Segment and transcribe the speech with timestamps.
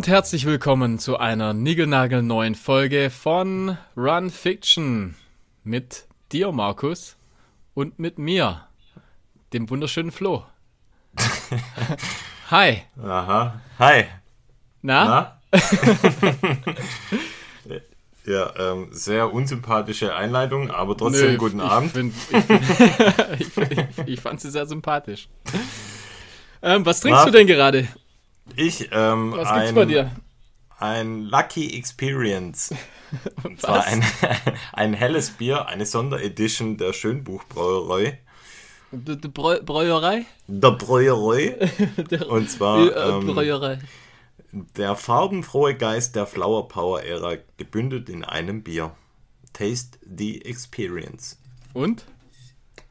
[0.00, 5.14] Und herzlich willkommen zu einer niegelnagelneuen Folge von Run Fiction
[5.62, 7.18] mit dir, Markus,
[7.74, 8.66] und mit mir,
[9.52, 10.46] dem wunderschönen Flo.
[12.50, 12.80] Hi.
[12.98, 13.60] Aha.
[13.78, 14.04] Hi.
[14.80, 15.38] Na?
[15.52, 15.60] Na?
[18.24, 21.92] ja, ähm, sehr unsympathische Einleitung, aber trotzdem Nö, guten ich Abend.
[21.92, 25.28] Find, ich ich, ich, ich fand sie sehr sympathisch.
[26.62, 27.26] Ähm, was trinkst Na?
[27.26, 27.86] du denn gerade?
[28.56, 30.10] Ich, ähm, Was ein, gibt's bei dir?
[30.78, 32.74] ein Lucky Experience.
[33.42, 34.04] Und zwar ein,
[34.72, 38.18] ein helles Bier, eine Sonderedition der Schönbuchbrauerei.
[38.92, 40.26] Die, die Bräu Bräuerei?
[40.48, 41.56] Der Brauerei.
[42.10, 43.78] Der, Und zwar äh, ähm, Bräuerei.
[44.52, 48.96] der farbenfrohe Geist der Flower Power Ära gebündelt in einem Bier.
[49.52, 51.38] Taste the Experience.
[51.72, 52.04] Und?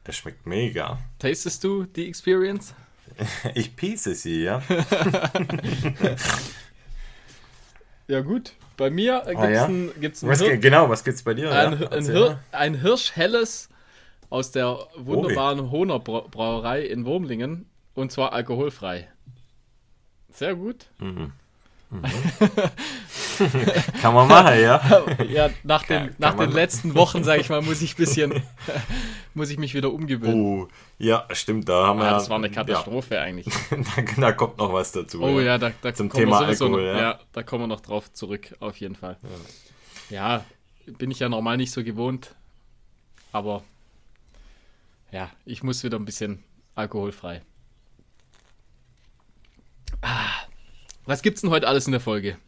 [0.04, 0.98] Es schmeckt mega.
[1.18, 2.74] Tastest du die Experience?
[3.54, 4.62] Ich piece sie, ja.
[8.08, 8.52] Ja, gut.
[8.76, 9.64] Bei mir äh, gibt's Ah, ja?
[9.66, 11.52] ein, gibt's ein, Was, Hir ge- genau, was gibt's bei dir?
[11.52, 11.88] ein, ja?
[11.90, 13.68] ein, Hir ein Hirschhelles
[14.30, 17.66] aus der wunderbaren Hohner Brau- Brauerei in Wurmlingen.
[17.94, 19.08] Und zwar alkoholfrei.
[20.32, 20.86] Sehr gut.
[24.02, 24.80] Kann man machen, ja.
[25.28, 27.96] Ja, nach den, Kann- nach kann man- den letzten Wochen, sage ich mal, muss ich
[27.96, 28.42] bisschen,
[29.34, 30.34] muss ich mich wieder umgewöhnen.
[30.62, 32.18] Oh, ja, stimmt, da haben wir ja, ja.
[32.18, 33.46] das war eine Katastrophe eigentlich.
[33.70, 35.22] Ja, da, da kommt noch was dazu.
[35.22, 37.00] Oh ja, da, da Zum kommen Thema wir Alkohol, noch, ja.
[37.00, 37.20] ja.
[37.32, 39.16] da kommen wir noch drauf zurück, auf jeden Fall.
[40.10, 40.44] Ja.
[40.98, 42.34] bin ich ja normal nicht so gewohnt,
[43.32, 43.62] aber
[45.12, 46.42] ja, ich muss wieder ein bisschen
[46.74, 47.42] alkoholfrei.
[50.02, 50.46] Ah,
[51.04, 52.38] was gibt's denn heute alles in der Folge?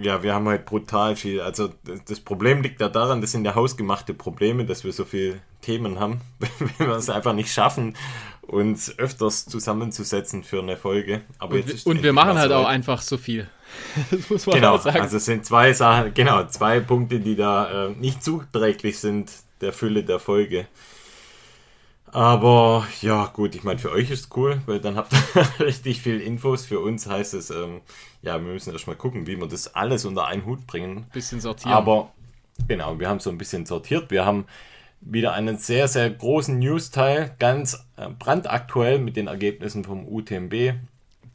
[0.00, 1.40] Ja, wir haben halt brutal viel.
[1.40, 1.70] Also
[2.06, 5.98] das, Problem liegt ja daran, das sind ja hausgemachte Probleme, dass wir so viele Themen
[6.00, 7.96] haben, wenn wir es einfach nicht schaffen,
[8.46, 11.22] uns öfters zusammenzusetzen für eine Folge.
[11.38, 13.48] Aber Und, und wir machen halt auch einfach so viel.
[14.10, 15.00] Das muss man Genau, sagen.
[15.00, 19.72] also es sind zwei Sachen, genau, zwei Punkte, die da äh, nicht zuträglich sind der
[19.72, 20.66] Fülle der Folge.
[22.12, 25.12] Aber ja, gut, ich meine, für euch ist es cool, weil dann habt
[25.58, 26.64] ihr richtig viel Infos.
[26.64, 27.80] Für uns heißt es, ähm,
[28.22, 31.06] ja, wir müssen erstmal gucken, wie wir das alles unter einen Hut bringen.
[31.12, 31.72] bisschen sortieren.
[31.72, 32.12] Aber
[32.68, 34.10] genau, wir haben so ein bisschen sortiert.
[34.10, 34.46] Wir haben
[35.00, 40.74] wieder einen sehr, sehr großen News-Teil, ganz äh, brandaktuell mit den Ergebnissen vom UTMB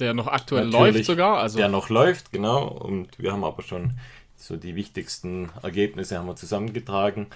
[0.02, 1.38] der noch aktuell Natürlich, läuft sogar.
[1.38, 2.68] Also der noch läuft, genau.
[2.68, 3.94] Und wir haben aber schon
[4.36, 7.28] so die wichtigsten Ergebnisse haben wir zusammengetragen.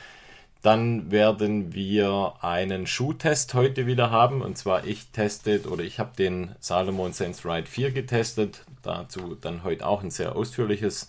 [0.66, 4.42] Dann werden wir einen Schuhtest heute wieder haben.
[4.42, 8.64] Und zwar ich testet oder ich habe den Salomon Sense Ride 4 getestet.
[8.82, 11.08] Dazu dann heute auch ein sehr ausführliches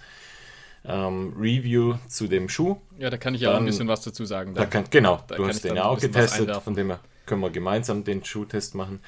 [0.84, 2.76] ähm, Review zu dem Schuh.
[2.98, 4.52] ja, da kann ich ja auch ein bisschen was dazu sagen.
[4.52, 4.68] Da dann.
[4.68, 8.04] kann, genau, Da du hast den ja auch getestet, von dem her können wir gemeinsam
[8.04, 9.00] den Schuhtest machen.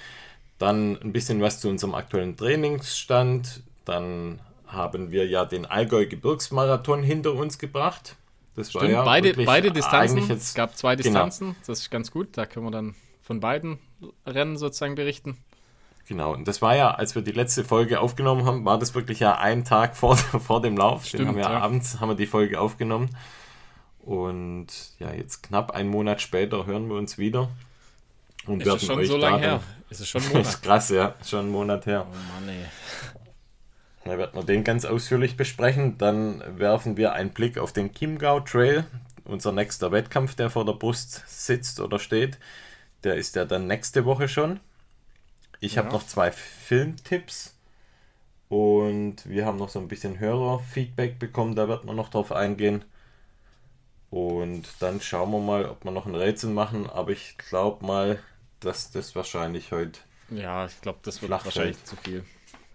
[0.58, 3.62] Dann ein bisschen was zu unserem aktuellen Trainingsstand.
[3.84, 8.16] Dann haben wir ja den Allgäu Gebirgsmarathon hinter uns gebracht.
[8.58, 10.30] Das war Stimmt, ja beide, beide Distanzen.
[10.30, 11.04] es gab zwei Genau.
[11.24, 11.56] Distanzen.
[11.66, 12.28] Das ist ganz gut.
[12.36, 13.78] Da können wir dann von beiden
[14.26, 15.36] Rennen sozusagen berichten.
[16.06, 19.20] genau, und das war ja, als wir die letzte Folge aufgenommen haben, war das wirklich
[19.20, 21.04] ja ein Tag vor, vor dem Lauf.
[21.06, 21.60] Stimmt, den haben wir ja.
[21.60, 23.10] abends haben wir die Folge aufgenommen.
[24.00, 27.48] Und ja, jetzt knapp einen Monat später hören wir uns wieder.
[28.46, 29.60] Und Ist es schon so da lange her?
[29.90, 30.46] Ist es schon ein Monat?
[30.46, 31.14] ist krass, ja.
[31.24, 32.06] Schon einen Monat her.
[32.10, 32.64] oh Mann, ey.
[34.08, 35.98] Da werden wir den ganz ausführlich besprechen.
[35.98, 38.86] Dann werfen wir einen Blick auf den Chiemgau Trail.
[39.24, 42.38] Unser nächster Wettkampf, der vor der Brust sitzt oder steht.
[43.04, 44.60] Der ist ja dann nächste Woche schon.
[45.60, 45.92] Ich habe Ja.
[45.94, 47.54] noch zwei Filmtipps.
[48.48, 51.54] Und wir haben noch so ein bisschen Hörerfeedback bekommen.
[51.54, 52.84] Da wird man noch drauf eingehen.
[54.08, 56.88] Und dann schauen wir mal, ob wir noch ein Rätsel machen.
[56.88, 58.18] Aber ich glaube mal,
[58.60, 62.24] dass das wahrscheinlich heute Ja, ich glaube, das wird wahrscheinlich zu viel.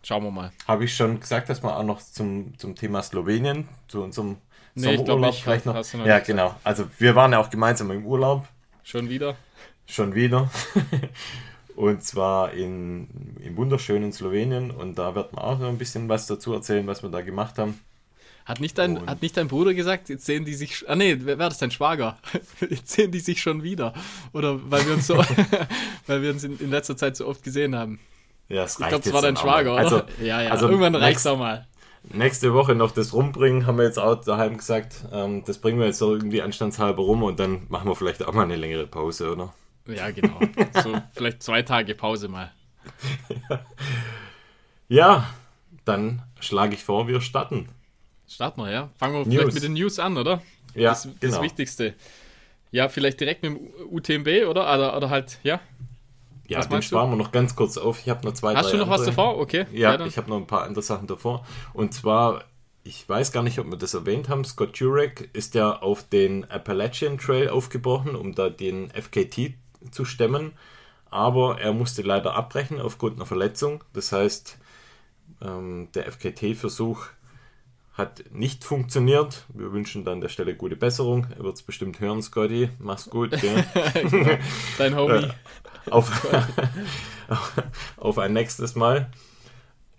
[0.05, 0.51] Schauen wir mal.
[0.67, 4.37] Habe ich schon gesagt, dass wir auch noch zum, zum Thema Slowenien, zu unserem
[4.75, 5.75] Nee, Sommerurlaub vielleicht noch.
[5.75, 6.55] Noch ja, genau.
[6.63, 8.47] Also wir waren ja auch gemeinsam im Urlaub,
[8.83, 9.35] Schon wieder?
[9.85, 10.49] schon wieder.
[11.75, 13.07] und zwar in,
[13.43, 14.71] im wunderschönen Slowenien.
[14.71, 17.57] Und da wird man auch noch ein bisschen was dazu erzählen, was wir da gemacht
[17.57, 17.79] haben.
[18.45, 20.83] Hat nicht, dein, Und- hat nicht dein Bruder gesagt, jetzt sehen die sich.
[20.89, 22.17] Ah, nee, wer war das dein Schwager?
[22.69, 23.93] Jetzt sehen die sich schon wieder.
[24.33, 25.15] Oder weil wir uns so.
[26.07, 27.99] weil wir uns in, in letzter Zeit so oft gesehen haben.
[28.53, 29.81] Ja, das Ich glaube, das war dein Schwager, oder?
[29.83, 30.51] Also, ja, ja.
[30.51, 31.67] also Irgendwann reicht's nächst- auch mal.
[32.03, 35.05] nächste Woche noch das rumbringen, haben wir jetzt auch daheim gesagt.
[35.11, 38.33] Ähm, das bringen wir jetzt so irgendwie anstandshalber rum und dann machen wir vielleicht auch
[38.33, 39.53] mal eine längere Pause, oder?
[39.87, 40.39] Ja, genau.
[40.83, 42.51] So vielleicht zwei Tage Pause mal.
[44.89, 45.27] Ja,
[45.85, 47.69] dann schlage ich vor, wir starten.
[48.27, 48.89] Starten wir, ja?
[48.97, 49.33] Fangen wir News.
[49.33, 50.41] vielleicht mit den News an, oder?
[50.75, 51.41] Ja, das, das genau.
[51.41, 51.93] Wichtigste.
[52.71, 53.59] Ja, vielleicht direkt mit dem
[53.91, 54.71] UTMB, oder?
[54.73, 55.59] Oder, oder halt, ja?
[56.53, 56.95] Ja, Was den meinst du?
[56.95, 57.99] sparen wir noch ganz kurz auf.
[57.99, 59.15] Ich habe noch zwei, Hast du noch was andere.
[59.15, 59.37] davor?
[59.39, 59.65] Okay.
[59.71, 60.07] Ja, dann.
[60.07, 61.45] ich habe noch ein paar andere Sachen davor.
[61.73, 62.43] Und zwar,
[62.83, 66.49] ich weiß gar nicht, ob wir das erwähnt haben, Scott Jurek ist ja auf den
[66.49, 69.53] Appalachian Trail aufgebrochen, um da den FKT
[69.91, 70.53] zu stemmen.
[71.09, 73.83] Aber er musste leider abbrechen aufgrund einer Verletzung.
[73.93, 74.57] Das heißt,
[75.43, 77.05] ähm, der FKT-Versuch
[77.93, 79.45] hat nicht funktioniert.
[79.53, 81.27] Wir wünschen dann an der Stelle gute Besserung.
[81.37, 82.69] Er wird es bestimmt hören, Scotty.
[82.79, 83.31] Mach's gut.
[84.79, 85.27] Dein Homie.
[85.89, 86.11] auf,
[87.97, 89.09] auf ein nächstes Mal.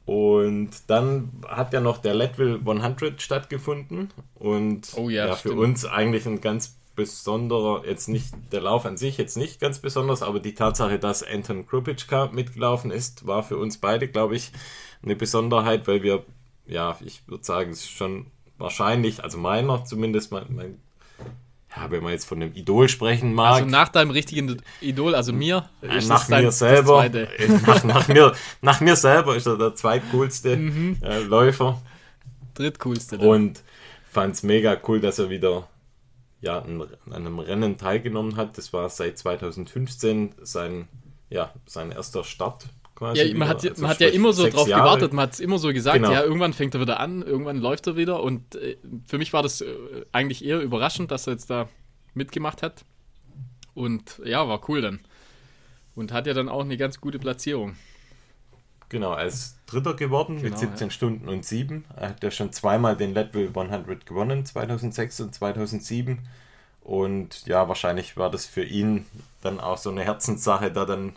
[0.06, 4.10] Und dann hat ja noch der Leadville 100 stattgefunden.
[4.34, 5.60] Und Oh ja, für stimmt.
[5.60, 10.22] uns eigentlich ein ganz besonderer, jetzt nicht der Lauf an sich, jetzt nicht ganz besonders,
[10.22, 14.52] aber die Tatsache, dass Anton Krupitschka mitgelaufen ist, war für uns beide, glaube ich,
[15.02, 16.24] eine Besonderheit, weil wir,
[16.66, 18.26] ja, ich würde sagen, es ist schon
[18.58, 20.80] wahrscheinlich, also meiner zumindest, mein, mein
[21.76, 25.32] ja, wenn man jetzt von einem Idol sprechen mag, Also nach deinem richtigen Idol, also
[25.32, 27.26] mir, ist nach mir selber, äh,
[27.66, 30.98] nach, nach, mir, nach mir selber ist er der zweitcoolste Mhm.
[31.02, 31.80] äh, Läufer
[32.54, 33.18] drittcoolste.
[33.18, 33.26] dann.
[33.28, 33.62] und
[34.10, 35.68] fand es mega cool, dass er wieder
[36.40, 38.56] ja, an, an einem Rennen teilgenommen hat.
[38.58, 40.88] Das war seit 2015 sein,
[41.30, 43.22] ja, sein erster Start quasi.
[43.22, 44.82] Ja, man hat, Also man hat ja immer so drauf Jahre.
[44.82, 46.12] gewartet, man hat es immer so gesagt, Genau.
[46.12, 48.76] ja, irgendwann fängt er wieder an, irgendwann läuft er wieder und äh,
[49.06, 49.66] für mich war das äh,
[50.12, 51.68] eigentlich eher überraschend, dass er jetzt da
[52.14, 52.84] mitgemacht hat
[53.74, 55.00] und ja, war cool dann.
[55.96, 57.76] Und hat ja dann auch eine ganz gute Platzierung.
[58.88, 61.84] Genau, als Dritter geworden mit Genau, 17 Stunden und 7.
[61.96, 66.18] Er hat ja schon zweimal den Leadville 100 gewonnen, 2006 und 2007.
[66.80, 69.06] Und ja, wahrscheinlich war das für ihn
[69.40, 71.14] dann auch so eine Herzenssache, da dann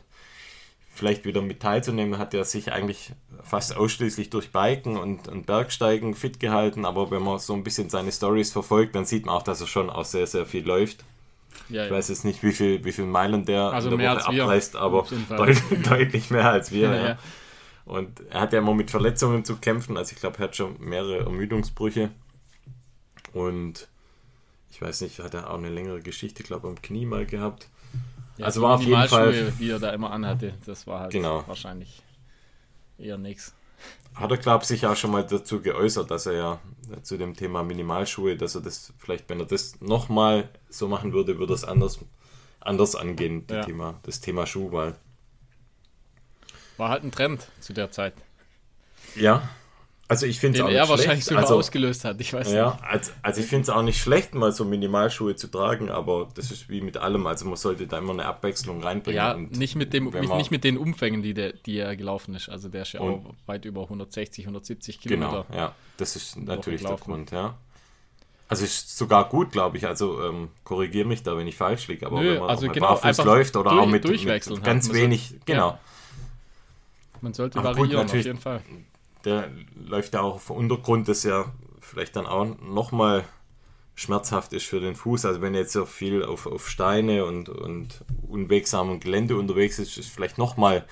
[0.98, 2.18] vielleicht wieder mit teilzunehmen.
[2.18, 3.12] Hat er sich eigentlich
[3.44, 6.86] fast ausschließlich durch Biken und, und Bergsteigen fit gehalten.
[6.86, 9.68] Aber wenn man so ein bisschen seine Stories verfolgt, dann sieht man auch, dass er
[9.68, 11.04] schon auch sehr, sehr viel läuft.
[11.70, 11.96] Ja, Ich ja.
[11.96, 15.58] weiß jetzt nicht, wie viel, wie viel Meilen der Also der Woche abreißt, aber deut
[15.90, 16.88] deutlich mehr als wir.
[17.08, 17.18] Ja.
[17.86, 19.96] Und er hat ja immer mit Verletzungen zu kämpfen.
[19.96, 22.10] Also ich glaube, er hat schon mehrere Ermüdungsbrüche.
[23.32, 23.88] Und
[24.70, 27.70] ich weiß nicht, hat er auch eine längere Geschichte, glaube am Knie mal gehabt.
[28.38, 31.12] Ja, also war auf jeden Fall- Minimalschuhe, die er da immer anhatte, das war halt
[31.12, 31.44] Genau.
[31.48, 32.02] wahrscheinlich
[32.98, 33.54] eher nix.
[34.16, 36.60] Hat er, glaube ich, sich auch schon mal dazu geäußert, dass er ja
[37.04, 41.38] zu dem Thema Minimalschuhe, dass er das vielleicht, wenn er das nochmal so machen würde,
[41.38, 42.00] würde es anders,
[42.60, 43.64] anders angehen, Ja.
[43.64, 44.96] Thema, das Thema Schuhwahl.
[46.78, 48.14] War halt ein Trend zu der Zeit,
[49.16, 49.48] Ja,
[50.10, 51.24] also ich finde es auch er nicht wahrscheinlich schlecht.
[51.28, 52.20] sogar also, ausgelöst hat.
[52.22, 52.84] Ich weiß Ja, nicht.
[52.84, 56.50] also, also ich finde es auch nicht schlecht, mal so Minimalschuhe zu tragen, aber das
[56.52, 57.28] ist wie mit allem.
[57.28, 59.18] Also man sollte da immer eine Abwechslung reinbringen.
[59.18, 62.36] Ja, nicht mit, dem, nicht, man- nicht mit den Umfängen, die, der, die er gelaufen
[62.36, 62.48] ist.
[62.50, 65.56] Also der ist ja auch weit über 160, 170 Genau, Kilometer.
[65.56, 66.96] ja, das ist natürlich der.
[66.96, 67.56] Grund, ja.
[68.50, 69.86] Also ist sogar gut, glaube ich.
[69.88, 72.06] Also ähm, korrigiere mich da, wenn ich falsch liege.
[72.06, 74.74] Aber Nö, wenn man also genau, barfuß läuft oder durch- auch mit, durchwechseln mit halt.
[74.74, 75.78] ganz soll- wenig, genau.
[77.20, 78.62] Man sollte Aber gut, variieren, auf natürlich- jeden Fall.
[79.28, 81.52] Der läuft ja auch auf Untergrund, das ja
[81.82, 83.26] vielleicht dann auch nochmal
[83.94, 85.26] schmerzhaft ist für den Fuß.
[85.26, 89.98] Also wenn er jetzt so viel auf, auf Steine und, und unwegsamem Gelände unterwegs ist,
[89.98, 90.86] ist es vielleicht nochmal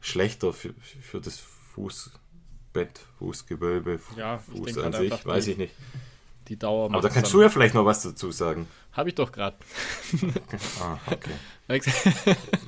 [0.00, 1.38] schlechter für, für das
[1.74, 5.74] Fußbett, Fußgewölbe, Ja, Fuß denke an halt sich, weiß die- ich nicht.
[6.48, 7.38] Die Dauer Aber da kannst dann.
[7.40, 8.68] du ja vielleicht noch was dazu sagen.
[8.92, 9.56] Habe ich doch gerade.
[10.80, 11.32] Ah, okay.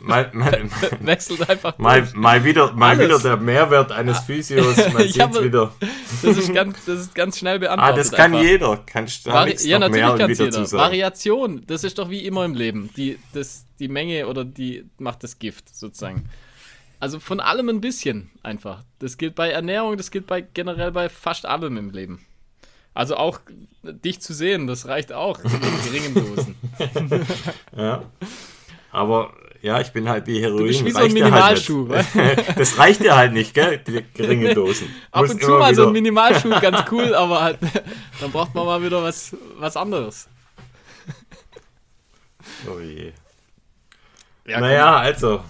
[0.02, 0.68] Mal, mal,
[1.00, 1.78] wechselt einfach.
[1.78, 3.04] mal, mal, wieder, mal Alles.
[3.04, 4.76] wieder der Mehrwert eines Physios.
[4.92, 5.72] Man Ich sieht's wieder.
[6.22, 7.98] Das ist ganz, das ist ganz schnell Ah, beantwortet.
[7.98, 8.42] das kann einfach.
[8.42, 8.82] jeder.
[8.86, 10.72] Kannst du Vari ja, mehr natürlich kann es wieder jeder.
[10.72, 12.90] Variation, das ist doch wie immer im Leben.
[12.96, 16.28] Die, das, die Menge oder die macht das Gift sozusagen.
[16.98, 18.82] Also von allem ein bisschen einfach.
[18.98, 22.24] Das gilt bei Ernährung, das gilt bei generell bei fast allem im Leben.
[22.94, 23.38] Also auch
[23.84, 25.50] dich zu sehen, das reicht auch in
[25.84, 26.56] geringen Dosen.
[27.76, 28.02] Ja.
[28.90, 30.66] Aber ja, ich bin halt wie Heroin.
[30.66, 32.08] bist wie so ein halt Minimalschuh, nicht.
[32.58, 33.78] das reicht dir halt nicht, gell?
[33.78, 34.88] Die geringe Dosen.
[35.10, 37.58] Ab Musst und zu mal so ein Minimalschuh, ganz cool, aber halt,
[38.20, 40.28] dann braucht man mal wieder was, was anderes.
[42.70, 43.12] Oh je.
[44.46, 45.42] Ja, Naja, also,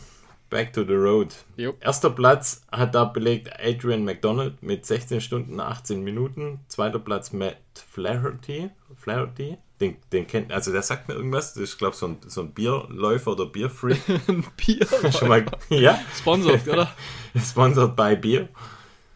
[0.50, 1.34] back to the road.
[1.56, 1.74] Jo.
[1.80, 6.60] Erster Platz hat da belegt Adrian McDonald mit 16 Stunden 18 Minuten.
[6.68, 7.56] Zweiter Platz Matt
[7.90, 8.70] Flaherty.
[8.96, 9.58] Flaherty.
[9.80, 11.54] Den, den kennt, also der sagt mir irgendwas.
[11.54, 14.00] Das ist, glaube ich, so ein, so ein Bierläufer oder Bierfreak.
[14.28, 14.86] Ein Bier.
[15.12, 16.92] Schon mal, ja, Sponsored, oder?
[17.40, 18.48] sponsored by Bier.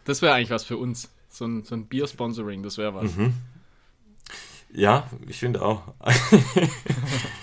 [0.05, 1.09] Das wäre eigentlich was für uns.
[1.29, 3.11] So ein, so ein Bier-Sponsoring, das wäre was.
[4.71, 5.81] Ja, ich finde auch.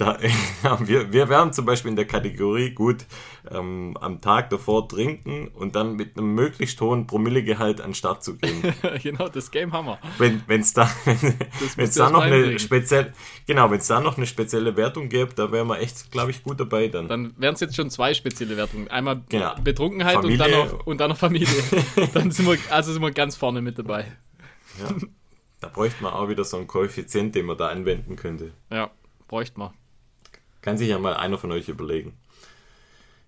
[0.00, 0.18] Da,
[0.80, 3.04] wir, wir wären zum Beispiel in der Kategorie gut
[3.50, 8.24] ähm, am Tag davor trinken und dann mit einem möglichst hohen Promillegehalt an den Start
[8.24, 8.72] zu gehen.
[9.02, 9.98] genau, das Game wir.
[10.16, 13.12] Wenn es da, wenn, da noch eine spezielle,
[13.46, 16.42] genau, wenn es da noch eine spezielle Wertung gäbe, da wären wir echt, glaube ich,
[16.42, 17.06] gut dabei dann.
[17.06, 18.88] Dann wären es jetzt schon zwei spezielle Wertungen.
[18.88, 19.54] Einmal genau.
[19.62, 21.46] Betrunkenheit und dann, noch, und dann noch Familie.
[22.14, 24.06] dann sind wir, also sind wir ganz vorne mit dabei.
[24.78, 24.94] Ja.
[25.60, 28.52] Da bräuchte man auch wieder so einen Koeffizient, den man da anwenden könnte.
[28.70, 28.90] Ja,
[29.28, 29.72] bräuchte man.
[30.62, 32.14] Kann sich ja mal einer von euch überlegen.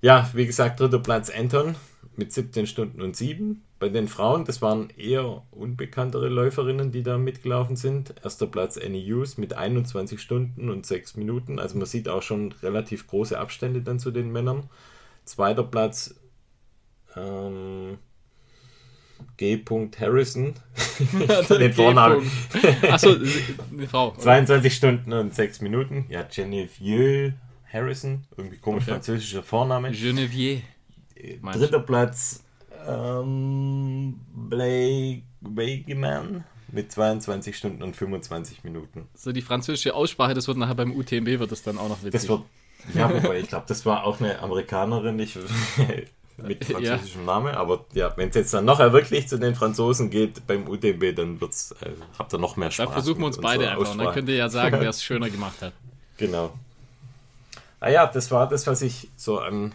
[0.01, 1.77] Ja, wie gesagt, dritter Platz Anton
[2.17, 3.63] mit 17 Stunden und 7.
[3.79, 8.15] Bei den Frauen, das waren eher unbekanntere Läuferinnen, die da mitgelaufen sind.
[8.23, 11.59] Erster Platz Annie Hughes mit 21 Stunden und 6 Minuten.
[11.59, 14.69] Also man sieht auch schon relativ große Abstände dann zu den Männern.
[15.25, 16.17] Zweiter Platz
[17.17, 17.99] ähm,
[19.37, 19.63] G.
[19.99, 20.55] Harrison.
[21.51, 22.31] den Vornamen.
[22.91, 23.17] Achso,
[23.71, 24.15] eine Frau.
[24.17, 26.07] 22 Stunden und 6 Minuten.
[26.09, 27.35] Ja, Genevieve
[27.73, 28.25] Harrison.
[28.37, 28.93] Irgendwie komisch okay.
[28.93, 29.91] französischer Vorname.
[29.93, 30.63] Genevieve.
[31.53, 32.43] Dritter Platz
[32.87, 39.09] ähm, Blake Wageman mit 22 Stunden und 25 Minuten.
[39.15, 42.13] So die französische Aussprache, das wird nachher beim UTMB wird das dann auch noch witzig.
[42.13, 42.43] Das wird,
[42.95, 45.19] ja, wobei ich glaube, das war auch eine Amerikanerin.
[45.19, 45.39] Ich
[46.37, 47.27] mit französischem ja.
[47.27, 47.55] Namen.
[47.55, 51.41] Aber ja, wenn es jetzt dann noch wirklich zu den Franzosen geht beim UTB, dann
[51.41, 52.87] wird's, äh, habt ihr noch mehr Spaß.
[52.87, 55.31] Da versuchen wir uns beide einfach und dann könnt ihr ja sagen, wer es schöner
[55.31, 55.73] gemacht hat.
[56.17, 56.53] Genau.
[57.81, 59.75] Naja, ah das war das, was ich so an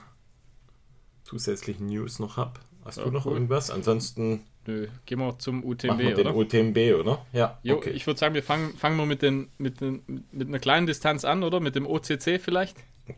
[1.23, 2.53] zusätzlichen News noch habe.
[2.85, 3.33] Hast ja, du noch cool.
[3.33, 3.69] irgendwas?
[3.69, 4.45] Ansonsten.
[4.65, 7.25] Nö, gehen wir zum UTMB, machen wir den UTMB, oder?
[7.33, 7.57] Ja.
[7.63, 7.89] Jo, okay.
[7.91, 11.25] Ich würde sagen, wir fangen, fangen wir mit, den, mit, den, mit einer kleinen Distanz
[11.25, 11.59] an, oder?
[11.59, 12.77] Mit dem OCC vielleicht?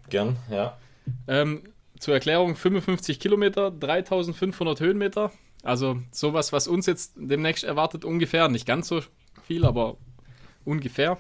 [0.10, 0.78] Gern, ja.
[1.28, 1.64] Ähm,
[2.00, 5.32] zur Erklärung 55 Kilometer, 3500 Höhenmeter.
[5.64, 8.48] Also sowas, was uns jetzt demnächst erwartet, ungefähr.
[8.48, 9.02] Nicht ganz so
[9.44, 9.98] viel, aber
[10.66, 11.18] ungefähr.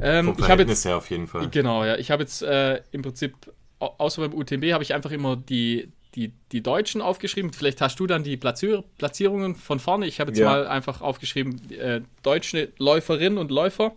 [0.00, 1.48] Ähm, ich habe jetzt auf jeden Fall.
[1.50, 1.96] Genau, ja.
[1.96, 3.36] Ich habe jetzt äh, im Prinzip
[3.78, 7.52] außer beim UTMB habe ich einfach immer die, die, die Deutschen aufgeschrieben.
[7.52, 10.06] Vielleicht hast du dann die Platzier Platzierungen von vorne.
[10.06, 10.48] Ich habe jetzt ja.
[10.48, 13.92] mal einfach aufgeschrieben äh, deutsche Läuferinnen und Läufer.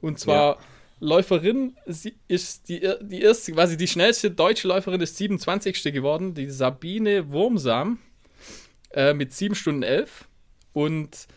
[0.00, 0.62] Und zwar ja.
[1.00, 5.92] Läuferin ist die, die erste, quasi die schnellste deutsche Läuferin ist 27.
[5.92, 7.98] geworden, die Sabine Wurmsam
[8.90, 10.26] äh, mit 7 Stunden 11.
[10.72, 11.28] Und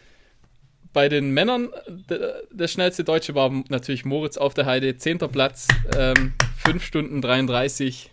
[0.93, 1.69] bei den Männern,
[2.09, 5.19] der, der, schnellste Deutsche war natürlich Moritz auf der Heide, 10.
[5.19, 8.09] Platz, ähm, 5 Stunden 33.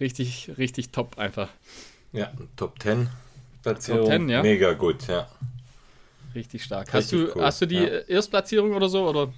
[0.00, 1.50] Richtig, richtig top einfach.
[2.12, 3.08] Ja, Top 10
[3.62, 4.02] Platzierung.
[4.02, 4.42] Top 10, ja.
[4.42, 5.28] Mega gut, ja.
[6.34, 6.92] Richtig stark.
[6.92, 7.42] Richtig hast, du, cool.
[7.42, 7.98] hast du die ja.
[8.06, 9.08] Erstplatzierung oder so?
[9.08, 9.32] Oder?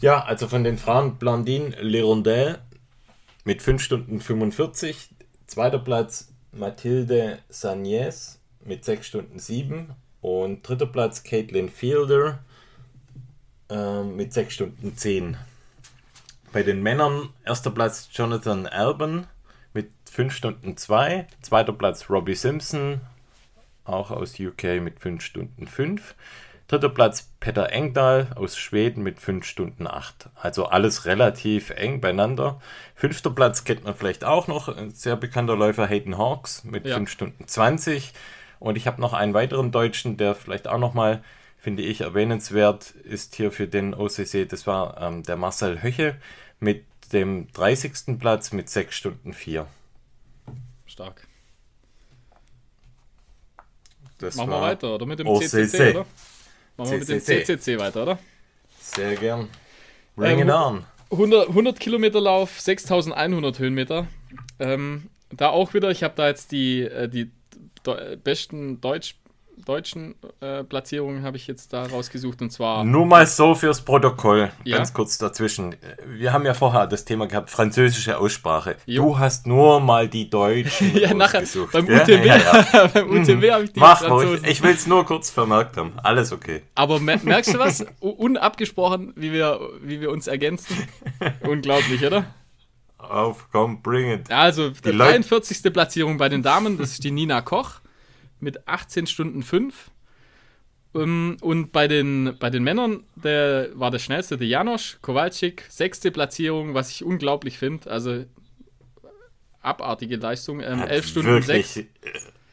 [0.00, 2.60] Ja, also von den Frauen Blandine Lerondel
[3.44, 5.10] mit 5 Stunden 45.
[5.48, 9.92] Zweiter Platz Mathilde Sagnes mit 6 Stunden 7.
[10.20, 12.38] Und dritter Platz Caitlin Fielder
[13.70, 15.36] äh, mit 6 Stunden 10.
[16.52, 19.26] Bei den Männern erster Platz Jonathan Alban
[19.72, 21.26] mit 5 Stunden 2.
[21.42, 23.00] Zweiter Platz Robbie Simpson,
[23.84, 26.14] auch aus UK mit 5 Stunden 5.
[26.68, 30.28] Dritter Platz Peter Engdahl aus Schweden mit 5 Stunden 8.
[30.34, 32.60] Also alles relativ eng beieinander.
[32.94, 34.68] Fünfter Platz kennt man vielleicht auch noch.
[34.68, 36.96] Ein sehr bekannter Läufer Hayden Hawks mit ja.
[36.96, 38.12] 5 Stunden 20.
[38.58, 41.24] Und ich habe noch einen weiteren Deutschen, der vielleicht auch nochmal,
[41.56, 44.46] finde ich, erwähnenswert ist hier für den OCC.
[44.46, 46.16] Das war ähm, der Marcel Höche
[46.60, 46.84] mit
[47.14, 48.18] dem 30.
[48.18, 49.66] Platz mit 6 Stunden 4.
[50.84, 51.26] Stark.
[54.18, 55.06] Das Machen wir weiter, oder?
[55.06, 56.06] Mit dem OCC, CCC, oder?
[56.78, 58.18] Machen wir mit dem CCC weiter, oder?
[58.80, 59.48] Sehr gern.
[60.14, 60.84] Bring ähm, it on.
[61.10, 64.06] 100, 100 Kilometer Lauf, 6100 Höhenmeter.
[64.60, 67.30] Ähm, da auch wieder, ich habe da jetzt die, äh, die
[68.22, 69.16] besten Deutsch
[69.64, 72.84] deutschen äh, Platzierungen habe ich jetzt da rausgesucht und zwar.
[72.84, 74.76] Nur mal so fürs Protokoll, ja?
[74.76, 75.76] ganz kurz dazwischen.
[76.06, 78.76] Wir haben ja vorher das Thema gehabt, französische Aussprache.
[78.86, 79.02] Jo.
[79.02, 81.42] Du hast nur mal die deutschen ja, nachher.
[81.72, 83.50] Beim ja, ja, beim mhm.
[83.50, 84.44] habe ich die Mach Franzosen.
[84.46, 85.92] Ich will es nur kurz vermerkt haben.
[86.02, 86.62] Alles okay.
[86.74, 87.84] Aber merkst du was?
[88.00, 90.88] Unabgesprochen, wie wir, wie wir uns ergänzen.
[91.40, 92.24] Unglaublich, oder?
[92.98, 94.30] Auf, komm, bring it.
[94.30, 95.58] Also, die 43.
[95.58, 97.80] Leute Platzierung bei den Damen, das ist die Nina Koch
[98.40, 99.90] mit 18 Stunden 5.
[100.92, 106.10] Um, und bei den, bei den Männern der war der schnellste der Janosch Kowalczyk, sechste
[106.10, 107.90] Platzierung, was ich unglaublich finde.
[107.90, 108.24] Also
[109.60, 110.60] abartige Leistung.
[110.60, 111.86] Ähm, 11 Stunden wirklich, 6.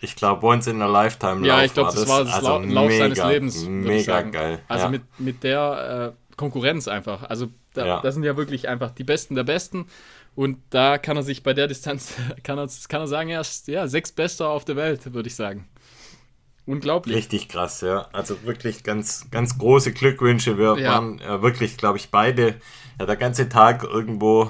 [0.01, 2.89] Ich glaube, once in a lifetime Ja, ich glaube, das, das war das also Lauf
[2.89, 3.65] mega, seines Lebens.
[3.65, 4.59] Mega geil.
[4.67, 4.91] Also ja.
[4.91, 7.23] mit, mit der äh, Konkurrenz einfach.
[7.23, 8.01] Also da, ja.
[8.01, 9.87] das sind ja wirklich einfach die Besten der Besten.
[10.35, 12.13] Und da kann er sich bei der Distanz,
[12.43, 15.35] kann er, kann er sagen, er ist ja, sechs Bester auf der Welt, würde ich
[15.35, 15.67] sagen.
[16.65, 17.15] Unglaublich.
[17.15, 18.07] Richtig krass, ja.
[18.11, 20.57] Also wirklich ganz, ganz große Glückwünsche.
[20.57, 20.93] Wir Ja.
[20.93, 22.55] waren ja, wirklich, glaube ich, beide
[22.99, 24.49] ja, der ganze Tag irgendwo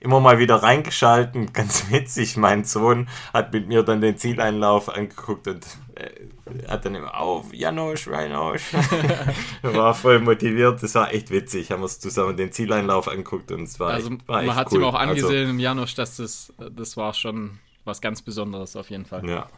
[0.00, 1.52] immer mal wieder reingeschalten.
[1.52, 5.64] Ganz witzig, mein Sohn hat mit mir dann den Zieleinlauf angeguckt und
[5.94, 8.72] äh, hat dann immer auf, Janosch, Janosch.
[9.62, 11.70] war voll motiviert, das war echt witzig.
[11.70, 14.56] Haben wir uns zusammen den Zieleinlauf angeguckt und es war Also echt, war echt man
[14.56, 14.78] hat cool.
[14.80, 18.90] ihm auch Also, angesehen im Janosch, dass das, das war schon was ganz Besonderes auf
[18.90, 19.24] jeden Fall.
[19.28, 19.48] ja.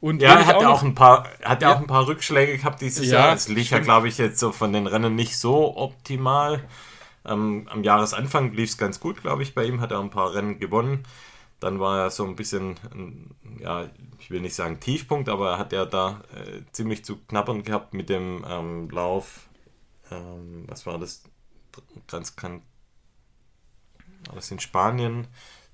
[0.00, 2.56] Und Ja, ich hat auch noch- auch ein paar, hat ja auch ein paar Rückschläge
[2.56, 3.34] gehabt dieses Ja, Jahr.
[3.34, 6.66] Es lief ja, glaube ich, jetzt so von den Rennen nicht so optimal.
[7.26, 9.80] Ähm, am Jahresanfang lief es ganz gut, glaube ich, bei ihm.
[9.82, 11.04] Hat er ein paar Rennen gewonnen.
[11.60, 12.76] Dann war er so ein bisschen,
[13.58, 17.62] ja, ich will nicht sagen Tiefpunkt, aber er hat ja da äh, ziemlich zu knabbern
[17.62, 19.48] gehabt mit dem ähm, Lauf.
[20.10, 21.22] Ähm, was war das?
[22.08, 22.62] Ganz kann.
[24.26, 25.26] War das in Spanien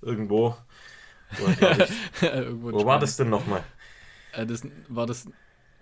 [0.02, 0.56] irgendwo?
[1.38, 1.92] Wo, er, glaub ich,
[2.62, 3.62] wo war das denn nochmal?
[4.36, 4.62] Äh, das?
[4.88, 5.26] War das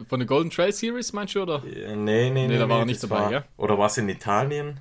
[0.08, 1.62] von der Golden Trail Series, meinst du, oder?
[1.64, 2.58] Äh, Nee, nee, nee.
[2.58, 3.44] da war er nicht das dabei, war, gell?
[3.56, 4.80] Oder war es in Italien?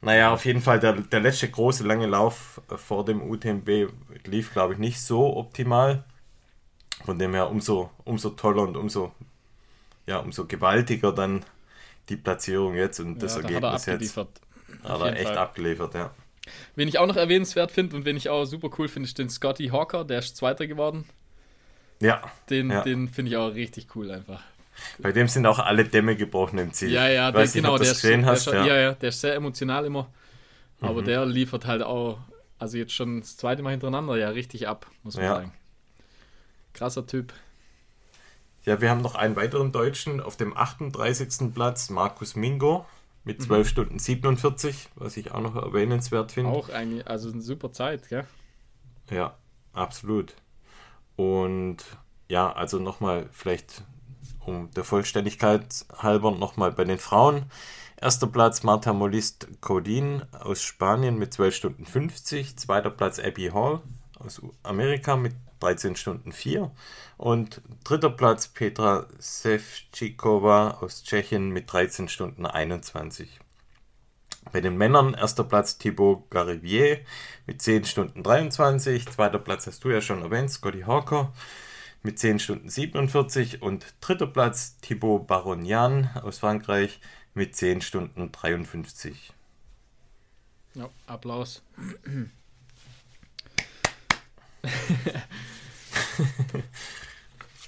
[0.00, 3.88] Naja, auf jeden Fall, der, der letzte große lange Lauf äh, vor dem UTMB
[4.24, 6.04] lief, glaube ich, nicht so optimal.
[7.04, 9.12] Von dem her umso, umso toller und umso,
[10.06, 11.44] ja, umso gewaltiger dann
[12.08, 14.18] die Platzierung jetzt und das ja, da er Ergebnis jetzt.
[14.18, 14.40] abgeliefert.
[14.84, 15.38] Hat er echt Fall.
[15.38, 16.10] abgeliefert, ja.
[16.74, 19.30] Wen ich auch noch erwähnenswert finde und wen ich auch super cool finde, ist den
[19.30, 21.06] Scotty Hawker, der ist Zweiter geworden.
[22.02, 22.82] Ja, Den, Ja.
[22.82, 24.42] den finde ich auch richtig cool einfach.
[24.98, 26.90] bei dem sind auch alle Dämme gebrochen im Ziel.
[26.90, 28.46] Ja, ja, der, nicht, genau, der ist, der hast.
[28.48, 28.66] ist, ja.
[28.66, 30.08] ja, ja, der ist sehr emotional immer.
[30.80, 31.06] Aber Mhm.
[31.06, 32.18] der liefert halt auch,
[32.58, 35.34] also jetzt schon das zweite Mal hintereinander, ja, richtig ab, muss man Ja.
[35.36, 35.52] sagen.
[36.72, 37.32] Krasser Typ.
[38.64, 41.52] Ja, wir haben noch einen weiteren Deutschen auf dem 38.
[41.54, 42.86] Platz, Markus Mingo
[43.24, 43.44] mit Mhm.
[43.44, 46.50] 12 Stunden 47, was ich auch noch erwähnenswert finde.
[46.50, 48.24] Auch eigentlich, also eine super Zeit, gell?
[49.10, 49.36] Ja,
[49.72, 50.34] absolut.
[51.16, 51.78] Und
[52.28, 53.84] ja, also nochmal vielleicht
[54.44, 57.46] um der Vollständigkeit halber nochmal bei den Frauen.
[58.00, 62.56] Erster Platz Marta Molist Codin aus Spanien mit 12 Stunden 50.
[62.56, 63.80] Zweiter Platz Abby Hall
[64.18, 66.72] aus Amerika mit 13 Stunden 4.
[67.16, 73.41] Und dritter Platz Petra Sevcikova aus Tschechien mit 13 Stunden 21.
[74.52, 77.00] Bei den Männern erster Platz Thibaut Garivier
[77.46, 79.08] mit 10 Stunden 23.
[79.08, 81.32] Zweiter Platz hast du ja schon erwähnt, Scotty Hawker
[82.02, 83.62] mit 10 Stunden 47.
[83.62, 87.00] Und dritter Platz Thibaut Baronian aus Frankreich
[87.34, 89.32] mit 10 Stunden 53.
[90.74, 91.62] Ja, Applaus.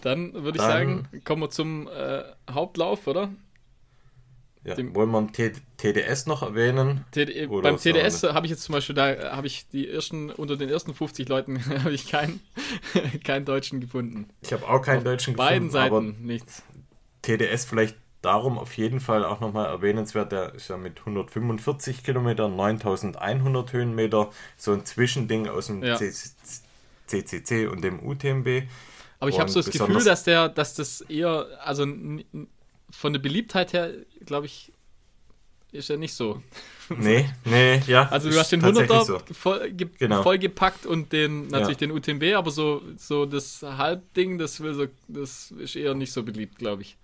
[0.02, 3.30] Dann würde ich Dann- sagen, kommen wir zum äh, Hauptlauf, oder?
[4.64, 5.32] Ja, Dem- wollen wir einen
[5.76, 7.04] TDS noch erwähnen?
[7.10, 10.30] TD Oder beim TDS habe ich jetzt zum Beispiel, da äh, habe ich die ersten,
[10.30, 12.40] unter den ersten 50 Leuten habe ich keinen,
[13.24, 14.28] keinen Deutschen gefunden.
[14.40, 16.62] Ich habe auch keinen deutschen Beiden gefunden, aber Seiten nichts.
[17.22, 20.32] TDS vielleicht darum auf jeden Fall auch nochmal erwähnenswert.
[20.32, 25.98] Der ist ja mit 145 Kilometern, 9100 Höhenmeter, so ein Zwischending aus dem Ja.
[27.06, 28.62] CCC und dem UTMB.
[29.20, 31.86] Aber ich habe so das Gefühl, dass der, dass das eher, also
[32.96, 33.90] von der Beliebtheit her,
[34.24, 34.72] glaube ich,
[35.72, 36.42] ist er nicht so.
[36.98, 38.10] Nee, nee, ja.
[38.10, 39.18] Also du hast den tatsächlich 100er so.
[39.32, 40.22] voll, ge Genau.
[40.22, 41.86] vollgepackt und den natürlich Ja.
[41.86, 46.22] den UTMB, aber so, so das Halbding, das will so, das ist eher nicht so
[46.22, 46.98] beliebt, glaube ich.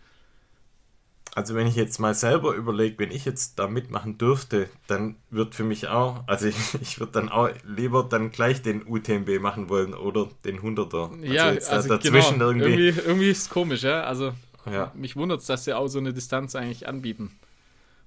[1.35, 5.55] Also wenn ich jetzt mal selber überlege, wenn ich jetzt da mitmachen dürfte, dann wird
[5.55, 9.70] für mich auch, also ich, ich würde dann auch lieber dann gleich den UTMB machen
[9.70, 11.12] wollen oder den 100er.
[11.12, 12.48] Also ja, da also dazwischen genau.
[12.48, 12.88] irgendwie.
[12.88, 13.00] irgendwie.
[13.09, 14.03] Irgendwie ist es komisch, ja.
[14.03, 14.35] Also
[14.66, 14.92] Ja.
[14.94, 17.38] mich wundert es, dass sie auch so eine Distanz eigentlich anbieten.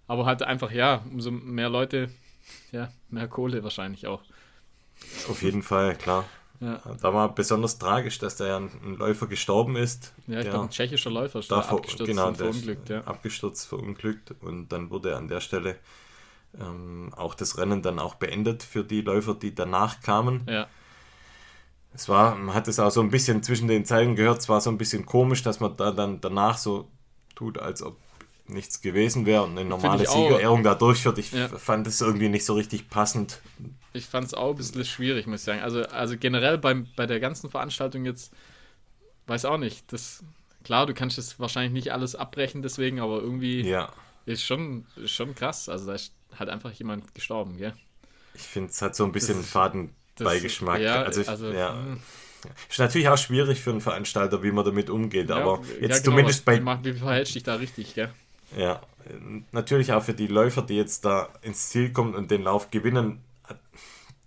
[0.07, 2.09] Aber halt einfach, ja, umso mehr Leute,
[2.71, 4.21] ja, mehr Kohle wahrscheinlich auch.
[5.29, 6.25] Auf jeden Fall, klar.
[6.59, 10.13] Ja, Da war besonders tragisch, dass da ja ein, ein Läufer gestorben ist.
[10.27, 13.01] ja ich der glaube, ein tschechischer Läufer ist da abgestürzt genau, und verunglückt, ja.
[13.01, 15.77] abgestürzt, verunglückt und dann wurde an der Stelle
[16.57, 20.45] ähm, auch das Rennen dann auch beendet für die Läufer, die danach kamen.
[20.47, 20.67] Ja,
[21.95, 24.61] Es war, man hat es auch so ein bisschen zwischen den Zeilen gehört, es war
[24.61, 26.89] so ein bisschen komisch, dass man da dann danach so
[27.35, 27.97] tut, als ob
[28.47, 30.05] nichts gewesen wäre und eine normale.
[30.05, 31.17] Siegerehrung da durchführt.
[31.17, 31.47] Ich Ja.
[31.47, 33.39] fand es irgendwie nicht so richtig passend.
[33.93, 35.61] ich fand es auch ein bisschen schwierig, muss ich sagen.
[35.61, 38.33] Also, also generell beim, bei der ganzen Veranstaltung jetzt,
[39.27, 40.23] weiß auch nicht, das,
[40.63, 43.93] klar, du kannst es wahrscheinlich nicht alles abbrechen deswegen, aber irgendwie Ja,
[44.25, 45.69] ist schon, ist schon krass.
[45.69, 47.73] Also da ist halt einfach jemand gestorben, gell?
[48.33, 49.47] ich finde, es hat so ein bisschen Das-
[50.15, 50.79] Fadenbeigeschmack.
[50.81, 51.73] Ja, also, ich, also, ja.
[51.73, 51.99] hm.
[52.69, 55.87] Ist natürlich auch schwierig für einen Veranstalter, wie man damit umgeht, aber Ja, jetzt ja,
[55.87, 58.09] genau, zumindest was- bei, Wie, verhältst du dich da richtig, gell?
[58.57, 58.81] ja,
[59.51, 63.21] natürlich auch für die Läufer, die jetzt da ins Ziel kommen und den Lauf gewinnen,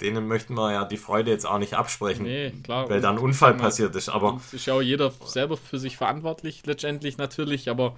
[0.01, 2.25] denen möchten wir ja die Freude jetzt auch nicht absprechen.
[2.25, 2.89] Nee, klar.
[2.91, 4.09] Weil da ein Unfall passiert ist.
[4.09, 7.97] Aber ist ja auch jeder selber für sich verantwortlich, letztendlich natürlich, aber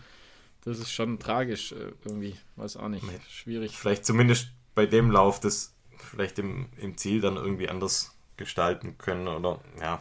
[0.64, 2.36] das ist schon tragisch äh, irgendwie.
[2.56, 3.04] Weiß auch nicht.
[3.30, 3.76] Schwierig.
[3.76, 5.74] Vielleicht zumindest bei dem Lauf das
[6.08, 10.00] vielleicht im, im Ziel dann irgendwie anders gestalten können oder ja.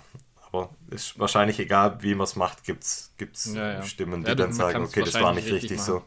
[0.50, 3.12] Aber ist wahrscheinlich egal, wie man es macht, gibt es
[3.54, 3.84] ja, ja.
[3.84, 6.04] Stimmen, die ja, dann sagen, okay, das war nicht richtig, richtig so.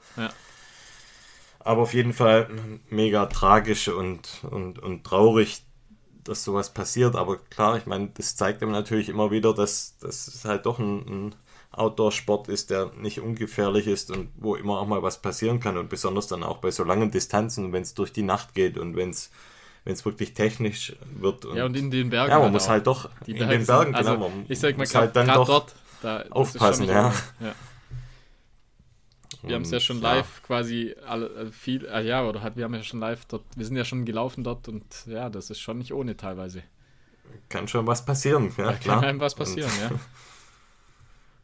[1.58, 2.48] Aber auf jeden Fall
[2.88, 5.62] mega tragisch und, und, und traurig,
[6.24, 7.16] dass sowas passiert.
[7.16, 10.78] Aber klar, ich meine, das zeigt ihm natürlich immer wieder, dass, dass es halt doch
[10.78, 11.34] ein, ein
[11.72, 15.76] Outdoor-Sport ist, der nicht ungefährlich ist und wo immer auch mal was passieren kann.
[15.76, 18.96] Und besonders dann auch bei so langen Distanzen, wenn es durch die Nacht geht und
[18.96, 19.30] wenn es
[19.84, 21.44] wenn es wirklich technisch wird.
[21.44, 22.30] Und, ja, und in den Bergen.
[22.30, 24.28] Ja, man halt muss halt doch in den Bergen, also, genau.
[24.28, 27.12] Man ich sag mal, halt dann doch dort da, aufpassen, ja.
[27.40, 27.54] ja.
[29.42, 30.46] Wir haben es ja schon live ja.
[30.46, 33.64] quasi alle, äh, viel, äh, ja, oder hat, wir haben ja schon live dort, wir
[33.64, 36.62] sind ja schon gelaufen dort und ja, das ist schon nicht ohne teilweise.
[37.48, 39.00] Kann schon was passieren, ja, da klar.
[39.00, 39.90] Kann einem was passieren, und, ja.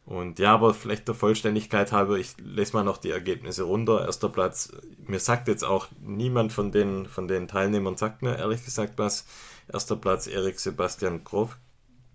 [0.07, 4.05] Und ja, aber vielleicht der Vollständigkeit halber, ich lese mal noch die Ergebnisse runter.
[4.05, 4.71] Erster Platz,
[5.05, 9.25] mir sagt jetzt auch niemand von den, von den Teilnehmern, sagt mir ehrlich gesagt was.
[9.67, 11.25] Erster Platz Erik Sebastian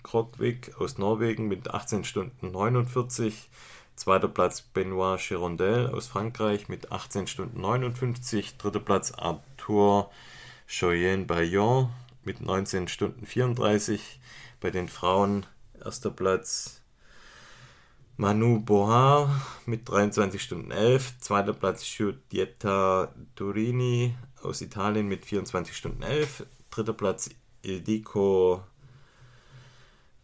[0.03, 3.51] Krogvik aus Norwegen mit 18 Stunden 49.
[3.95, 8.57] Zweiter Platz Benoit Girondel aus Frankreich mit 18 Stunden 59.
[8.57, 10.11] Dritter Platz Arthur
[10.67, 11.91] Choyen Bayon
[12.25, 14.19] mit 19 Stunden 34.
[14.61, 15.45] Bei den Frauen
[15.79, 16.82] erster Platz
[18.23, 21.19] Manu Bohar mit 23 Stunden 11.
[21.19, 26.47] Zweiter Platz Giudietta Turini aus Italien mit 24 Stunden 11.
[26.71, 27.31] Dritter Platz
[27.63, 28.63] Ildiko.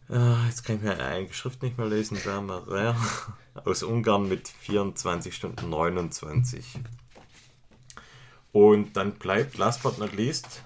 [0.09, 2.15] Äh, jetzt kann ich mir eine Schrift nicht mehr lesen.
[2.15, 2.95] Samarer
[3.65, 6.79] aus Ungarn mit 24 Stunden 29.
[8.53, 10.63] Und dann bleibt, last but not least,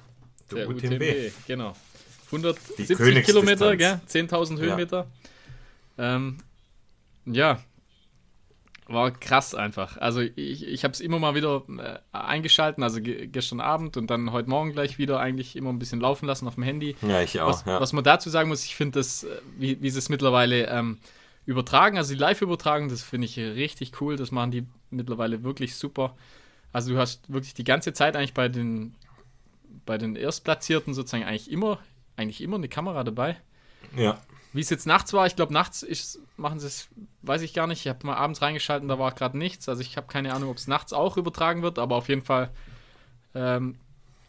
[0.52, 1.02] der, der UTMB.
[1.02, 1.34] UTMB.
[1.48, 1.76] Genau.
[2.28, 5.08] 170 Kilometer, 10.000 Höhenmeter.
[5.98, 6.16] Ja.
[6.16, 6.38] Ähm,
[7.26, 7.60] ja,
[8.88, 9.98] war krass einfach.
[9.98, 14.10] Also ich, ich habe es immer mal wieder äh, eingeschalten, also ge gestern Abend und
[14.10, 16.96] dann heute Morgen gleich wieder eigentlich immer ein bisschen laufen lassen auf dem Handy.
[17.02, 17.50] Ja, ich auch.
[17.50, 17.80] Was, ja.
[17.80, 20.98] was man dazu sagen muss, ich finde das, äh, wie, wie sie es mittlerweile ähm,
[21.46, 24.16] übertragen, also die Live-Übertragung, das finde ich richtig cool.
[24.16, 26.16] Das machen die mittlerweile wirklich super.
[26.72, 28.96] Also du hast wirklich die ganze Zeit eigentlich bei den,
[29.86, 31.80] bei den Erstplatzierten sozusagen eigentlich immer,
[32.18, 33.38] eigentlich immer eine Kamera dabei.
[33.96, 34.20] Ja.
[34.54, 36.88] Wie es jetzt nachts war, ich glaube, nachts ist, machen sie es,
[37.24, 37.82] weiß ich gar nicht.
[37.82, 39.68] Ich habe mal abends reingeschaltet, da war gerade nichts.
[39.68, 42.52] Also ich habe keine Ahnung, ob es nachts auch übertragen wird, aber auf jeden Fall
[43.34, 43.78] ähm,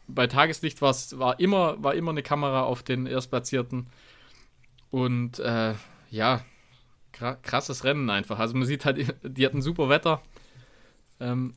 [0.08, 3.86] bei Tageslicht war immer, war immer eine Kamera auf den Erstplatzierten.
[4.90, 5.74] Und äh,
[6.10, 6.44] ja,
[7.12, 8.38] krasses Rennen einfach.
[8.38, 10.22] Also man sieht halt, die hatten super Wetter.
[11.20, 11.54] Ähm,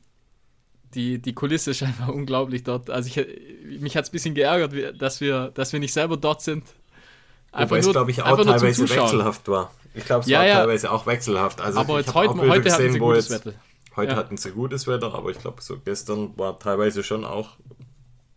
[0.94, 2.90] die, die Kulisse ist einfach unglaublich dort.
[2.90, 6.42] Also ich, mich hat es ein bisschen geärgert, dass wir, dass wir nicht selber dort
[6.42, 6.64] sind.
[7.52, 9.70] Einfach Wobei nur, es, glaube ich, auch teilweise wechselhaft war.
[9.94, 10.54] Ich glaube, es ja, war ja.
[10.56, 11.60] teilweise auch wechselhaft.
[11.60, 13.58] Also aber jetzt heute, heute gesehen, hatten sie gutes jetzt, Wetter.
[13.96, 14.16] Heute ja.
[14.16, 17.56] hatten sie gutes Wetter, aber ich glaube, so gestern war teilweise schon auch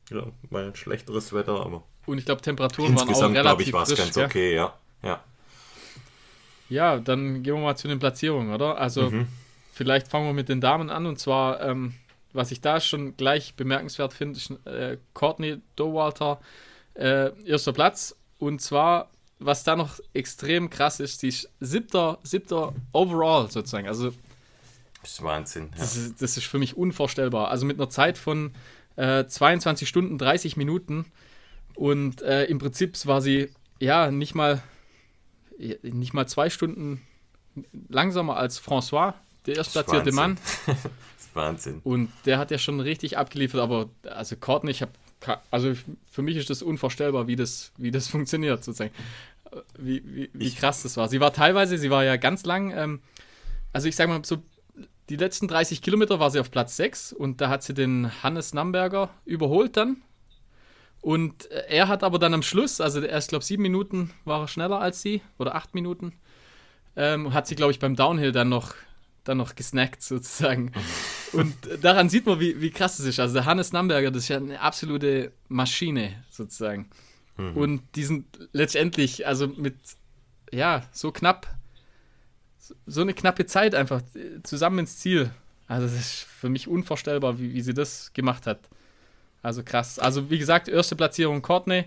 [0.10, 1.54] ja, mal ein schlechteres Wetter.
[1.54, 4.74] Aber Und ich glaube, Temperaturen waren auch relativ ich, war es ganz okay, ja.
[5.04, 5.20] ja.
[6.70, 8.78] Ja, dann gehen wir mal zu den Platzierungen, oder?
[8.78, 9.28] Also, mhm.
[9.74, 11.06] vielleicht fangen wir mit den Damen an.
[11.06, 11.96] Und zwar, ähm,
[12.34, 16.40] was ich da schon gleich bemerkenswert finde, ist äh, Courtney Dowalter,
[16.94, 22.74] äh, erster Platz und zwar, was da noch extrem krass ist, die ist siebter, siebter
[22.92, 23.88] overall sozusagen.
[23.88, 24.12] Also,
[25.02, 25.70] das ist Wahnsinn.
[25.74, 25.80] Ja.
[25.80, 27.50] Das, ist, das, ist, für mich unvorstellbar.
[27.50, 28.52] Also mit einer Zeit von
[28.96, 31.06] äh, 22 Stunden 30 Minuten.
[31.76, 33.50] Und äh, im Prinzip war sie
[33.80, 34.62] ja nicht mal,
[35.84, 37.02] nicht mal zwei Stunden
[37.90, 39.14] langsamer als François,
[39.46, 40.38] der erstplatzierte Mann.
[40.66, 40.78] das
[41.20, 41.82] ist Wahnsinn.
[41.84, 44.92] Und der hat ja schon richtig abgeliefert, aber also Courtney, ich habe
[45.50, 45.74] also
[46.10, 48.94] für mich ist das unvorstellbar, wie das, wie das funktioniert, sozusagen.
[49.78, 51.10] Wie, wie, wie krass das war.
[51.10, 53.02] Sie war teilweise, sie war ja ganz lang, ähm,
[53.74, 54.38] also ich sag mal, so
[55.10, 58.54] die letzten 30 Kilometer war sie auf Platz 6 und da hat sie den Hannes
[58.54, 59.98] Namberger überholt dann.
[61.02, 64.80] Und er hat aber dann am Schluss, also erst, glaube sieben Minuten war er schneller
[64.80, 66.14] als sie, oder acht Minuten,
[66.96, 68.76] ähm, hat sie, glaube ich, beim Downhill dann noch
[69.24, 70.72] dann noch gesnackt sozusagen.
[71.34, 73.20] Und daran sieht man, wie, wie krass das ist.
[73.20, 76.90] Also der Hannes Namberger, das ist ja eine absolute Maschine sozusagen.
[77.38, 77.58] Mhm.
[77.58, 79.76] Und die sind letztendlich, also mit,
[80.52, 81.48] ja, so knapp,
[82.86, 84.02] so eine knappe Zeit einfach
[84.44, 85.32] zusammen ins Ziel.
[85.68, 88.60] Also das ist für mich unvorstellbar, wie, wie sie das gemacht hat.
[89.42, 90.00] Also krass.
[90.00, 91.86] Also wie gesagt, erste Platzierung Courtney,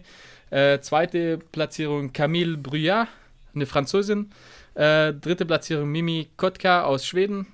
[0.50, 3.08] äh, zweite Platzierung Camille Bruyat,
[3.54, 4.30] eine Französin.
[4.74, 7.46] Äh, dritte Platzierung Mimi Kotka aus Schweden.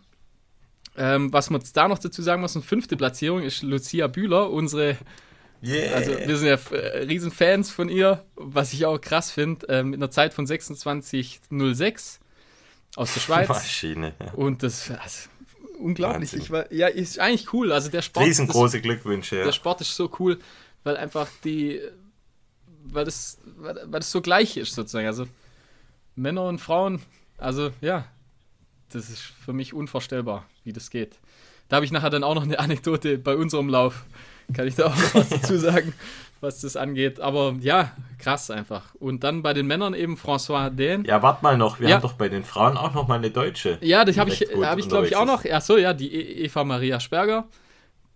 [0.96, 4.96] Ähm, was man da noch dazu sagen muss, eine fünfte Platzierung ist Lucia Bühler, unsere,
[5.62, 5.94] Yeah.
[5.94, 9.98] Also wir sind ja äh, Riesenfans von ihr, was ich auch krass finde, äh, mit
[9.98, 12.18] einer Zeit von 26,06
[12.96, 13.48] aus der Schweiz.
[13.48, 14.14] Maschine.
[14.18, 14.32] Ja.
[14.32, 15.28] Und das also,
[15.78, 16.34] unglaublich.
[16.34, 17.72] Ich war, ja, ist eigentlich cool.
[17.72, 18.26] Also der Sport.
[18.26, 19.36] Riesengroße das, Glückwünsche.
[19.36, 19.44] Ja.
[19.44, 20.38] Der Sport ist so cool,
[20.82, 21.80] weil einfach die,
[22.84, 25.06] weil das, weil, weil das so gleich ist sozusagen.
[25.06, 25.26] Also
[26.14, 27.02] Männer und Frauen,
[27.36, 28.06] also ja,
[28.90, 31.18] das ist für mich unvorstellbar, wie das geht.
[31.68, 34.04] Da habe ich nachher dann auch noch eine Anekdote bei unserem Lauf.
[34.52, 35.94] Kann ich da auch noch was dazu sagen,
[36.40, 37.20] was das angeht.
[37.20, 38.94] Aber ja, krass einfach.
[38.96, 41.04] Und dann bei den Männern eben François Dain.
[41.04, 41.78] Ja, warte mal noch.
[41.78, 41.94] Wir ja.
[41.94, 43.78] haben doch bei den Frauen auch noch mal eine Deutsche.
[43.80, 45.44] Ja, das habe ich, hab ich glaube ich, auch noch.
[45.50, 47.46] Ach so, ja, die e- Eva Maria Sperger.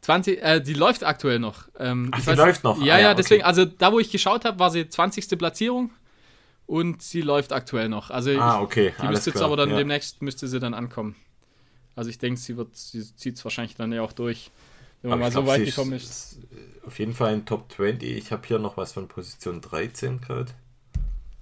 [0.00, 1.68] 20, äh, die läuft aktuell noch.
[1.78, 2.78] Ähm, Ach, die weiß, läuft noch?
[2.78, 3.48] Ja, ah, ja, ja, deswegen, okay.
[3.48, 5.38] also da, wo ich geschaut habe, war sie 20.
[5.38, 5.90] Platzierung
[6.66, 8.10] und sie läuft aktuell noch.
[8.10, 8.92] Also ah, okay.
[9.00, 9.76] Die müsste jetzt aber dann ja.
[9.76, 11.16] demnächst müsste sie dann ankommen.
[11.96, 14.50] Also ich denke, sie wird, sie zieht es wahrscheinlich dann ja auch durch,
[15.02, 16.04] wenn man mal so weit gekommen ist.
[16.04, 16.38] ist.
[16.86, 18.02] Auf jeden Fall in Top 20.
[18.02, 20.52] Ich habe hier noch was von Position 13 gerade.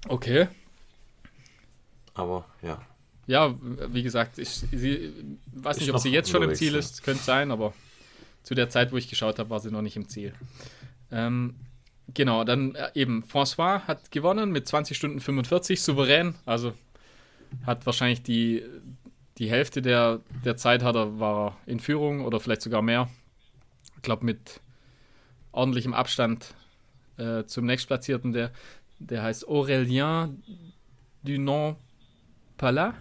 [0.09, 0.49] Okay.
[2.15, 2.81] Aber ja.
[3.27, 5.13] Ja, wie gesagt, ich sie,
[5.53, 7.73] weiß nicht, ob sie jetzt schon im Ziel ist, könnte sein, aber
[8.43, 10.35] zu der Zeit, wo ich geschaut habe, war sie noch nicht im Ziel.
[11.13, 11.55] Ähm,
[12.15, 16.35] Genau, dann äh, eben François hat gewonnen mit 20 Stunden 45, souverän.
[16.45, 16.75] Also
[17.67, 18.63] hat wahrscheinlich die,
[19.39, 23.09] die Hälfte der, der Zeit hat er, war in Führung oder vielleicht sogar mehr.
[23.97, 24.61] Ich glaube mit
[25.53, 26.55] ordentlichem Abstand
[27.19, 28.51] äh, zum nächstplatzierten, der,
[28.99, 30.37] der heißt Aurélien
[31.23, 31.77] Dunant
[32.57, 32.95] Palat,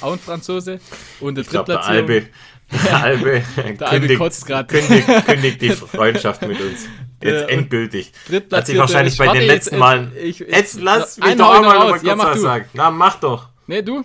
[0.00, 0.80] auch ein Franzose.
[1.20, 2.06] Und der Drittplatzierung.
[2.06, 3.42] Der Albe,
[3.78, 4.66] der Albe kotzt gerade.
[4.66, 6.88] Kündigt, kündigt die Freundschaft mit uns.
[7.24, 8.12] Jetzt äh, endgültig.
[8.52, 10.12] Hat sich wahrscheinlich bei den letzten Malen.
[10.14, 12.66] Jetzt, lass mich doch auch mal kurz ja, was sagen.
[12.74, 13.48] Na, mach doch.
[13.66, 14.04] Nee, du?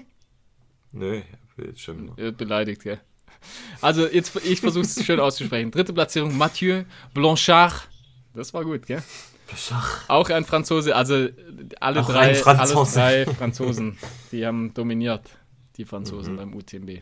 [0.93, 1.21] Nö,
[1.57, 2.15] jetzt schon.
[2.37, 2.99] Beleidigt, gell.
[3.81, 5.69] Also, jetzt, ich versuche es schön auszusprechen.
[5.69, 7.89] Dritte Platzierung, Mathieu Blanchard.
[8.33, 9.03] Das war gut, gell?
[9.47, 10.05] Blanchard.
[10.07, 11.27] Auch ein Franzose, also
[11.79, 13.97] alle, drei, alle drei Franzosen,
[14.31, 15.29] die haben dominiert,
[15.75, 16.37] die Franzosen mhm.
[16.37, 17.01] beim UTMB.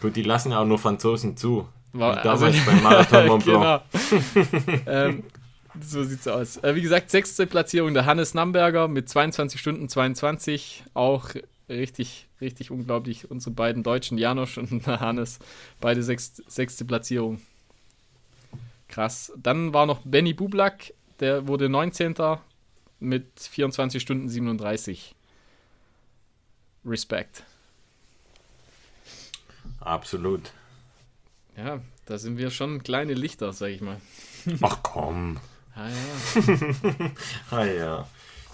[0.00, 1.68] Gut, die lassen auch nur Franzosen zu.
[1.92, 3.82] War, also, beim Marathon Mont Blanc.
[3.92, 4.82] genau.
[4.86, 5.22] ähm,
[5.80, 6.56] so sieht's aus.
[6.58, 10.84] Äh, wie gesagt, sechste Platzierung der Hannes Namberger mit 22 Stunden 22.
[10.94, 11.30] Auch
[11.68, 13.30] richtig, richtig unglaublich.
[13.30, 15.38] Unsere beiden Deutschen, Janosch und Hannes,
[15.80, 17.40] beide sechst, sechste Platzierung.
[18.88, 19.32] Krass.
[19.36, 22.14] Dann war noch Benny Bublak, der wurde 19.
[23.00, 25.14] mit 24 Stunden 37.
[26.84, 27.44] Respekt.
[29.80, 30.52] Absolut.
[31.56, 34.00] Ja, da sind wir schon kleine Lichter, sag ich mal.
[34.60, 35.38] Ach komm.
[35.74, 37.10] Ah ja.
[37.50, 38.06] ah ja.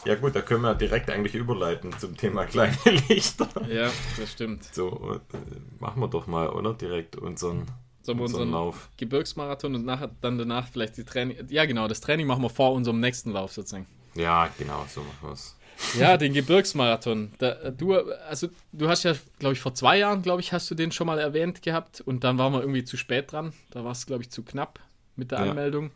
[0.04, 2.76] Ja gut, da können wir direkt eigentlich überleiten zum Thema kleine
[3.08, 3.48] Lichter.
[3.68, 4.64] Ja, das stimmt.
[4.72, 5.38] So, äh,
[5.80, 6.72] machen wir doch mal, oder?
[6.74, 7.66] Direkt unseren,
[8.02, 8.90] Sollen unseren, unseren Lauf.
[8.96, 11.36] Gebirgsmarathon und nachher, dann danach vielleicht die Training.
[11.48, 13.86] Ja, genau, das Training machen wir vor unserem nächsten Lauf sozusagen.
[14.14, 15.56] Ja, genau, so machen wir es.
[15.98, 17.32] Ja, den Gebirgsmarathon.
[17.38, 17.94] Da, du,
[18.28, 21.06] also, du hast ja, glaube ich, vor zwei Jahren, glaube ich, hast du den schon
[21.06, 23.52] mal erwähnt gehabt und dann waren wir irgendwie zu spät dran.
[23.70, 24.80] Da war es, glaube ich, zu knapp
[25.16, 25.50] mit der ja.
[25.50, 25.90] Anmeldung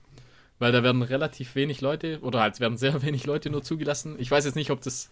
[0.62, 4.14] weil da werden relativ wenig Leute oder halt werden sehr wenig Leute nur zugelassen.
[4.20, 5.10] Ich weiß jetzt nicht, ob das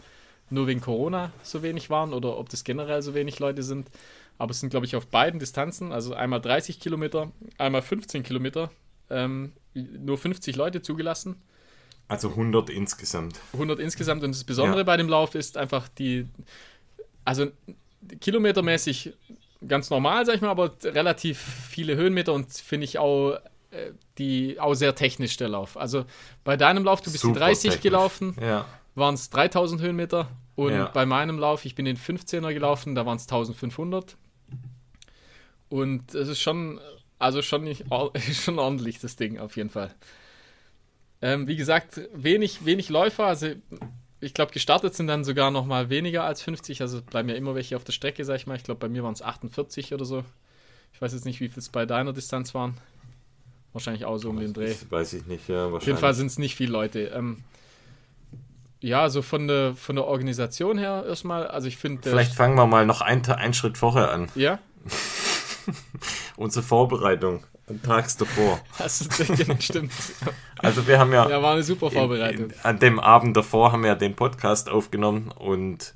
[0.49, 3.91] nur wegen Corona so wenig waren oder ob das generell so wenig Leute sind.
[4.39, 8.71] Aber es sind, glaube ich, auf beiden Distanzen, also einmal 30 Kilometer, einmal 15 Kilometer,
[9.11, 11.35] ähm, nur 50 Leute zugelassen.
[12.07, 13.41] Also 100 insgesamt.
[13.53, 14.23] 100 insgesamt.
[14.23, 14.85] Und das Besondere ja.
[14.85, 16.29] bei dem Lauf ist einfach die,
[17.25, 17.49] also
[18.21, 19.15] kilometermäßig
[19.67, 23.37] ganz normal, sag ich mal, aber relativ viele Höhenmeter und finde ich auch
[24.19, 25.77] die auch sehr technisch der Lauf.
[25.77, 26.05] Also
[26.45, 27.83] bei deinem Lauf, du bist Super die 30 technisch.
[27.83, 28.67] gelaufen, ja.
[28.95, 30.29] waren es 3000 Höhenmeter.
[30.57, 30.87] Und ja.
[30.89, 34.17] bei meinem Lauf, ich bin den 15er gelaufen, da waren es 1500.
[35.69, 36.81] Und es ist schon,
[37.19, 37.85] also schon, nicht,
[38.33, 39.95] schon ordentlich, das Ding auf jeden Fall.
[41.23, 43.49] Ähm, wie gesagt, wenig, wenig Läufer, also
[44.21, 47.55] ich glaube, gestartet sind dann sogar noch mal weniger als 50, also bleiben ja immer
[47.55, 48.57] welche auf der Strecke, sag ich mal.
[48.57, 50.25] Ich glaube, bei mir waren es 48 oder so.
[50.93, 52.77] Ich weiß jetzt nicht, wie viel es bei deiner Distanz waren.
[53.73, 54.75] Wahrscheinlich auch so um den Dreh.
[54.89, 55.67] Weiß ich nicht, ja.
[55.67, 57.13] Auf jeden Fall sind es nicht viele Leute.
[57.15, 57.45] Ähm,
[58.81, 62.09] ja, so von der, von der Organisation her erstmal, also ich finde.
[62.09, 64.29] Vielleicht fangen wir mal noch einen, einen Schritt vorher an.
[64.35, 64.59] Ja.
[66.37, 67.45] Unsere Vorbereitung.
[67.85, 68.61] Tags davor.
[68.79, 69.07] Das
[69.61, 69.93] stimmt.
[70.59, 71.29] Also wir haben ja.
[71.29, 72.47] Ja, war eine super Vorbereitung.
[72.47, 75.95] In, in, an dem Abend davor haben wir ja den Podcast aufgenommen und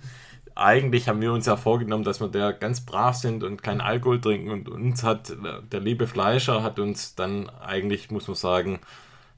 [0.54, 4.20] eigentlich haben wir uns ja vorgenommen, dass wir da ganz brav sind und keinen Alkohol
[4.20, 4.50] trinken.
[4.50, 5.32] Und uns hat
[5.72, 8.80] der liebe Fleischer hat uns dann eigentlich, muss man sagen,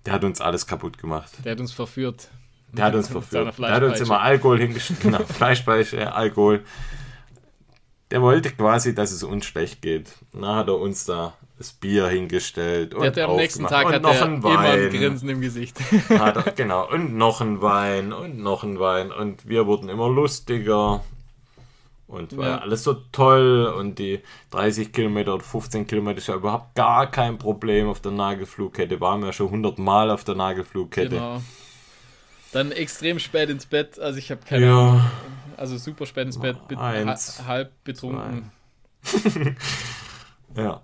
[0.05, 1.33] der hat uns alles kaputt gemacht.
[1.45, 2.29] Der hat uns verführt.
[2.73, 3.59] Der hat uns verführt.
[3.59, 5.01] Der hat uns immer Alkohol hingeschickt.
[5.03, 6.63] genau, Fleischspeiche, Alkohol.
[8.11, 10.13] Der wollte quasi, dass es uns schlecht geht.
[10.33, 12.95] Na, hat er uns da das Bier hingestellt.
[12.95, 14.91] Und Der am nächsten Tag und hat noch er ein immer ein Wein.
[14.91, 15.79] Grinsen im Gesicht.
[16.11, 19.11] Er, genau, und noch ein Wein und noch ein Wein.
[19.11, 21.03] Und wir wurden immer lustiger.
[22.09, 22.59] Und war Ja.
[22.59, 23.73] alles so toll.
[23.77, 28.13] Und die 30 Kilometer oder 15 Kilometer ist ja überhaupt gar kein Problem auf der
[28.13, 29.01] Nagelflugkette.
[29.01, 31.09] Waren wir schon 100 Mal auf der Nagelflugkette.
[31.17, 31.43] genau.
[32.53, 33.99] Dann extrem spät ins Bett.
[33.99, 35.01] Also ich habe keine Ahnung.
[35.57, 36.57] Also super spät ins Bett.
[36.69, 37.17] Be ha
[37.47, 38.51] halb betrunken.
[40.57, 40.83] ja.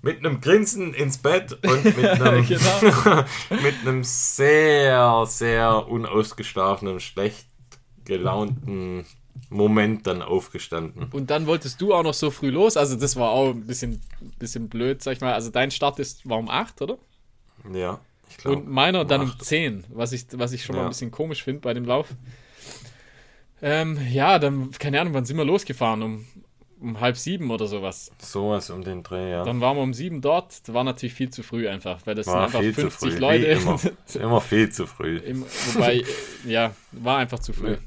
[0.00, 3.24] Mit einem Grinsen ins Bett und mit einem, Genau.
[3.62, 7.46] mit einem sehr, sehr unausgeschlafenen, schlecht
[8.04, 9.04] gelaunten
[9.50, 11.08] Moment dann aufgestanden.
[11.12, 12.76] Und dann wolltest du auch noch so früh los.
[12.76, 14.00] Also das war auch ein bisschen,
[14.38, 15.34] bisschen blöd, sag ich mal.
[15.34, 16.96] Also dein Start ist, war um 8, oder?
[17.72, 18.00] Ja,
[18.30, 18.58] ich glaube.
[18.58, 19.44] Und meiner dann um acht.
[19.44, 20.86] 10, was ich, was ich schon mal Ja.
[20.86, 22.08] ein bisschen komisch finde bei dem Lauf.
[23.66, 26.02] Ähm, ja, dann, keine Ahnung, wann sind wir losgefahren?
[26.02, 26.26] Um,
[26.80, 28.10] um halb sieben oder sowas.
[28.18, 29.42] Sowas um den Dreh, ja.
[29.42, 30.68] Dann waren wir um sieben dort.
[30.68, 33.18] Das war natürlich viel zu früh einfach, weil das War sind einfach zu 50 früh.
[33.18, 33.46] Leute.
[33.46, 33.80] Immer.
[34.22, 35.16] immer viel zu früh.
[35.24, 36.04] Im, wobei,
[36.46, 37.78] ja, war einfach zu früh.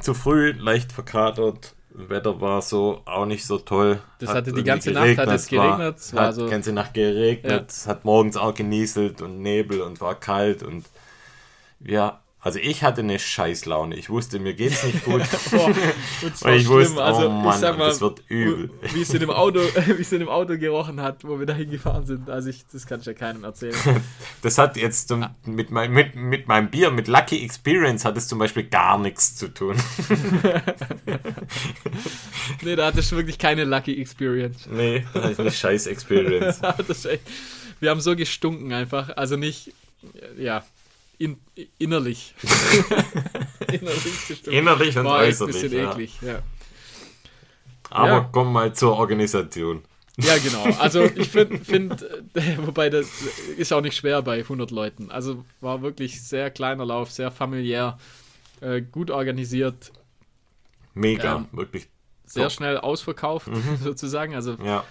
[0.00, 1.74] Zu früh, leicht verkatert.
[1.90, 3.98] Wetter war so auch nicht so toll.
[4.20, 6.72] Das Hat hatte die ganze Nacht, hat es geregnet, es war Hat so- die ganze
[6.72, 7.50] Nacht geregnet.
[7.50, 7.64] Ja.
[7.66, 10.84] Es hat morgens auch genieselt und Nebel und war kalt und
[11.80, 13.96] ja, also ich hatte eine Scheißlaune.
[13.96, 15.22] Ich wusste, mir geht's nicht gut.
[15.50, 18.70] Boah, und ich wusste, also, oh Mann, ich mal, das wird übel.
[18.94, 21.68] wie es in dem Auto, wie es in dem Auto gerochen hat, wo wir dahin
[21.68, 22.30] gefahren sind.
[22.30, 23.74] Also ich, das kann ich ja keinem erzählen.
[24.40, 28.28] Das hat jetzt zum, mit, mein, mit, mit meinem Bier, mit Lucky Experience hat es
[28.28, 29.76] zum Beispiel gar nichts zu tun.
[32.62, 34.68] nee, da hatte ich wirklich keine Lucky Experience.
[34.70, 36.60] Nee, das ist eine scheiß Experience.
[37.80, 39.16] wir haben so gestunken einfach.
[39.16, 39.72] Also nicht,
[40.38, 40.62] ja,
[41.18, 41.38] in,
[41.78, 42.34] innerlich.
[43.72, 44.46] innerlich.
[44.46, 45.62] Innerlich und War echt ein äußerlich.
[45.62, 45.90] bisschen Ja.
[45.92, 46.42] eklig, ja.
[47.90, 48.28] Aber Ja.
[48.32, 49.82] komm mal zur Organisation.
[50.16, 50.64] Ja, genau.
[50.80, 52.02] Also ich finde, find,
[52.34, 53.08] äh, wobei das
[53.56, 55.10] ist auch nicht schwer bei 100 Leuten.
[55.10, 57.98] Also war wirklich sehr kleiner Lauf, sehr familiär,
[58.60, 59.92] äh, gut organisiert,
[60.94, 61.46] Mega, Ja.
[61.52, 61.86] wirklich.
[62.24, 62.52] sehr Top.
[62.52, 63.48] schnell ausverkauft
[63.82, 64.34] sozusagen.
[64.34, 64.84] Also Ja,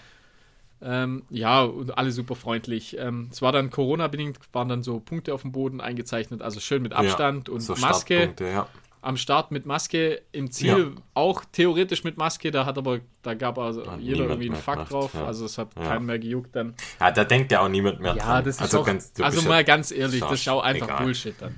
[0.82, 2.98] ähm, ja, und alle super freundlich.
[3.00, 6.82] Ähm, es war dann Corona-bedingt, waren dann so Punkte auf dem Boden eingezeichnet, also schön
[6.82, 8.34] mit Abstand und so Maske.
[8.40, 8.68] Ja.
[9.02, 13.58] Am Start mit Maske, im Ziel auch theoretisch mit Maske, da hat aber, da gab
[13.58, 15.26] also Hat jeder irgendwie einen gemacht, drauf, ja.
[15.26, 15.84] also es hat Ja.
[15.84, 16.74] keinen mehr gejuckt dann.
[17.00, 18.44] Ja, da denkt ja auch niemand mehr Ja, dran.
[18.46, 20.88] das ist also auch, ganz, also mal ja- ganz ehrlich, das ist auch auch einfach
[20.88, 21.04] egal.
[21.04, 21.56] Bullshit dann.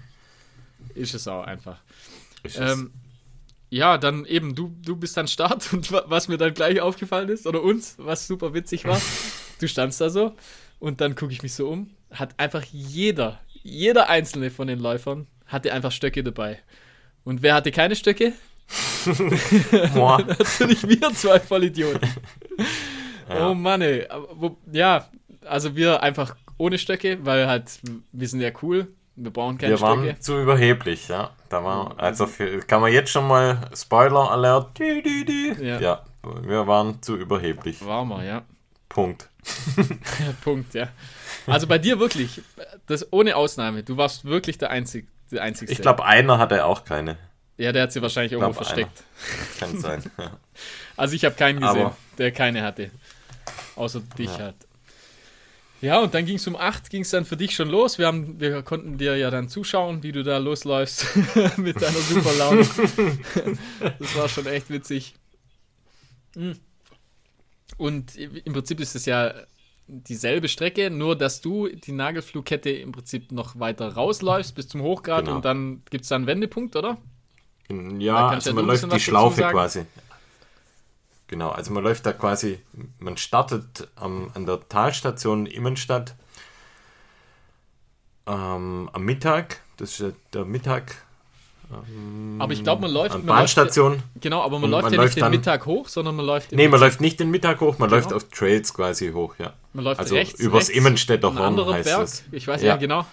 [0.94, 1.80] Ist es auch einfach.
[2.44, 2.74] ist es.
[2.74, 2.92] Ähm,
[3.70, 7.30] ja, dann eben, du, du bist dann Start und wa- was mir dann gleich aufgefallen
[7.30, 9.00] ist, oder uns, was super witzig war,
[9.60, 10.34] du standst da so
[10.80, 15.28] und dann gucke ich mich so um, hat einfach jeder, jeder einzelne von den Läufern
[15.46, 16.60] hatte einfach Stöcke dabei.
[17.24, 18.34] Und wer hatte keine Stöcke?
[19.94, 20.20] Boah.
[20.24, 22.08] Natürlich wir zwei Vollidioten.
[23.28, 23.50] Ja.
[23.50, 24.08] Oh Mann, ey.
[24.72, 25.10] Ja,
[25.46, 27.80] also wir einfach ohne Stöcke, weil halt,
[28.12, 28.88] wir sind ja cool,
[29.24, 30.20] wir brauchen keine Wir waren Stöcke.
[30.20, 31.32] zu überheblich, ja.
[31.50, 34.80] Da war, also für, kann man jetzt schon mal Spoiler Alert.
[34.80, 35.80] Ja.
[35.80, 36.06] Ja.
[36.44, 37.86] wir waren zu überheblich.
[37.86, 38.44] War mal, ja.
[38.88, 39.30] Punkt.
[40.44, 40.90] Punkt, ja.
[41.48, 42.42] Also bei dir wirklich,
[42.88, 45.74] das ohne Ausnahme, du warst wirklich der, Einzig, der Einzigste.
[45.74, 47.18] Ich glaube, einer hatte auch keine.
[47.58, 49.04] Ja, der hat sie wahrscheinlich irgendwo versteckt.
[49.60, 50.04] Kann sein.
[50.18, 50.32] Ja.
[50.98, 52.92] Also ich habe keinen gesehen, Aber- der keine hatte.
[53.78, 54.40] Außer dich Ja.
[54.46, 54.56] halt.
[55.82, 57.98] Ja, und dann ging es um 8, ging es dann für dich schon los.
[57.98, 61.06] Wir, haben, wir konnten dir ja dann zuschauen, wie du da losläufst
[61.58, 62.68] mit deiner super Laune.
[64.00, 65.16] das war schon echt witzig.
[66.36, 66.52] Mm.
[67.78, 69.34] Und im Prinzip ist es ja
[69.88, 75.26] dieselbe Strecke, nur dass du die Nagelflugkette im Prinzip noch weiter rausläufst bis zum Hochgrad
[75.26, 75.38] Genau.
[75.38, 76.98] und dann gibt es da einen Wendepunkt, oder?
[77.68, 79.86] Da Ja, also man läuft die Schlaufe quasi.
[81.30, 82.60] Genau, also man läuft da quasi,
[82.98, 86.16] man startet am, an der Talstation Immenstadt
[88.26, 91.04] ähm, am Mittag, das ist der Mittag.
[92.40, 93.14] Aber ich glaube, man läuft.
[93.14, 94.02] An man läuft Bahnstation.
[94.20, 96.68] Genau, aber man läuft man ja läuft nicht den Mittag hoch, sondern man läuft Nee,
[96.68, 98.02] man läuft nicht den Mittag hoch, man Genau.
[98.02, 99.54] läuft auf Trails quasi hoch, ja.
[99.74, 102.02] man läuft also rechts, übers rechts Immenstädter Horn heißt Berg.
[102.02, 102.24] es.
[102.32, 102.78] Ich weiß ja, Ja.
[102.78, 103.06] genau.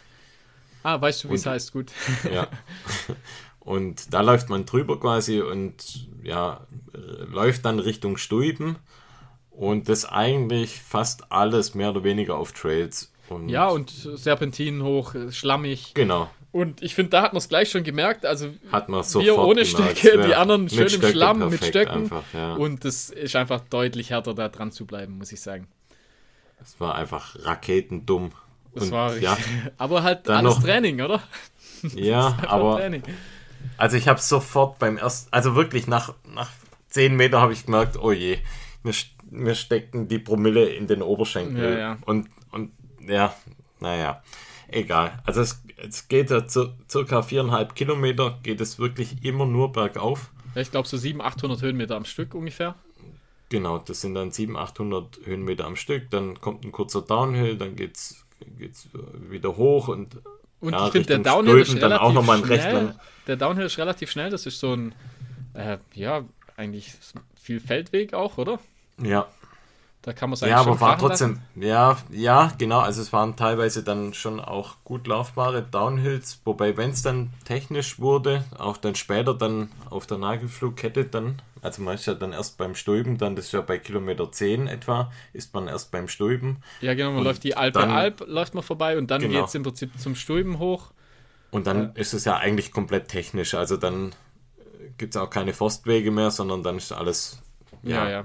[0.83, 1.73] Ah, weißt du, wie es heißt?
[1.73, 1.93] Gut.
[2.33, 2.47] ja.
[3.67, 6.67] Und da läuft man drüber quasi und ja,
[7.29, 8.77] läuft dann Richtung Stuiben
[9.51, 13.13] und das eigentlich fast alles mehr oder weniger auf Trails.
[13.29, 15.95] Und Ja, und Serpentinen hoch, schlammig.
[15.95, 18.25] genau, Und ich finde, da hat man es gleich schon gemerkt.
[18.25, 22.03] Also hat man wir ohne gemerkt, Stöcke, ja, die anderen schön im Schlamm mit Stöcken.
[22.05, 22.55] Einfach, ja.
[22.55, 25.67] Und das ist einfach deutlich härter, da dran zu bleiben, muss ich sagen.
[26.63, 28.31] es war einfach raketendumm.
[28.75, 29.37] Das und, war ja,
[29.77, 31.21] Aber halt Dann alles noch- Training, oder?
[31.97, 33.03] ja, aber Training.
[33.77, 36.51] Also ich habe sofort beim ersten, also wirklich nach, nach
[36.89, 38.39] 10 Meter habe ich gemerkt, oh je,
[38.83, 38.95] mir,
[39.31, 41.73] mir steckten die Promille in den Oberschenkel.
[41.73, 41.99] Ja, ja.
[42.07, 42.73] Und, und
[43.07, 43.35] ja,
[43.81, 44.23] naja,
[44.69, 45.21] egal.
[45.25, 50.31] Also es, es geht ja zu, circa viereinhalb Kilometer, geht es wirklich immer nur bergauf.
[50.55, 52.75] Ja, ich glaube so 700, 800 Höhenmeter am Stück ungefähr.
[53.49, 56.11] Genau, das sind dann 700, 800 Höhenmeter am Stück.
[56.11, 58.27] Dann kommt ein kurzer Downhill, dann geht's,
[58.59, 58.89] geht's
[59.29, 60.21] wieder hoch und,
[60.61, 62.95] Und ja, ich finde, der Downhill ist Stulpen, dann relativ schnell.
[63.27, 64.31] Der Downhill ist relativ schnell.
[64.31, 64.95] Das ist so ein,
[65.55, 66.25] äh, ja,
[66.57, 66.93] eigentlich
[67.41, 68.61] viel Feldweg auch, oder?
[69.03, 69.27] Ja,
[70.03, 71.41] Da kann man es ja, eigentlich aber schon war fahren lassen.
[71.55, 72.79] trotzdem, ja, ja, genau.
[72.81, 77.99] Also es waren teilweise dann schon auch gut laufbare Downhills, wobei wenn es dann technisch
[77.99, 82.57] wurde, auch dann später dann auf der Nagelflugkette dann, also man ist ja dann erst
[82.57, 86.59] beim Stäuben, dann das ist ja bei Kilometer 10 etwa, ist man erst beim Stäuben
[86.81, 89.41] Ja, genau, man Und läuft die Alpe dann- Alp, läuft man vorbei und dann Genau.
[89.41, 90.93] geht es im Prinzip zum Stulben hoch.
[91.53, 93.55] und dann ist es ja eigentlich komplett technisch.
[93.55, 94.15] Also dann
[94.99, 97.41] gibt es auch keine Forstwege mehr, sondern dann ist alles
[97.83, 98.25] Ja, ja.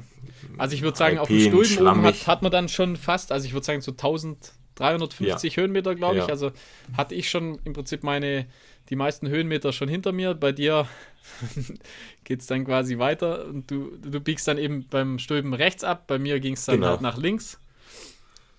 [0.58, 2.22] Also ich würde sagen, auf dem Alpin, Stulben oben schlammig.
[2.22, 6.24] hat, hat man dann schon fast, also ich würde sagen so 1350 Höhenmeter, glaube ich.
[6.24, 6.30] Ja.
[6.30, 6.52] Also
[6.98, 8.48] hatte ich schon im Prinzip meine,
[8.92, 10.36] die meisten Höhenmeter schon hinter mir.
[10.36, 10.86] Bei dir
[12.26, 16.06] geht es dann quasi weiter und du, du biegst dann eben beim Stulben rechts ab.
[16.08, 16.88] Bei mir ging es dann Genau.
[16.90, 17.60] halt nach links.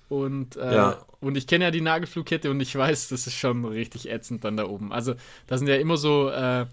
[0.08, 1.06] Und, äh, Ja.
[1.20, 4.56] und ich kenne ja die Nagelflugkette und ich weiß, das ist schon richtig ätzend dann
[4.56, 4.92] da oben.
[4.92, 5.14] Also
[5.46, 6.66] da sind ja immer so äh,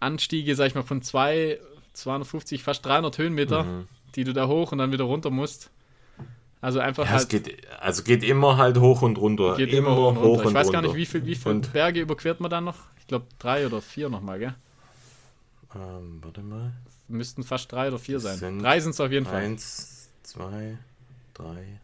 [0.00, 1.58] Anstiege, sag ich mal, von zwei,
[1.94, 3.88] 250, fast 300 Höhenmeter, Mhm.
[4.14, 5.70] die du da hoch und dann wieder runter musst.
[6.60, 9.56] Also einfach Ja, halt es geht, also geht immer halt hoch und runter.
[9.56, 10.48] geht immer hoch und runter.
[10.48, 10.88] Ich weiß gar runter.
[10.88, 12.76] nicht, wie viel, wie viele Und- Berge überquert man dann noch?
[12.98, 14.54] Ich glaube drei oder vier nochmal, gell?
[15.74, 16.72] Ähm, warte mal.
[17.06, 18.36] Müssten fast drei oder vier sein.
[18.36, 19.42] sind drei sind es auf jeden Fall.
[19.42, 20.76] Eins, zwei,
[21.34, 21.80] drei,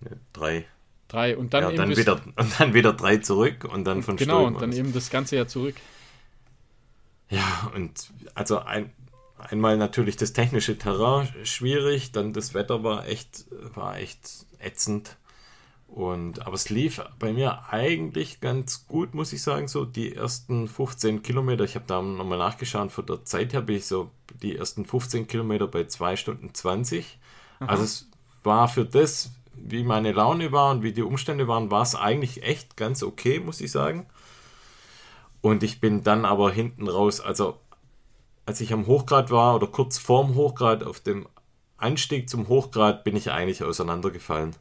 [0.00, 0.64] ne, drei.
[1.08, 1.36] Drei.
[1.36, 4.36] Und dann ja, eben dann wieder, und dann wieder drei zurück und dann von Genau,
[4.40, 4.76] Stulpen und dann aus.
[4.76, 5.76] eben das ganze Jahr zurück.
[7.30, 8.90] Ja, und also ein,
[9.50, 15.16] einmal natürlich das technische Terrain schwierig, dann das Wetter war echt, war echt ätzend.
[15.88, 20.66] Und, aber es lief bei mir eigentlich ganz gut, muss ich sagen, so die ersten
[20.66, 21.62] 15 Kilometer.
[21.62, 24.10] Ich habe da nochmal nachgeschaut, von der Zeit her bin ich so
[24.42, 27.18] die ersten 15 Kilometer bei 2 Stunden 20.
[27.60, 28.08] Also es
[28.42, 32.42] war für das, wie meine Laune war und wie die Umstände waren, war es eigentlich
[32.42, 34.06] echt ganz okay, muss ich sagen.
[35.40, 37.58] Und ich bin dann aber hinten raus, also
[38.46, 41.26] als ich am Hochgrad war oder kurz vorm Hochgrad auf dem
[41.76, 44.54] Anstieg zum Hochgrad bin ich eigentlich auseinandergefallen.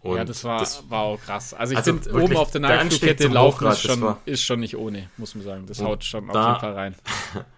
[0.00, 1.54] Und ja, das war, war auch krass.
[1.54, 4.42] Also ich Also finde, oben auf der Nagelflugkette laufen Hochgrad, ist das schon, war- ist
[4.42, 5.66] schon nicht ohne, muss man sagen.
[5.66, 6.94] Das haut schon auf da- jeden Fall rein.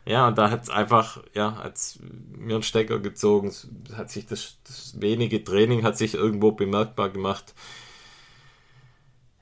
[0.07, 1.99] Ja, und da hat es einfach, ja, hat's
[2.37, 3.51] mir einen Stecker gezogen.
[3.97, 7.55] Hat sich das, das wenige Training hat sich irgendwo bemerkbar gemacht.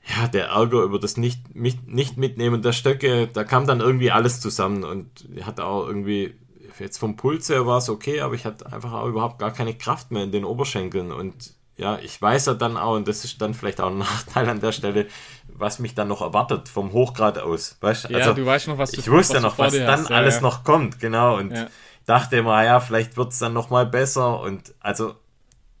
[0.05, 4.11] Ja, der Ärger über das nicht, nicht, nicht Mitnehmen der Stöcke, da kam dann irgendwie
[4.11, 5.07] alles zusammen und
[5.43, 6.35] hat auch irgendwie,
[6.77, 9.73] jetzt vom Puls her war es okay, aber ich hatte einfach auch überhaupt gar keine
[9.73, 13.41] Kraft mehr in den Oberschenkeln und ja, ich weiß ja dann auch, und das ist
[13.41, 15.07] dann vielleicht auch ein Nachteil an der Stelle,
[15.47, 17.77] was mich dann noch erwartet vom Hochgrad aus.
[17.81, 18.09] Weißt?
[18.09, 20.09] Ja, Also, du weißt noch, was du ich wusste was noch, was dann hast.
[20.09, 20.41] Ja, alles ja.
[20.41, 21.37] noch kommt, genau.
[21.37, 21.67] Und Ja.
[22.05, 24.39] dachte immer, ja, vielleicht wird es dann noch mal besser.
[24.41, 25.15] Und also,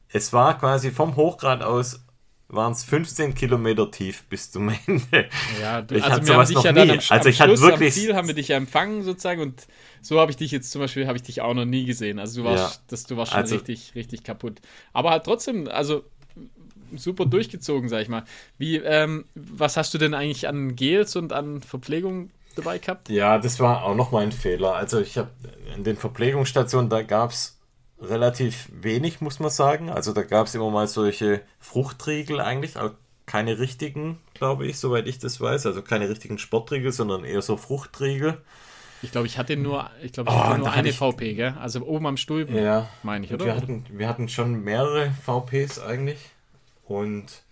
[0.09, 2.02] es war quasi vom Hochgrad aus,
[2.53, 5.29] waren es 15 Kilometer tief bis zum Ende.
[5.61, 6.93] Ja, du, Ich also hatte wir haben sowas dich noch ja dann nie.
[6.93, 9.67] am, Also am ich hatte wirklich- am Ziel haben wir dich ja empfangen sozusagen und
[10.01, 12.19] so habe ich dich jetzt zum Beispiel, habe ich dich auch noch nie gesehen.
[12.19, 12.81] Also du warst, Ja.
[12.87, 14.59] das, du warst schon Also- richtig, richtig kaputt.
[14.93, 16.03] Aber halt trotzdem, also
[16.95, 18.23] super durchgezogen, sag ich mal.
[18.57, 23.09] Wie, ähm, was hast du denn eigentlich an Gels und an Verpflegung dabei gehabt?
[23.09, 24.75] Ja, das war auch noch mal ein Fehler.
[24.75, 25.29] Also ich habe
[25.75, 27.52] in den Verpflegungsstationen, da gab es
[28.03, 29.89] relativ wenig, muss man sagen.
[29.89, 32.95] Also da gab es immer mal solche Fruchtriegel eigentlich, aber
[33.25, 35.65] keine richtigen, glaube ich, soweit ich das weiß.
[35.65, 38.37] Also keine richtigen Sportriegel, sondern eher so Fruchtriegel.
[39.01, 41.55] Ich glaube, ich hatte nur, ich glaube, ich Oh, hatte nur eine ich- VP, gell?
[41.59, 43.45] Also oben am Stulpen, Ja, meine ich, oder?
[43.45, 46.19] Wir hatten, wir hatten schon mehrere VPs eigentlich.
[46.85, 47.43] Und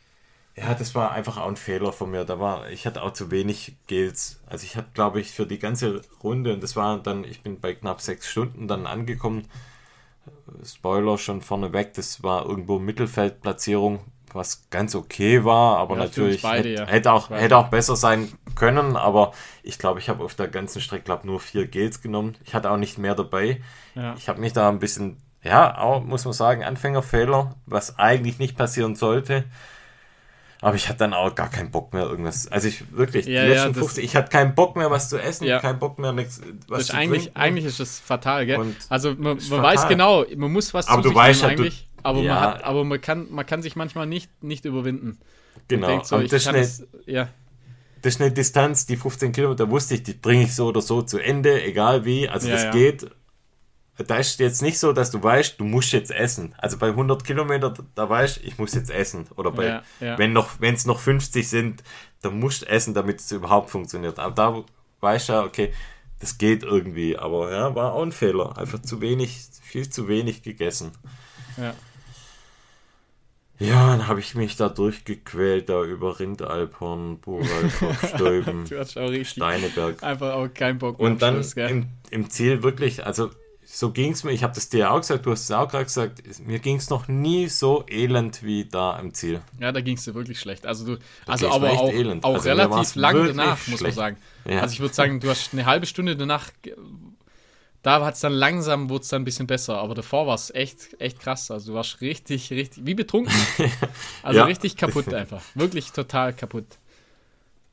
[0.56, 2.26] ja, das war einfach auch ein Fehler von mir.
[2.26, 4.40] Da war, ich hatte auch zu wenig Gels.
[4.48, 7.60] Also ich hatte, glaube ich, für die ganze Runde, und das war dann, ich bin
[7.60, 9.48] bei knapp sechs Stunden dann angekommen.
[10.64, 14.00] Spoiler schon vorneweg, das war irgendwo Mittelfeldplatzierung,
[14.34, 16.88] was ganz okay war, aber Ja, natürlich beide, hätte, ja.
[16.88, 20.82] hätte, auch, hätte auch besser sein können, aber ich glaube, ich habe auf der ganzen
[20.82, 22.38] Strecke glaub, nur vier Gels genommen.
[22.46, 23.62] Ich hatte auch nicht mehr dabei.
[23.96, 24.14] Ja.
[24.18, 28.58] Ich habe mich da ein bisschen, ja, auch, muss man sagen, Anfängerfehler, was eigentlich nicht
[28.58, 29.46] passieren sollte.
[30.64, 32.48] Aber ich hatte dann auch gar keinen Bock mehr irgendwas.
[32.48, 35.10] Also ich wirklich, Ja, die ja, letzten das- 50, ich hatte keinen Bock mehr was
[35.10, 35.60] zu essen, Ja.
[35.60, 37.40] keinen Bock mehr nichts, was zu eigentlich, trinken.
[37.40, 38.58] eigentlich ist das fatal, gell?
[38.60, 41.52] Und also man, man weiß genau, man muss was Aber zu du sich weißt nehmen
[41.52, 42.34] ja, du- eigentlich, aber, ja.
[42.36, 45.18] man hat, aber man kann, man kann sich manchmal nicht, nicht überwinden.
[45.68, 45.88] Genau.
[45.88, 47.28] denkt so, und das ist, kann eine, es, ja,
[48.04, 51.02] das ist eine Distanz, die 15 Kilometer wusste ich, die bringe ich so oder so
[51.02, 52.30] zu Ende, egal wie.
[52.30, 53.10] Also das geht.
[53.98, 56.56] Da ist jetzt nicht so, dass du weißt, du musst jetzt essen.
[56.58, 59.28] Also bei 100 Kilometer, da weißt ich muss jetzt essen.
[59.36, 60.18] Oder bei, Ja, ja.
[60.18, 61.84] wenn noch, wenn es noch 50 sind,
[62.22, 64.18] dann musst du essen, damit es überhaupt funktioniert.
[64.20, 64.64] Aber da
[65.02, 65.74] weißt du ja, okay,
[66.20, 67.18] das geht irgendwie.
[67.18, 68.58] Aber ja, war auch ein Fehler.
[68.58, 70.92] Einfach zu wenig, viel zu wenig gegessen.
[71.58, 71.74] Ja.
[73.60, 80.02] Ja, dann habe ich mich da durchgequält, da über Rindalphorn, Buralkopf, richtig Steineberg.
[80.02, 81.70] einfach auch keinen Bock Und dann gell?
[81.70, 83.30] im, im Ziel wirklich, also
[83.74, 85.86] so ging es mir, ich habe das dir auch gesagt, du hast es auch gerade
[85.86, 89.42] gesagt, es- mir ging es noch nie so elend wie da im Ziel.
[89.60, 90.66] Ja, da ging es dir wirklich schlecht.
[90.66, 91.94] Also du, also aber auch,
[92.24, 93.96] auch Also relativ lang danach, muss man schlecht.
[93.96, 94.18] sagen.
[94.46, 94.60] Ja.
[94.62, 96.50] Also ich würde sagen, du hast eine halbe Stunde danach,
[97.84, 99.78] da hat es dann langsam, wurde es dann ein bisschen besser.
[99.80, 101.50] Aber davor war es echt, echt krass.
[101.50, 103.34] Also du warst richtig, richtig, wie betrunken.
[104.24, 104.46] Also Ja.
[104.46, 105.42] richtig kaputt einfach.
[105.56, 106.66] Wirklich total kaputt.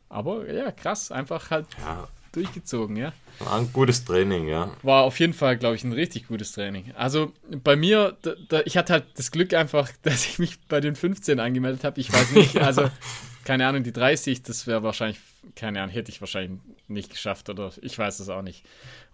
[0.09, 3.13] Aber ja, krass, einfach halt Ja, durchgezogen, ja.
[3.39, 4.71] war ein gutes Training, ja.
[4.83, 6.93] War auf jeden Fall, glaube ich, ein richtig gutes Training.
[6.97, 10.81] Also bei mir, da, da, ich hatte halt das Glück einfach, dass ich mich bei
[10.81, 12.01] den 15 angemeldet habe.
[12.01, 12.91] Ich weiß nicht, also
[13.45, 15.21] keine Ahnung, die 30, das wäre wahrscheinlich,
[15.55, 18.65] keine Ahnung, hätte ich wahrscheinlich nicht geschafft oder ich weiß es auch nicht.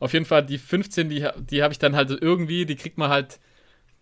[0.01, 3.11] Auf jeden Fall die 15, die, die habe ich dann halt irgendwie, die kriegt man
[3.11, 3.39] halt,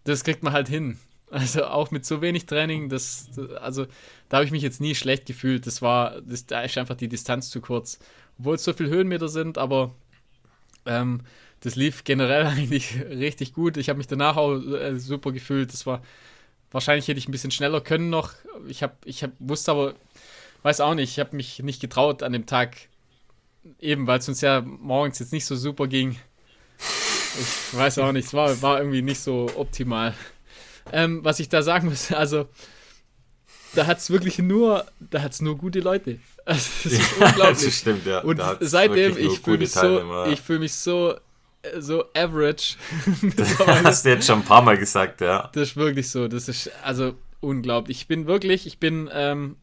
[0.05, 0.99] das kriegt man halt hin.
[1.33, 3.87] Also auch mit so wenig Training, das, also
[4.29, 5.67] da habe ich mich jetzt nie schlecht gefühlt.
[5.67, 7.99] Das war, das, da ist einfach die Distanz zu kurz.
[8.39, 9.95] Obwohl es so viel Höhenmeter sind, aber
[10.85, 11.23] ähm,
[11.61, 13.79] das lief generell eigentlich richtig gut.
[13.79, 15.73] Ich habe mich danach auch äh, super gefühlt.
[15.73, 16.03] Das war
[16.71, 18.35] wahrscheinlich hätte ich ein bisschen schneller können noch.
[18.69, 19.95] Ich habe ich hab, wusste aber
[20.65, 22.77] weiß auch nicht, ich habe mich nicht getraut an dem Tag
[23.81, 26.19] eben, weil es uns ja morgens jetzt nicht so super ging.
[27.41, 30.15] Ich weiß auch nicht, es war, war irgendwie nicht so optimal.
[30.91, 32.49] Ähm, was ich da sagen muss, also
[33.75, 36.19] da hat es wirklich nur, da hat es nur gute Leute.
[36.45, 37.77] Also, das ist das unglaublich.
[37.77, 38.19] stimmt, ja.
[38.19, 40.27] Und hat's seitdem, ich fühle mich so, ja.
[40.27, 41.15] ich fühle mich so,
[41.63, 42.75] äh, so average.
[43.37, 45.49] Das hast du jetzt schon ein paar Mal gesagt, ja.
[45.53, 46.27] Das ist wirklich so.
[46.27, 47.99] Das ist also unglaublich.
[47.99, 49.55] Ich bin wirklich, ich bin ähm,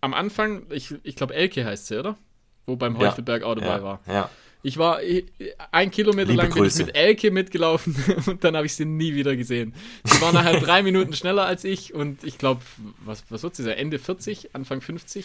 [0.00, 2.16] am Anfang, ich, ich glaube Elke heißt sie, oder?
[2.64, 3.10] Wo beim Ja.
[3.10, 4.00] Heuchelberg auch dabei Ja, war.
[4.06, 4.30] ja.
[4.62, 5.24] Ich war äh,
[5.72, 7.96] ein Kilometer Liebe lang bin ich mit Elke mitgelaufen
[8.26, 9.74] und dann habe ich sie nie wieder gesehen.
[10.04, 12.60] Sie war nachher drei Minuten schneller als ich und ich glaube,
[13.04, 13.78] was, was wird sie sein?
[13.78, 15.24] Ende 40, Anfang 50?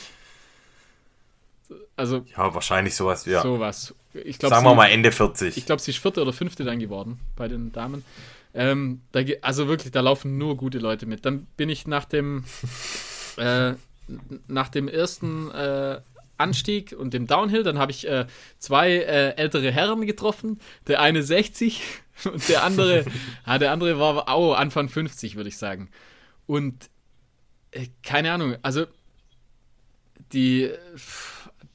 [1.95, 3.41] Also ja, wahrscheinlich sowas, ja.
[3.41, 3.93] sowas.
[4.13, 5.57] Ich glaube, Sagen wir mal Ende 40.
[5.57, 8.05] ich glaube, sie ist vierte oder fünfte dann geworden bei den Damen.
[8.53, 11.25] Ähm, da, also wirklich, da laufen nur gute Leute mit.
[11.25, 12.45] Dann bin ich nach dem,
[13.37, 13.73] äh,
[14.47, 15.99] nach dem ersten äh,
[16.37, 18.25] Anstieg und dem Downhill, dann habe ich äh,
[18.59, 20.59] zwei äh, ältere Herren getroffen.
[20.87, 21.81] Der eine 60
[22.25, 23.05] und der andere,
[23.43, 25.89] ah, der andere war auch Anfang 50, würde ich sagen.
[26.45, 26.89] Und
[27.71, 28.85] äh, keine Ahnung, also
[30.33, 30.71] die,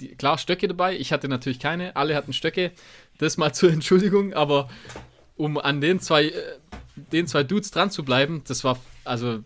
[0.00, 0.96] die, klar, Stöcke dabei.
[0.96, 1.96] Ich hatte natürlich keine.
[1.96, 2.72] Alle hatten Stöcke.
[3.18, 4.68] Das mal zur Entschuldigung, aber
[5.36, 6.32] um an den zwei, äh,
[7.12, 9.44] den zwei Dudes dran zu bleiben, das war, also,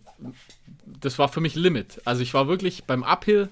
[1.01, 2.01] das war für mich Limit.
[2.05, 3.49] Also ich war wirklich beim Uphill,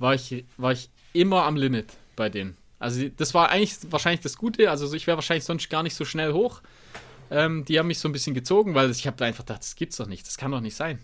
[0.00, 1.86] war ich, war ich immer am Limit
[2.16, 2.56] bei denen.
[2.80, 4.70] Also das war eigentlich wahrscheinlich das Gute.
[4.70, 6.62] Also ich wäre wahrscheinlich sonst gar nicht so schnell hoch.
[7.30, 9.76] Ähm, die haben mich so ein bisschen gezogen, weil ich habe da einfach gedacht, das
[9.76, 10.98] gibt's doch nicht, das kann doch nicht sein.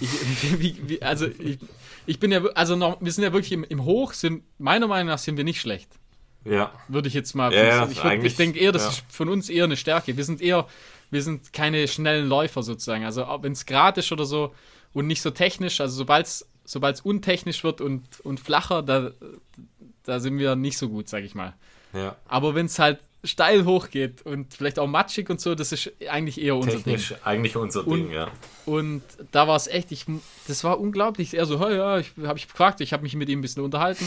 [0.00, 0.10] Ich,
[0.60, 1.58] wie, wie, also ich,
[2.06, 4.88] ich bin ja, wir- also noch, wir sind ja wirklich im, im Hoch, sind, meiner
[4.88, 5.88] Meinung nach sind wir nicht schlecht.
[6.44, 6.72] Ja.
[6.88, 7.52] Würde ich jetzt mal.
[7.52, 8.88] Ja, ich würd- ich denke eher, das ja.
[8.90, 10.16] ist von uns eher eine Stärke.
[10.16, 10.66] Wir sind eher,
[11.10, 13.04] wir sind keine schnellen Läufer sozusagen.
[13.04, 14.54] Also wenn es gerade ist oder so
[14.92, 16.48] und nicht so technisch, also sobald es
[17.04, 19.10] untechnisch wird und, und flacher, da,
[20.04, 21.54] da sind wir nicht so gut, sag ich mal.
[21.92, 22.16] ja.
[22.28, 26.40] Aber wenn es halt steil hochgeht und vielleicht auch matschig und so, das ist eigentlich
[26.40, 26.84] eher unser Ding.
[26.84, 28.28] Technisch eigentlich unser Und- Ding, ja.
[28.66, 29.02] Und
[29.32, 30.06] da war es echt, ich,
[30.46, 31.34] das war unglaublich.
[31.34, 33.64] Er so, hey, ja, ich habe ich gefragt, ich habe mich mit ihm ein bisschen
[33.64, 34.04] unterhalten.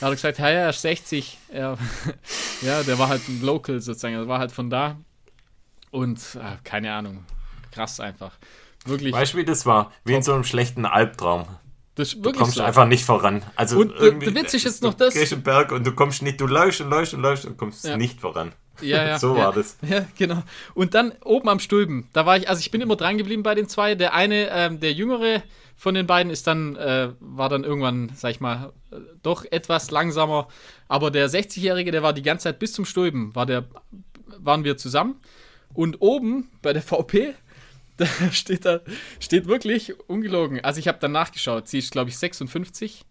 [0.00, 1.36] Da hat er gesagt, ja, ja, er ist 60.
[1.48, 1.76] Er,
[2.62, 4.96] ja, der war halt ein Local sozusagen, er war halt von da.
[5.90, 7.24] Und ah, keine Ahnung,
[7.72, 8.32] krass einfach.
[8.86, 9.92] Wirklich, Weißt du, wie das war?
[10.04, 11.46] Wie in so einem schlechten Albtraum.
[11.98, 12.62] Das ist Du kommst so.
[12.62, 13.42] einfach nicht voran.
[13.56, 16.46] Also Und irgendwie- der Witz ist noch das- gehst Berg und du kommst nicht, du
[16.46, 17.96] läufst und läufst und läufst und kommst Ja.
[17.96, 18.52] nicht voran.
[18.80, 19.46] Ja, ja, so ja.
[19.46, 19.76] war das.
[19.88, 20.42] Ja, genau.
[20.74, 23.54] Und dann oben am Stülpen, da war ich, also ich bin immer dran geblieben bei
[23.54, 23.94] den zwei.
[23.94, 25.42] Der eine, ähm, der jüngere
[25.76, 29.90] von den beiden, ist dann, äh, war dann irgendwann, sag ich mal, äh, doch etwas
[29.90, 30.48] langsamer.
[30.88, 33.64] Aber der 60-Jährige, der war die ganze Zeit bis zum Stülpen, war der,
[34.38, 35.20] waren wir zusammen.
[35.74, 37.34] Und oben bei der VP,
[38.20, 38.80] da steht da,
[39.20, 40.64] steht wirklich ungelogen.
[40.64, 43.04] Also ich habe dann nachgeschaut, sie ist, glaube ich, 56.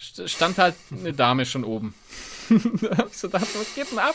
[0.00, 1.94] St- Stand halt eine Dame schon oben.
[2.80, 4.14] da hab ich so gedacht, was geht denn ab?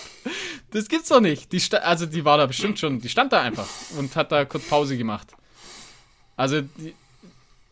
[0.71, 1.51] Das gibt's doch nicht.
[1.51, 4.45] Die sta- also die war da bestimmt schon, die stand da einfach und hat da
[4.45, 5.27] kurz Pause gemacht.
[6.35, 6.93] Also die,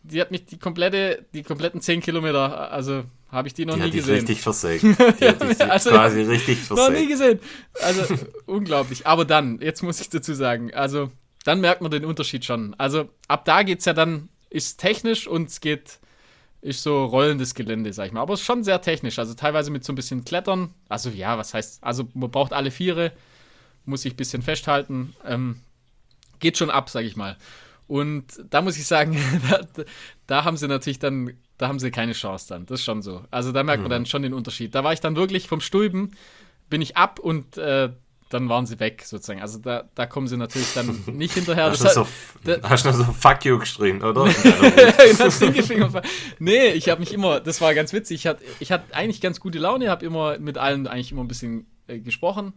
[0.04, 3.80] die hat mich die komplette, die kompletten 10 Kilometer, also habe ich die noch die
[3.82, 4.14] nie hat gesehen.
[4.16, 4.84] richtig versägt.
[5.20, 7.10] Die hat dich Also, quasi richtig Noch nie versägt.
[7.10, 7.40] gesehen.
[7.82, 8.16] Also
[8.46, 9.08] unglaublich.
[9.08, 11.10] Aber dann, jetzt muss ich dazu sagen, also
[11.44, 12.74] dann merkt man den Unterschied schon.
[12.78, 16.00] Also ab da geht es ja dann, ist technisch und es geht,
[16.62, 18.22] ist so rollendes Gelände, sag ich mal.
[18.22, 19.20] Aber es ist schon sehr technisch.
[19.20, 20.74] Also teilweise mit so ein bisschen Klettern.
[20.89, 23.12] Also ja, was heißt, also man braucht alle Viere,
[23.86, 25.16] muss sich ein bisschen festhalten.
[25.26, 25.60] Ähm,
[26.39, 27.38] geht schon ab, sag ich mal.
[27.88, 29.18] Und da muss ich sagen,
[29.50, 29.84] da,
[30.28, 32.66] da haben sie natürlich dann, da haben sie keine Chance dann.
[32.66, 33.26] Das ist schon so.
[33.32, 34.74] Also da merkt man dann schon den Unterschied.
[34.74, 36.12] Da war ich dann wirklich vom Stulben,
[36.70, 37.89] bin ich ab und äh,
[38.34, 39.42] dann waren sie weg sozusagen.
[39.42, 41.66] Also da, da kommen sie natürlich dann nicht hinterher.
[41.66, 42.06] Hast Das du
[42.44, 44.26] so, hast du so Fuck you geschrien, oder?
[46.40, 49.40] Nee, ich habe mich immer, das war ganz witzig, ich hatte ich hatte eigentlich ganz
[49.40, 52.54] gute Laune, habe immer mit allen eigentlich immer ein bisschen äh, gesprochen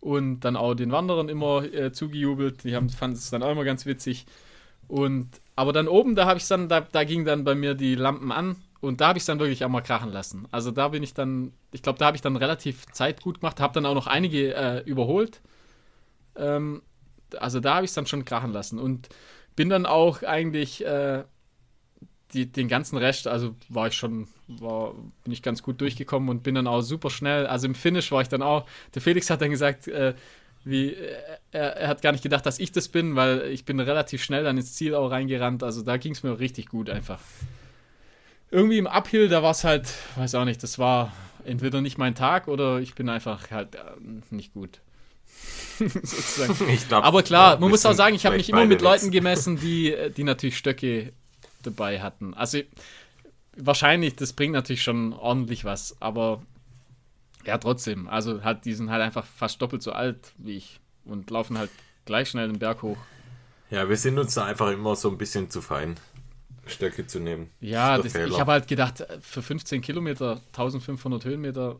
[0.00, 2.64] und dann auch den Wanderern immer äh, zugejubelt.
[2.64, 4.26] Die haben fanden es dann auch immer ganz witzig.
[4.88, 7.94] Und aber dann oben, da habe ich dann, da, da ging dann bei mir die
[7.94, 10.46] Lampen an und da habe ich dann wirklich auch mal krachen lassen.
[10.50, 13.60] Also da bin ich dann, ich glaube, da habe ich dann relativ Zeit gut gemacht,
[13.60, 15.40] habe dann auch noch einige äh, überholt.
[16.36, 16.82] Ähm,
[17.38, 19.08] also da habe ich es dann schon krachen lassen und
[19.56, 21.24] bin dann auch eigentlich äh,
[22.32, 24.92] die, den ganzen Rest, also war ich schon, war,
[25.24, 27.46] bin ich ganz gut durchgekommen und bin dann auch super schnell.
[27.46, 30.14] Also im Finish war ich dann auch, der Felix hat dann gesagt, äh,
[30.64, 31.16] wie, äh,
[31.52, 34.44] er, er hat gar nicht gedacht, dass ich das bin, weil ich bin relativ schnell
[34.44, 35.62] dann ins Ziel auch reingerannt.
[35.62, 37.20] Also da ging es mir richtig gut einfach.
[38.50, 41.12] Irgendwie im Uphill, da war es halt, weiß auch nicht, das war
[41.44, 43.80] entweder nicht mein Tag oder ich bin einfach halt äh,
[44.30, 44.80] nicht gut.
[46.88, 49.58] Glaub, Aber klar, ja, man muss auch sagen, ich habe mich immer mit Leuten gemessen,
[49.60, 51.12] die, äh, die natürlich Stöcke
[51.62, 52.34] dabei hatten.
[52.34, 52.60] Also
[53.56, 56.42] wahrscheinlich, das bringt natürlich schon ordentlich was, aber
[57.44, 58.08] ja, trotzdem.
[58.08, 61.70] Also halt, die sind halt einfach fast doppelt so alt wie ich und laufen halt
[62.04, 62.98] gleich schnell den Berg hoch.
[63.70, 65.96] Ja, wir sind uns da einfach immer so ein bisschen zu fein,
[66.66, 67.50] Stöcke zu nehmen.
[67.60, 71.76] Ja, Das ich habe halt gedacht, für 15 Kilometer, 1500 Höhenmeter,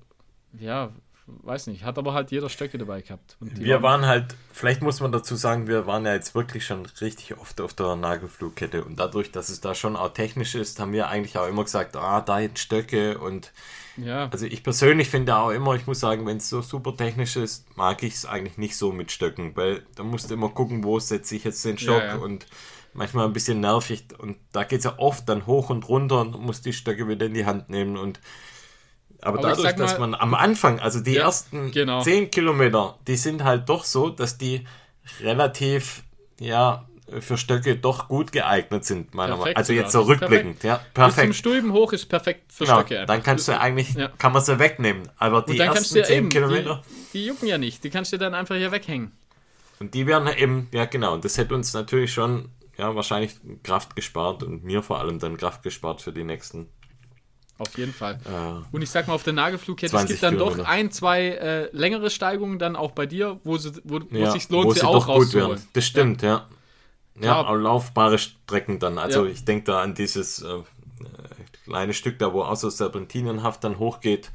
[0.59, 0.93] ja,
[1.27, 3.37] weiß nicht, hat aber halt jeder Stöcke dabei gehabt.
[3.41, 7.37] Wir waren halt, vielleicht muss man dazu sagen, wir waren ja jetzt wirklich schon richtig
[7.37, 11.09] oft auf der Nagelflugkette und dadurch, dass es da schon auch technisch ist, haben wir
[11.09, 13.53] eigentlich auch immer gesagt, ah, da jetzt Stöcke und
[13.97, 17.37] ja, also ich persönlich finde auch immer, ich muss sagen, wenn es so super technisch
[17.37, 20.85] ist, mag ich es eigentlich nicht so mit Stöcken, weil da musst du immer gucken,
[20.85, 22.17] wo setze ich jetzt den Stock Ja, ja.
[22.17, 22.47] und
[22.97, 26.41] manchmal ein bisschen nervig und da geht es ja oft dann hoch und runter und
[26.41, 28.21] muss die Stöcke wieder in die Hand nehmen und
[29.23, 32.01] aber, Aber dadurch, mal- dass man am Anfang, also die Ja, ersten genau.
[32.03, 34.67] 10 Kilometer, die sind halt doch so, dass die
[35.21, 36.03] relativ,
[36.41, 36.87] ja,
[37.21, 39.61] für Stöcke doch gut geeignet sind, meiner Meinung Perfekt nach.
[39.61, 41.35] Also jetzt so rückblickend, ja, bis zum perfekt.
[41.37, 42.95] Stulben hoch ist perfekt für Genau, Stöcke.
[42.97, 43.25] dann einfach.
[43.25, 44.09] kannst du eigentlich, Ja.
[44.19, 45.09] kann man sie wegnehmen.
[45.17, 46.83] Aber die dann ersten ja 10 eben, Kilometer,
[47.13, 49.13] Die, die jucken ja nicht, die kannst du dann einfach hier weghängen.
[49.79, 52.49] und die werden eben, ja genau, und das hätte uns natürlich schon,
[52.79, 56.69] ja, wahrscheinlich Kraft gespart und mir vor allem dann Kraft gespart für die nächsten.
[57.59, 58.21] Auf jeden Fall.
[58.27, 60.69] Äh, Und ich sag mal, auf der Nagelflugkette, es 20 gibt dann doch Kilometer.
[60.69, 64.33] ein, zwei äh, längere Steigungen dann auch bei dir, wo, sie, wo, wo ja, es
[64.35, 65.63] sich lohnt, wo sie sie auch doch rauszuholen.
[65.73, 66.47] Das stimmt, ja.
[67.19, 68.99] Ja, auch laufbare Strecken dann.
[68.99, 69.31] Also Ja.
[69.33, 70.59] ich denke da an dieses äh,
[71.65, 74.31] kleine Stück da, wo auch so serpentinenhaft dann hochgeht.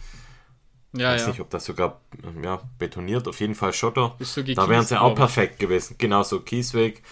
[0.93, 1.27] Ja, weiß ja.
[1.29, 2.01] nicht, ob das sogar
[2.43, 4.17] ja, betoniert, auf jeden Fall Schotter.
[4.55, 5.15] Da wären sie auch ich.
[5.15, 5.95] perfekt gewesen.
[5.99, 7.03] Genau so Kiesweg.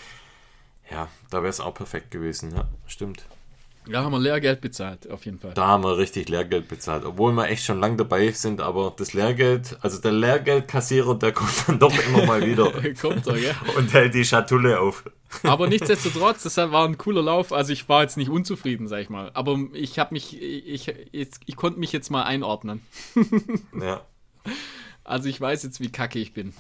[0.91, 2.55] Ja, da wäre es auch perfekt gewesen.
[2.55, 3.25] Ja, stimmt.
[3.87, 5.53] Ja, haben wir Lehrgeld bezahlt, auf jeden Fall.
[5.55, 7.05] Da haben wir richtig Lehrgeld bezahlt.
[7.05, 11.67] Obwohl wir echt schon lange dabei sind, aber das Lehrgeld, also der Lehrgeldkassierer, der kommt
[11.67, 12.71] dann doch immer mal wieder
[13.01, 13.55] Kommt doch, ja.
[13.77, 15.03] und hält die Schatulle auf.
[15.43, 17.53] Aber nichtsdestotrotz, das war ein cooler Lauf.
[17.53, 19.29] Also ich war jetzt nicht unzufrieden, sag ich mal.
[19.35, 22.81] Aber ich habe mich, ich, jetzt, ich konnte mich jetzt mal einordnen.
[23.79, 24.01] Ja,
[25.03, 26.53] Also ich weiß jetzt, wie kacke ich bin.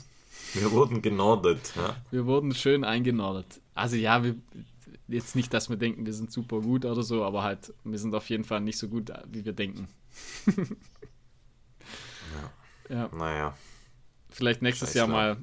[0.53, 1.73] Wir wurden genordet.
[1.75, 1.95] Ja.
[2.11, 3.61] Wir wurden schön eingenordet.
[3.75, 4.35] Also ja, wir,
[5.07, 8.13] jetzt nicht, dass wir denken, wir sind super gut oder so, aber halt, wir sind
[8.15, 9.87] auf jeden Fall nicht so gut, wie wir denken.
[12.89, 13.09] ja.
[13.15, 13.55] Naja,
[14.29, 15.37] Vielleicht nächstes Scheiß Jahr mal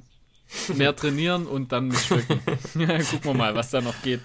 [0.75, 4.21] mehr trainieren und dann mit ja, gucken wir mal, was da noch geht.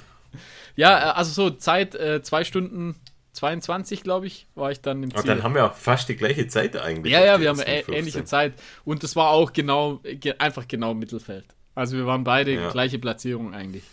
[0.77, 2.97] Ja, äh, also so Zeit, äh, zwei Stunden
[3.33, 5.29] 22, glaube ich, war ich dann im aber Ziel.
[5.29, 7.13] dann haben wir fast die gleiche Zeit eigentlich.
[7.13, 7.95] ja, ja, wir haben ersten ä 15.
[7.95, 8.53] ähnliche Zeit.
[8.85, 11.47] Und das war auch genau, ge einfach genau Mittelfeld.
[11.75, 12.71] Also wir waren beide Ja.
[12.71, 13.85] gleiche Platzierung eigentlich.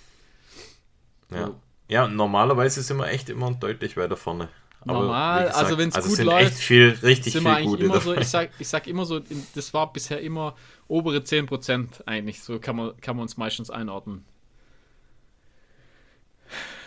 [1.32, 1.54] Ja.
[1.88, 4.50] ja, und normalerweise sind wir echt immer deutlich weiter vorne.
[4.82, 7.68] Aber Normal, gesagt, also wenn's es gut sind läuft, viel, richtig sind viel wir eigentlich
[7.70, 9.22] gute immer so, ich sag, ich sag immer so,
[9.54, 10.56] das war bisher immer
[10.88, 12.42] obere 10% eigentlich.
[12.42, 14.26] So kann man, kann man uns meistens einordnen.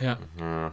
[0.00, 0.18] Ja.
[0.38, 0.72] Ja.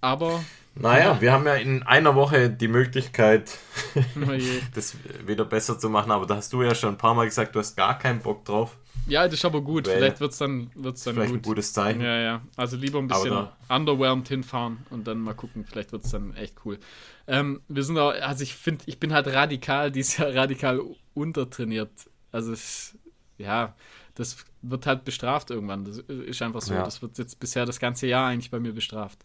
[0.00, 0.44] Aber.
[0.80, 1.20] Naja, ja.
[1.20, 3.58] wir haben ja in einer Woche die Möglichkeit,
[3.96, 4.30] oh
[4.74, 7.54] das wieder besser zu machen, aber da hast du ja schon ein paar Mal gesagt,
[7.54, 8.76] du hast gar keinen Bock drauf.
[9.08, 9.86] Ja, das ist aber gut.
[9.86, 11.40] Weil vielleicht wird es dann, wird's dann vielleicht gut.
[11.40, 12.00] ein gutes Zeichen.
[12.00, 12.42] Ja, ja.
[12.56, 15.64] Also lieber ein bisschen underwhelmed hinfahren und dann mal gucken.
[15.64, 16.78] Vielleicht wird es dann echt cool.
[17.26, 20.80] Ähm, wir sind auch, also ich finde, ich bin halt radikal, dieses Jahr radikal
[21.14, 21.90] untertrainiert.
[22.32, 22.98] Also, es,
[23.38, 23.74] ja,
[24.14, 25.84] das wird halt bestraft irgendwann.
[25.84, 26.74] Das ist einfach so.
[26.74, 26.84] Ja.
[26.84, 29.24] Das wird jetzt bisher das ganze Jahr eigentlich bei mir bestraft.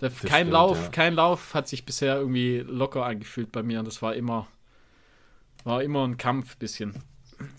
[0.00, 0.88] Der, kein stimmt, Lauf, ja.
[0.88, 3.80] kein Lauf hat sich bisher irgendwie locker angefühlt bei mir.
[3.80, 4.46] Und das war immer,
[5.64, 7.02] war immer ein Kampf bisschen.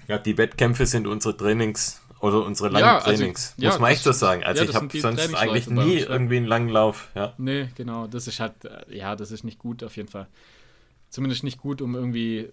[0.08, 3.56] Ja, die Wettkämpfe sind unsere Trainings oder unsere langen ja, also, Trainings.
[3.58, 4.44] Muss man echt so sagen.
[4.44, 7.10] Also ich habe sonst eigentlich nie irgendwie einen langen Lauf.
[7.16, 7.34] Ja.
[7.38, 8.08] Nee, genau.
[8.08, 8.54] Das ist halt,
[8.90, 10.28] ja, das ist nicht gut auf jeden Fall.
[11.10, 12.50] Zumindest nicht gut, um irgendwie,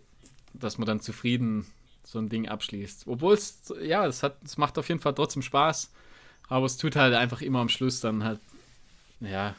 [0.54, 1.66] dass man dann zufrieden
[2.02, 3.06] so ein Ding abschließt.
[3.06, 5.92] Obwohl es, ja, es hat, es macht auf jeden Fall trotzdem Spaß.
[6.48, 8.40] Aber es tut halt einfach immer am Schluss dann halt,
[9.20, 9.54] ja,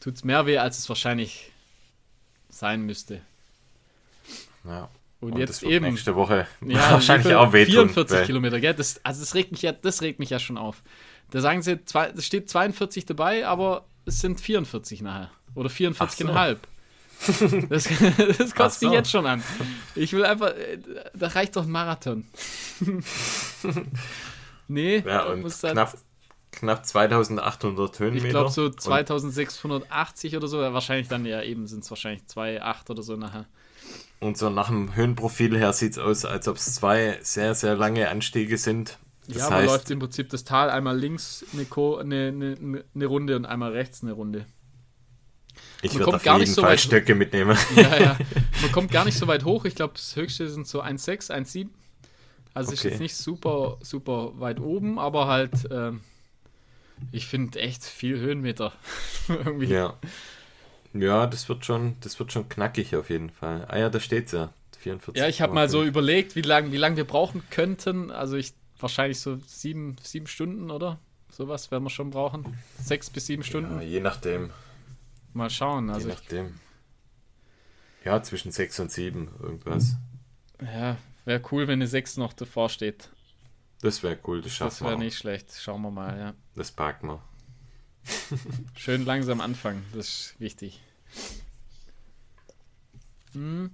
[0.00, 1.52] tut es mehr weh, als es wahrscheinlich
[2.48, 3.20] sein müsste.
[4.64, 4.88] Ja.
[5.20, 5.86] Und, und jetzt eben.
[5.86, 7.88] Nächste Woche ja, wahrscheinlich auch wehtun.
[7.88, 8.74] 44 Kilometer, gell?
[8.74, 10.82] Das, also das regt, mich ja, das regt mich ja schon auf.
[11.30, 11.78] Da sagen sie,
[12.14, 15.30] es steht 42 dabei, aber es sind 44 nachher.
[15.54, 16.56] Oder 44,5.
[17.20, 17.60] So.
[17.68, 17.88] Das,
[18.38, 18.86] das kotzt so.
[18.86, 19.42] mich jetzt schon an.
[19.94, 20.78] Ich will einfach, äh,
[21.14, 22.24] da reicht doch ein Marathon.
[24.68, 25.98] nee, ja, und muss dann, knapp,
[26.52, 28.26] knapp 2800 Höhenmeter.
[28.26, 30.58] Ich glaube so 2680 oder so.
[30.58, 33.46] Wahrscheinlich dann ja eben sind es wahrscheinlich 2,8 oder so nachher.
[34.20, 37.76] Und so nach dem Höhenprofil her sieht es aus, als ob es zwei sehr, sehr
[37.76, 38.98] lange Anstiege sind.
[39.28, 41.66] Das ja, man läuft im Prinzip das Tal einmal links eine,
[42.00, 44.46] eine, eine, eine Runde und einmal rechts eine Runde.
[45.82, 47.56] Ich würde auf jeden so Fall Stöcke mitnehmen.
[47.76, 48.18] Ja, ja.
[48.62, 49.64] Man kommt gar nicht so weit hoch.
[49.64, 51.68] Ich glaube, das höchste sind so 1,6, 1,7.
[52.54, 52.74] Also okay.
[52.74, 56.00] ist jetzt nicht super, super weit oben, aber halt, ähm,
[57.12, 58.72] ich finde echt viel Höhenmeter.
[59.28, 59.66] Irgendwie.
[59.66, 59.96] Ja.
[60.94, 63.66] Ja, das wird schon, das wird schon knackig auf jeden Fall.
[63.68, 64.52] Ah ja, da steht's ja.
[64.78, 65.20] 44.
[65.20, 68.10] Ja, ich habe mal so überlegt, wie lange wie lang wir brauchen könnten.
[68.10, 70.98] Also ich wahrscheinlich so sieben, sieben Stunden, oder?
[71.30, 72.56] Sowas werden wir schon brauchen.
[72.80, 73.76] Sechs bis sieben Stunden.
[73.76, 74.50] Ja, je nachdem.
[75.34, 75.90] Mal schauen.
[75.90, 76.54] Also je nachdem.
[78.04, 79.96] Ja, zwischen sechs und sieben, irgendwas.
[80.62, 83.10] Ja, wäre cool, wenn eine sechs noch davor steht.
[83.80, 84.90] Das wäre cool, das schaffen wir.
[84.90, 85.52] Das wäre nicht schlecht.
[85.60, 86.34] Schauen wir mal, ja.
[86.56, 87.22] Das packen wir.
[88.74, 90.80] Schön langsam anfangen, das ist wichtig.
[93.32, 93.70] Hm.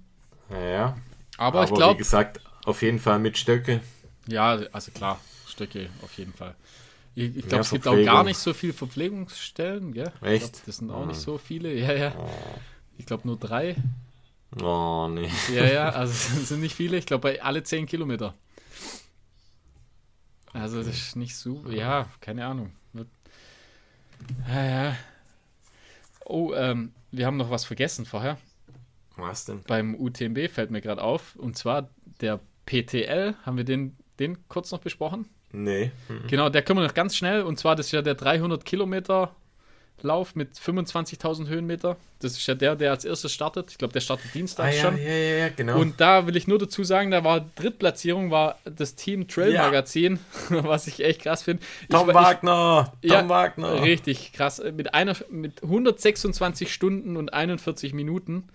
[0.49, 0.97] Ja.
[1.37, 1.93] Aber, Aber ich glaube.
[1.95, 3.81] Wie gesagt, auf jeden Fall mit Stöcke.
[4.27, 6.55] Ja, also klar, Stöcke auf jeden Fall.
[7.15, 10.11] Ich, ich glaube, es gibt auch gar nicht so viele Verpflegungsstellen, gell?
[10.21, 10.51] Echt?
[10.51, 11.23] Glaub, das sind auch nicht hm.
[11.23, 11.73] so viele.
[11.73, 12.13] Ja, ja.
[12.17, 12.29] Oh.
[12.97, 13.75] Ich glaube nur drei.
[14.61, 15.29] Oh, nee.
[15.53, 16.97] Ja, ja, also es sind nicht viele.
[16.97, 18.35] Ich glaube, bei alle zehn Kilometer.
[20.55, 21.63] Also das ist nicht so.
[21.69, 22.71] Ja, keine Ahnung.
[24.47, 24.95] Ja, ja.
[26.25, 28.37] Oh, ähm, wir haben noch was vergessen vorher.
[29.17, 29.63] Was denn?
[29.67, 31.35] Beim UTMB fällt mir gerade auf.
[31.35, 31.89] Und zwar
[32.21, 33.35] der PTL.
[33.45, 35.27] Haben wir den, den kurz noch besprochen?
[35.51, 35.91] Nee.
[36.09, 36.27] Mhm.
[36.27, 37.43] Genau, der können wir noch ganz schnell.
[37.43, 39.35] Und zwar, das ist ja der 300 Kilometer
[40.01, 41.97] Lauf mit 25.000 Höhenmeter.
[42.19, 43.71] Das ist ja der, der als erstes startet.
[43.71, 44.97] Ich glaube, der startet Dienstag ah, ja, schon.
[44.97, 45.79] Ja, ja, ja, genau.
[45.79, 49.53] Und da will ich nur dazu sagen, da war Drittplatzierung, war das Team Trail.
[49.53, 50.19] Magazin,
[50.49, 51.63] was ich echt krass finde.
[51.89, 52.93] Tom ich, Wagner!
[53.01, 53.81] Ich, Tom Wagner!
[53.81, 54.61] Richtig krass.
[54.75, 58.49] Mit, einer, mit 126 Stunden und 41 Minuten.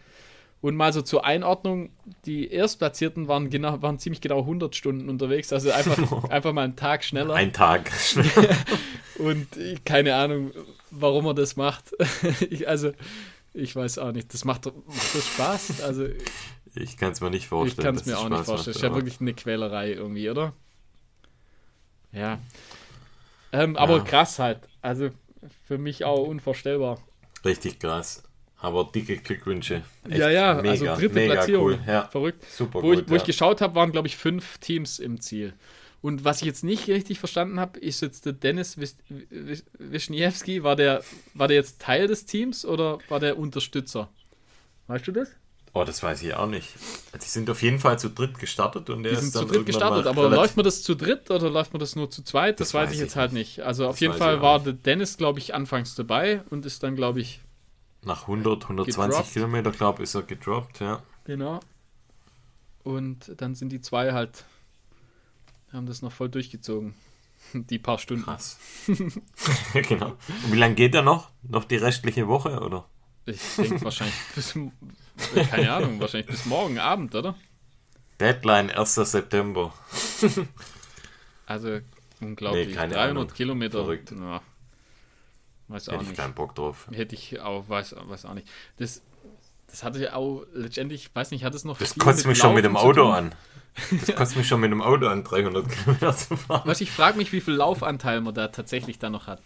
[0.62, 1.90] Und mal so zur Einordnung,
[2.26, 6.76] die Erstplatzierten waren, genau, waren ziemlich genau 100 Stunden unterwegs, also einfach, einfach mal einen
[6.76, 7.34] Tag schneller.
[7.34, 7.90] Ein Tag.
[9.18, 9.48] und
[9.86, 10.50] keine Ahnung,
[10.90, 11.92] warum er das macht.
[12.50, 12.92] ich, also,
[13.52, 14.32] ich weiß auch nicht.
[14.32, 15.82] Das macht, macht das Spaß?
[15.82, 16.06] Also,
[16.74, 17.78] ich kann es mir nicht vorstellen.
[17.78, 18.74] Ich kann es mir auch Spaß nicht vorstellen.
[18.74, 20.52] Macht, ist ja wirklich eine Quälerei irgendwie, oder?
[22.12, 22.38] Ja.
[23.52, 24.04] Ähm, aber ja.
[24.04, 24.60] krass halt.
[24.82, 25.10] Also
[25.66, 26.98] für mich auch unvorstellbar.
[27.44, 28.22] Richtig krass.
[28.58, 29.82] Aber dicke Glückwünsche.
[30.08, 31.66] Echt ja, ja, also mega, also dritte Platzierung.
[31.66, 31.78] Cool.
[31.86, 32.44] Ja, Verrückt.
[32.44, 33.16] Super wo, gut, ich, wo ja.
[33.16, 35.54] ich geschaut habe, waren, glaube ich, fünf Teams im Ziel.
[36.02, 38.78] Und was ich jetzt nicht richtig verstanden habe, ist jetzt der Dennis
[39.78, 41.02] Wisniewski, war der,
[41.34, 44.08] war der jetzt Teil des Teams oder war der Unterstützer?
[44.86, 45.28] Weißt du das?
[45.72, 46.74] Oh, das weiß ich auch nicht.
[47.12, 49.66] Also, die sind auf jeden Fall zu dritt gestartet und sind ist dann zu dritt
[49.66, 52.58] gestartet, aber läuft man das zu dritt oder läuft man das nur zu zweit?
[52.58, 53.60] Das, das weiß ich jetzt halt nicht.
[53.60, 56.96] Also das auf jeden Fall war der Dennis, glaube ich, anfangs dabei und ist dann,
[56.96, 57.40] glaube ich.
[58.02, 59.32] Nach 100, 120 gedroppt.
[59.32, 61.02] Kilometer, glaube ich, ist er gedroppt, ja.
[61.24, 61.60] Genau.
[62.82, 64.44] Und dann sind die zwei halt
[65.72, 66.94] haben das noch voll durchgezogen.
[67.54, 68.24] Die paar Stunden.
[68.24, 68.58] Krass.
[69.72, 70.16] genau.
[70.44, 71.30] Und wie lange geht er noch?
[71.42, 72.86] Noch die restliche Woche, oder?
[73.26, 74.54] Ich denke wahrscheinlich bis,
[75.50, 77.36] keine Ahnung, wahrscheinlich bis morgen Abend, oder?
[78.18, 78.94] Deadline 1.
[78.94, 79.72] September.
[81.46, 81.80] also
[82.20, 82.68] unglaublich.
[82.68, 83.28] Nee, 300 Ahnung.
[83.28, 83.84] Kilometer.
[83.84, 84.10] Verrückt.
[84.10, 84.42] Ja.
[85.68, 86.18] Weiß auch Hätte ich nicht.
[86.18, 86.88] keinen Bock drauf.
[86.90, 88.48] Hätte ich auch, weiß, weiß auch nicht.
[88.78, 89.02] Das,
[89.68, 91.78] das hatte ja auch letztendlich, weiß nicht, hat es noch.
[91.78, 93.32] Das kotzt mich schon mit dem Auto an.
[94.06, 96.62] Das kotzt mich schon mit dem Auto an, 300 Kilometer zu fahren.
[96.66, 99.40] Was ich frage mich, wie viel Laufanteil man da tatsächlich da noch hat.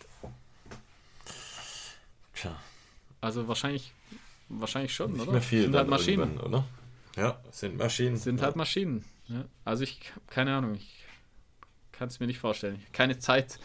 [2.34, 2.56] Tja,
[3.20, 3.92] Also wahrscheinlich,
[4.48, 5.32] wahrscheinlich schon, nicht oder?
[5.32, 6.40] mehr viel Sind dann halt Maschinen.
[6.40, 6.64] oder?
[7.16, 8.16] Ja, sind Maschinen.
[8.16, 8.46] Sind ja.
[8.46, 9.04] halt Maschinen.
[9.28, 9.44] Ja.
[9.64, 11.04] Also ich, keine Ahnung, ich
[11.92, 12.82] kann es mir nicht vorstellen.
[12.92, 13.58] Keine Zeit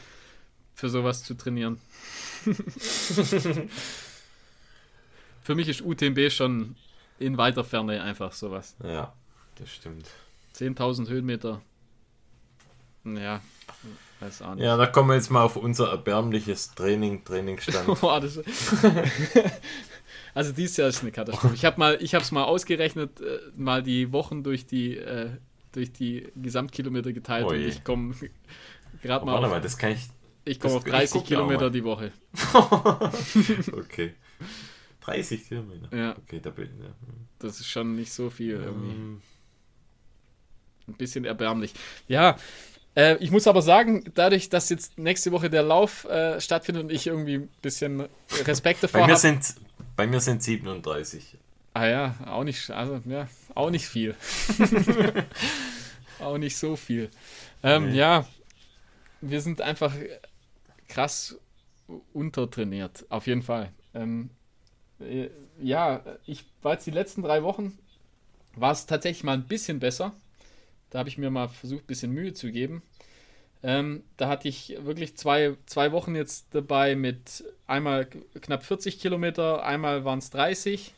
[0.76, 1.82] für sowas zu trainieren.
[5.41, 6.76] für mich ist UTMB schon
[7.18, 8.76] in weiter Ferne einfach sowas.
[8.84, 9.14] Ja,
[9.55, 10.07] das stimmt.
[10.60, 11.62] 10.000 Höhenmeter.
[13.05, 13.41] Ja,
[14.20, 14.64] weiß auch nicht.
[14.64, 17.88] Ja, da kommen wir jetzt mal auf unser erbärmliches Training, Trainingsstand.
[18.01, 18.39] Boah, das
[20.34, 21.55] also dieses Jahr ist eine Katastrophe.
[21.55, 25.30] Ich habe mal, ich habe es mal ausgerechnet, äh, mal die Wochen durch die äh,
[25.72, 28.14] durch die Gesamtkilometer geteilt Oh und ich komme
[29.01, 30.07] gerade mal, Warte auf, mal, das kann ich.
[30.45, 32.12] ich komme auf ich 30 guck auch Kilometer die Woche.
[33.72, 34.14] Okay.
[35.01, 35.95] 30 Kilometer.
[35.95, 36.84] Ja, Okay, da bin ich.
[36.84, 36.93] Ja.
[37.39, 38.91] das ist schon nicht so viel irgendwie.
[38.91, 39.22] Ähm,
[40.90, 41.74] Ein bisschen erbärmlich.
[42.08, 42.38] Ja,
[42.96, 46.92] äh, ich muss aber sagen, dadurch, dass jetzt nächste Woche der Lauf äh, stattfindet und
[46.92, 48.08] ich irgendwie ein bisschen
[48.46, 49.16] Respekt davor habe.
[49.16, 49.56] sind
[49.96, 51.38] bei mir sind 37.
[51.74, 54.16] Ah ja, auch nicht, also ja, auch nicht viel.
[56.20, 57.10] auch nicht so viel.
[57.64, 57.98] Ähm, Nee.
[57.98, 58.26] Ja,
[59.22, 59.94] wir sind einfach
[60.88, 61.38] krass
[62.14, 63.72] untertrainiert, auf jeden Fall.
[63.94, 64.30] Ähm,
[65.00, 65.30] äh,
[65.62, 67.78] ja, ich war jetzt die letzten drei Wochen,
[68.56, 70.14] war es tatsächlich mal ein bisschen besser.
[70.90, 72.82] Da habe ich mir mal versucht, ein bisschen Mühe zu geben.
[73.62, 79.64] Ähm, da hatte ich wirklich zwei, zwei Wochen jetzt dabei mit einmal knapp 40 Kilometer,
[79.64, 80.94] einmal waren es 30.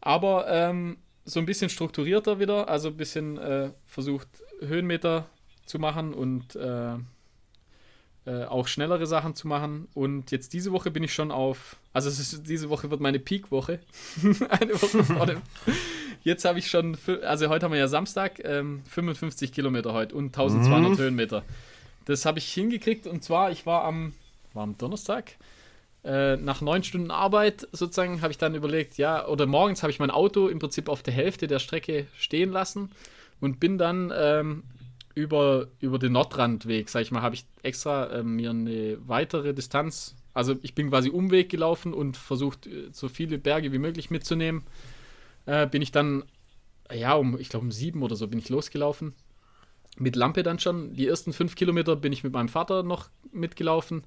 [0.00, 4.28] Aber ähm, so ein bisschen strukturierter wieder, also ein bisschen äh, versucht,
[4.60, 5.28] Höhenmeter
[5.66, 6.94] zu machen und äh,
[8.28, 9.88] äh, auch schnellere Sachen zu machen.
[9.94, 13.80] Und jetzt diese Woche bin ich schon auf, also ist, diese Woche wird meine Peak-Woche.
[14.48, 15.40] Eine Woche vor dem.
[16.24, 20.26] Jetzt habe ich schon, also heute haben wir ja Samstag, ähm, 55 Kilometer heute und
[20.36, 20.98] 1200 Mhm.
[20.98, 21.42] Höhenmeter.
[22.04, 24.12] Das habe ich hingekriegt und zwar, ich war am,
[24.54, 25.32] war am Donnerstag,
[26.04, 29.98] äh, nach neun Stunden Arbeit sozusagen habe ich dann überlegt, ja, oder morgens habe ich
[29.98, 32.90] mein Auto im Prinzip auf der Hälfte der Strecke stehen lassen
[33.40, 34.62] und bin dann ähm,
[35.14, 40.14] über, über den Nordrandweg, sag ich mal, habe ich extra ähm, mir eine weitere Distanz,
[40.34, 44.62] also ich bin quasi Umweg gelaufen und versucht, äh, so viele Berge wie möglich mitzunehmen.
[45.48, 46.24] Äh, bin ich dann,
[46.92, 49.14] ja, um, ich glaube um sieben oder so bin ich losgelaufen.
[49.98, 50.94] Mit Lampe dann schon.
[50.94, 54.04] Die ersten fünf Kilometer bin ich mit meinem Vater noch mitgelaufen.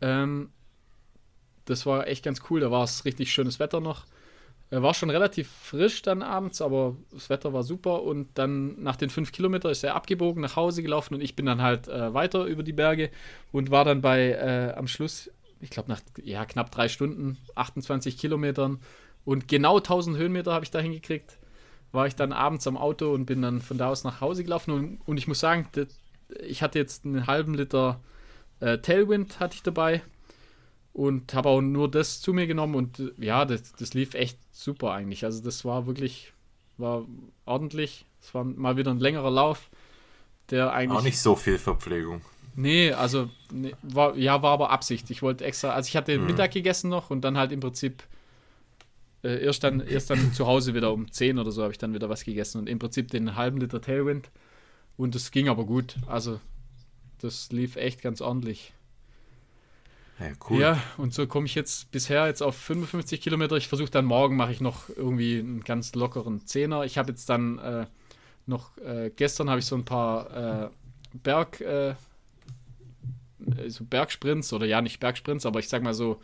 [0.00, 0.50] Ähm,
[1.64, 2.60] das war echt ganz cool.
[2.60, 4.06] Da war es richtig schönes Wetter noch.
[4.70, 8.02] Äh, War schon relativ frisch dann abends, aber das Wetter war super.
[8.02, 11.46] Und dann nach den fünf Kilometern ist er abgebogen, nach Hause gelaufen und ich bin
[11.46, 13.10] dann halt äh, weiter über die Berge
[13.52, 15.30] und war dann bei äh, am Schluss,
[15.60, 18.80] ich glaube nach ja, knapp drei Stunden, 28 Kilometern
[19.24, 21.38] und genau 1000 Höhenmeter habe ich da hingekriegt.
[21.92, 24.70] War ich dann abends am Auto und bin dann von da aus nach Hause gelaufen
[24.72, 25.88] und, und ich muss sagen, das,
[26.40, 28.00] ich hatte jetzt einen halben Liter
[28.60, 30.02] äh, Tailwind hatte ich dabei
[30.92, 34.38] und habe auch nur das zu mir genommen und äh, ja, das, das lief echt
[34.52, 35.24] super eigentlich.
[35.24, 36.32] Also das war wirklich,
[36.78, 37.04] war
[37.44, 38.06] ordentlich.
[38.20, 39.68] Es war mal wieder ein längerer Lauf,
[40.50, 40.98] der eigentlich.
[40.98, 42.22] Auch nicht so viel Verpflegung.
[42.54, 45.10] Nee, also nee, war, ja, war aber Absicht.
[45.10, 46.26] Ich wollte extra, also ich hatte Mhm.
[46.26, 48.02] Mittag gegessen noch und dann halt im Prinzip
[49.22, 51.94] äh, erst dann erst dann zu Hause wieder um 10 oder so habe ich dann
[51.94, 54.30] wieder was gegessen und im Prinzip den halben Liter Tailwind
[54.96, 55.96] und das ging aber gut.
[56.06, 56.40] Also
[57.18, 58.72] das lief echt ganz ordentlich.
[60.18, 60.60] Ja, cool.
[60.60, 63.56] Ja, und so komme ich jetzt bisher jetzt auf 55 Kilometer.
[63.56, 66.84] Ich versuche dann morgen mache ich noch irgendwie einen ganz lockeren Zehner.
[66.84, 67.86] Ich habe jetzt dann äh,
[68.46, 70.70] noch, äh, gestern habe ich so ein paar äh,
[71.14, 71.94] Berg, äh,
[73.66, 76.20] so Bergsprints oder ja, nicht Bergsprints, aber ich sag mal so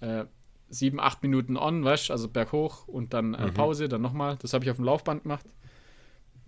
[0.00, 0.24] äh,
[0.70, 3.54] sieben, acht Minuten on, weißt also berghoch und dann äh, Mhm.
[3.54, 4.36] Pause, dann nochmal.
[4.40, 5.46] Das habe ich auf dem Laufband gemacht.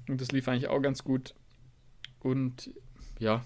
[0.08, 1.34] Und das lief eigentlich auch ganz gut.
[2.20, 2.70] Und
[3.18, 3.44] ja,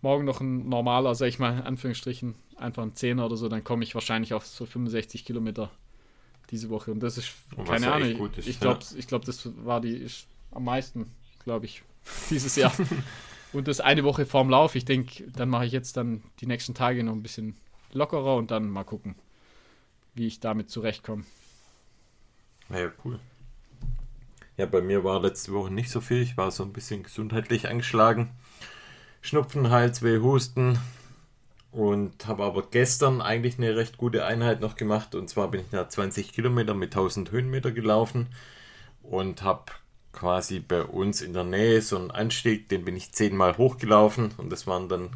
[0.00, 3.64] morgen noch ein normaler, sag ich mal, in Anführungsstrichen, einfach ein Zehner oder so, dann
[3.64, 5.70] komme ich wahrscheinlich auf so 65 Kilometer
[6.50, 6.90] diese Woche.
[6.90, 8.60] Und das ist, Und keine ja Ahnung, ist, ich ja.
[8.60, 11.06] glaube, ich glaub, das war die ist am meisten,
[11.44, 11.82] glaube ich,
[12.30, 12.72] dieses Jahr.
[13.52, 14.74] und das eine Woche vorm Lauf.
[14.74, 17.56] Ich denke, dann mache ich jetzt dann die nächsten Tage noch ein bisschen
[17.92, 19.14] lockerer und dann mal gucken,
[20.18, 21.24] wie ich damit zurechtkomme.
[22.70, 23.18] Ja, cool.
[24.56, 26.20] Ja, bei mir war letzte Woche nicht so viel.
[26.20, 28.30] Ich war so ein bisschen gesundheitlich angeschlagen.
[29.22, 30.78] Schnupfen, Halsweh, Husten.
[31.70, 35.14] Und habe aber gestern eigentlich eine recht gute Einheit noch gemacht.
[35.14, 38.26] Und zwar bin ich nach 20 Kilometer mit 1000 Höhenmeter gelaufen.
[39.02, 39.66] Und habe
[40.12, 44.32] quasi bei uns in der Nähe so einen Anstieg, den bin ich zehnmal hochgelaufen.
[44.38, 45.10] Und das waren dann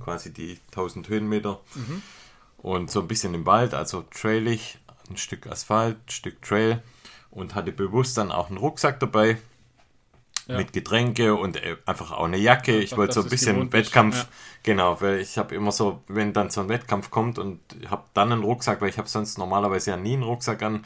[0.00, 1.60] quasi die 1000 Höhenmeter.
[2.58, 4.78] Und so ein bisschen im Wald, also trailig,
[5.08, 6.82] ein Stück Asphalt, ein Stück Trail
[7.30, 9.38] und hatte bewusst dann auch einen Rucksack dabei
[10.46, 10.56] Ja.
[10.56, 12.78] mit Getränke und äh, einfach auch eine Jacke.
[12.78, 14.26] Ich wollte so ein bisschen Wettkampf, ja.
[14.62, 18.32] genau, weil ich habe immer so, wenn dann so ein Wettkampf kommt und habe dann
[18.32, 20.84] einen Rucksack, weil ich habe sonst normalerweise ja nie einen Rucksack an,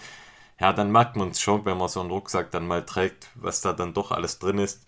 [0.60, 3.60] ja, dann merkt man es schon, wenn man so einen Rucksack dann mal trägt, was
[3.60, 4.84] da dann doch alles drin ist.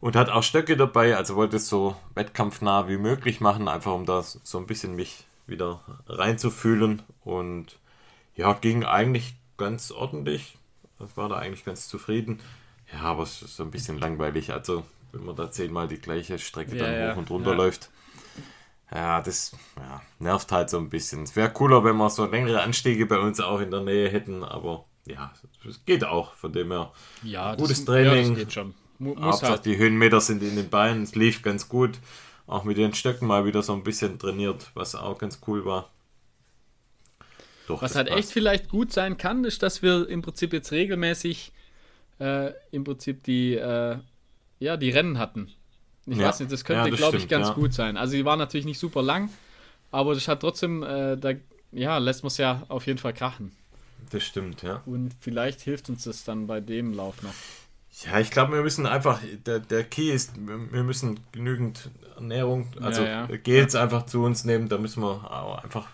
[0.00, 4.06] Und hat auch Stöcke dabei, also wollte es so wettkampfnah wie möglich machen, einfach um
[4.06, 7.02] da so ein bisschen mich wieder reinzufühlen.
[7.24, 7.78] Und
[8.34, 10.56] ja, ging eigentlich ganz ordentlich.
[11.04, 12.40] Ich war da eigentlich ganz zufrieden.
[12.92, 14.52] Ja, aber es ist so ein bisschen langweilig.
[14.52, 17.56] Also, wenn man da zehnmal die gleiche Strecke Ja, dann ja, hoch und runter ja.
[17.56, 17.90] läuft.
[18.90, 19.54] Ja, das
[20.18, 21.22] nervt halt so ein bisschen.
[21.24, 24.42] Es wäre cooler, wenn wir so längere Anstiege bei uns auch in der Nähe hätten,
[24.42, 25.30] aber ja,
[25.68, 26.32] es geht auch.
[26.34, 26.92] Von dem her,
[27.22, 28.22] Ja, Gutes das, Training.
[28.24, 28.74] Ja, das geht schon.
[28.98, 29.66] Mu muss Hauptsache halt.
[29.66, 31.98] die Höhenmeter sind in den Beinen, es lief ganz gut.
[32.48, 35.88] Auch mit den Stöcken mal wieder so ein bisschen trainiert, was auch ganz cool war.
[37.66, 38.08] Doch, Was halt passt.
[38.08, 41.52] echt vielleicht gut sein kann, ist, dass wir im Prinzip jetzt regelmäßig
[42.20, 43.98] äh, im Prinzip die, äh,
[44.60, 45.52] ja, die Rennen hatten.
[46.06, 46.22] Ich Ja.
[46.22, 47.54] weiß nicht, das Ja, könnte, das glaube ich, ganz ja.
[47.54, 47.96] gut sein.
[47.96, 49.30] Also die waren natürlich nicht super lang,
[49.92, 51.32] aber das hat trotzdem, äh, da,
[51.72, 53.52] ja, lässt man es ja auf jeden Fall krachen.
[54.10, 54.84] Das stimmt, ja.
[54.84, 57.44] Und vielleicht hilft uns das dann bei dem Lauf noch.
[58.04, 63.02] Ja, ich glaube, wir müssen einfach, der, der Key ist, wir müssen genügend Ernährung, also
[63.02, 63.36] Ja, ja.
[63.36, 65.88] Gels einfach zu uns nehmen, da müssen wir auch einfach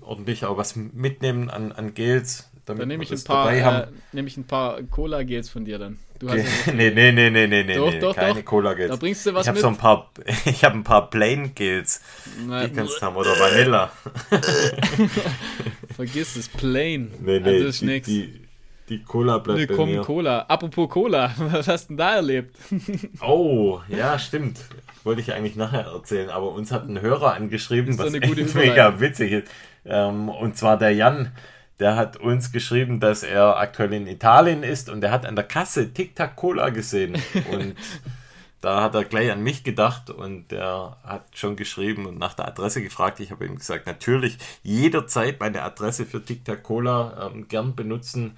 [0.00, 3.86] ordentlich auch was mitnehmen an, an Gels, damit Dann nehme wir ich ein paar, äh,
[4.12, 5.98] nehme ich ein paar Cola-Gels von dir dann.
[6.18, 8.44] Du hast ja nee, nee, nee, nee, nee, nee, Doch, nee, doch, keine doch.
[8.44, 8.90] Cola Gels.
[8.90, 9.62] Da bringst du was ich habe mit.
[9.62, 10.10] so ein paar,
[10.46, 12.00] ich habe ein paar Plain Gels,
[12.46, 13.92] Na, die kannst du haben, oder Vanilla.
[15.94, 17.12] vergiss es, plain.
[17.20, 18.47] Nee, nee, also das ist die, die,
[18.88, 20.00] die Cola bleibt Nee, bei komm, mir.
[20.02, 20.40] Cola.
[20.48, 22.56] Apropos Cola, was hast du denn da erlebt?
[23.20, 24.60] Oh, ja, stimmt.
[25.04, 28.42] Wollte ich eigentlich nachher erzählen, aber uns hat ein Hörer angeschrieben, Ist was eine gute
[28.42, 29.48] echt mega witzig ist.
[29.84, 31.32] Ähm, und zwar der Jan,
[31.80, 35.44] der hat uns geschrieben, dass er aktuell in Italien ist und der hat an der
[35.44, 37.16] Kasse Tic Tac Cola gesehen.
[37.52, 37.74] Und
[38.60, 42.48] da hat er gleich an mich gedacht und der hat schon geschrieben und nach der
[42.48, 43.20] Adresse gefragt.
[43.20, 48.36] Ich habe ihm gesagt, natürlich jederzeit meine Adresse für Tic Tac Cola ähm, gern benutzen.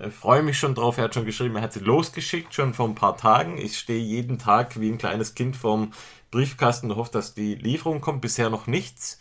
[0.00, 0.98] Äh, Freue mich schon drauf.
[0.98, 3.58] Er hat schon geschrieben, er hat sie losgeschickt, schon vor ein paar Tagen.
[3.58, 5.92] Ich stehe jeden Tag wie ein kleines Kind vorm
[6.30, 8.20] Briefkasten und hoffe, dass die Lieferung kommt.
[8.20, 9.18] Bisher noch nichts.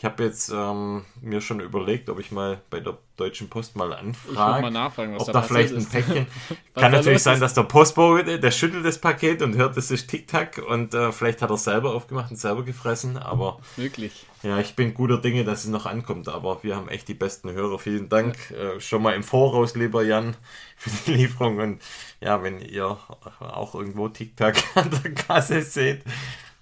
[0.00, 3.92] Ich habe jetzt ähm, mir schon überlegt, ob ich mal bei der Deutschen Post mal
[3.92, 5.84] anfrage, mal nachfragen, was ob da da vielleicht ein.
[5.84, 6.26] Päckchen.
[6.74, 10.56] Kann natürlich sein, dass der Postbote, der schüttelt das Paket und hört, das ist Tic-Tac
[10.66, 13.18] und äh, vielleicht hat er selber aufgemacht und selber gefressen.
[13.18, 14.24] Aber Wirklich.
[14.42, 16.28] ja, ich bin guter Dinge, dass es noch ankommt.
[16.28, 17.78] Aber wir haben echt die besten Hörer.
[17.78, 20.34] Vielen Dank äh, schon mal im Voraus, lieber Jan,
[20.78, 21.58] für die Lieferung.
[21.58, 21.82] Und
[22.22, 22.96] ja, wenn ihr
[23.38, 26.04] auch irgendwo Tic-Tac an der Kasse seht,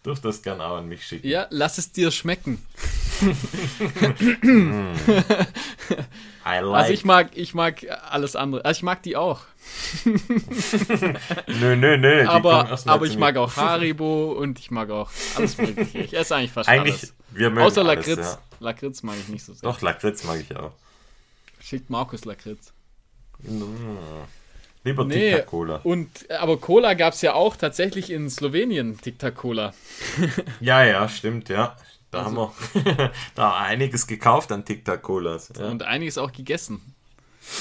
[0.04, 1.26] dürft das gerne auch an mich schicken.
[1.26, 2.64] Ja, lass es dir schmecken.
[6.48, 6.74] I like.
[6.74, 8.64] Also ich mag, ich mag alles andere.
[8.64, 9.40] Also ich mag die auch.
[10.04, 12.26] nö, nö, nö.
[12.26, 13.20] Aber, aber ich mir.
[13.20, 15.98] mag auch Haribo und ich mag auch alles mögliche.
[15.98, 17.14] Ich esse eigentlich fast Eigentlich, alles.
[17.30, 18.26] wir mögen Außer alles, Lakritz.
[18.26, 18.38] Ja.
[18.60, 19.68] Lakritz mag ich nicht so sehr.
[19.68, 20.72] Doch, Lakritz mag ich auch.
[21.60, 22.72] Schickt Markus Lakritz.
[24.84, 25.80] Lieber Nee, Tic Tac Cola.
[25.82, 29.74] und, aber Cola gab es ja auch tatsächlich in Slowenien, Tic Tac Cola.
[30.60, 31.76] Ja, ja, stimmt, ja.
[32.10, 35.52] Da Also haben wir da einiges gekauft an Tic Tac Colas.
[35.58, 35.68] Ja.
[35.68, 36.80] Und einiges auch gegessen.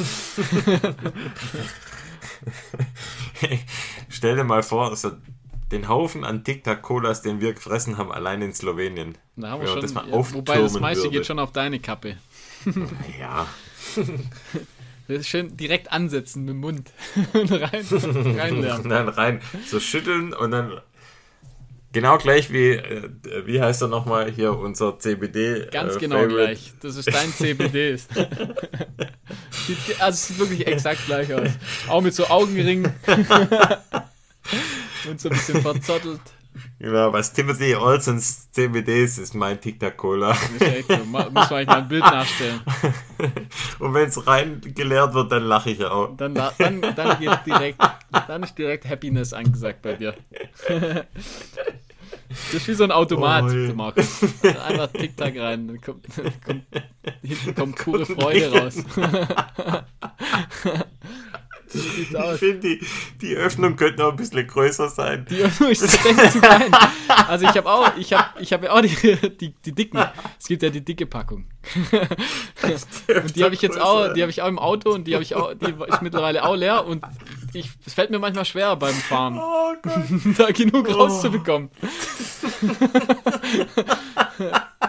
[4.09, 5.11] Stell dir mal vor, also
[5.71, 9.17] den Haufen an Tic Tac Colas, den wir gefressen haben, allein in Slowenien.
[9.35, 11.17] Da haben wir schon, das mal ja, wobei das meiste würde.
[11.17, 12.17] geht schon auf deine Kappe.
[13.19, 13.47] Ja,
[15.21, 16.91] schön direkt ansetzen mit dem Mund
[17.33, 17.85] und rein,
[18.37, 18.89] reinlernen.
[18.89, 20.81] dann rein, so schütteln und dann
[21.91, 23.09] genau gleich wie, äh,
[23.45, 25.67] wie heißt er nochmal hier, unser CBD.
[25.71, 26.35] Ganz äh, genau Favorite.
[26.37, 26.73] gleich.
[26.81, 27.95] Das ist dein CBD.
[27.95, 28.17] Sieht
[29.99, 31.49] also es sieht wirklich exakt gleich aus.
[31.87, 32.93] Auch mit so Augenringen.
[35.09, 36.21] und so ein bisschen verzottelt.
[36.79, 40.29] Genau, was Timothy Olsons CBD ist, ist mein Tic Tac Cola.
[40.29, 40.97] Das ist echt so.
[41.05, 42.61] Ma- Muss man eigentlich mal ein Bild nachstellen.
[43.79, 46.15] Und wenn es rein geleert wird, dann lache ich auch.
[46.17, 47.79] Dann, da- dann, dann geht direkt,
[48.27, 50.13] dann ist direkt Happiness angesagt bei dir.
[52.29, 54.21] Das ist wie so ein Automat, Oh, Markus.
[54.43, 56.05] Einfach Tick-Tack rein, dann kommt,
[56.45, 56.63] kommt,
[57.23, 58.75] hinten kommt pure Freude raus.
[61.77, 62.85] Ich finde, die,
[63.21, 65.25] die Öffnung könnte noch ein bisschen größer sein.
[65.29, 66.71] Die Öffnung ist tatsächlich zu klein.
[67.27, 69.99] Also ich habe auch, ich habe ich hab ja auch die, die, die dicken.
[70.39, 71.45] Es gibt ja die dicke Packung.
[72.63, 75.23] Und die habe ich jetzt auch, die habe ich auch im Auto und die habe
[75.23, 77.03] ich auch, die ist mittlerweile auch leer und
[77.53, 79.73] ich, es fällt mir manchmal schwer beim Fahren, Oh
[80.37, 81.69] da genug rauszubekommen.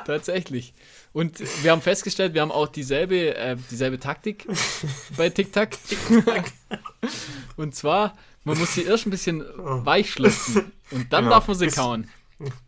[0.06, 0.74] Tatsächlich.
[1.18, 4.46] Und wir haben festgestellt, wir haben auch dieselbe, äh, dieselbe Taktik
[5.16, 5.70] bei TikTok.
[7.56, 11.34] und zwar, man muss sie erst ein bisschen weich schlucken und dann Genau.
[11.34, 12.08] darf man sie Bis- kauen.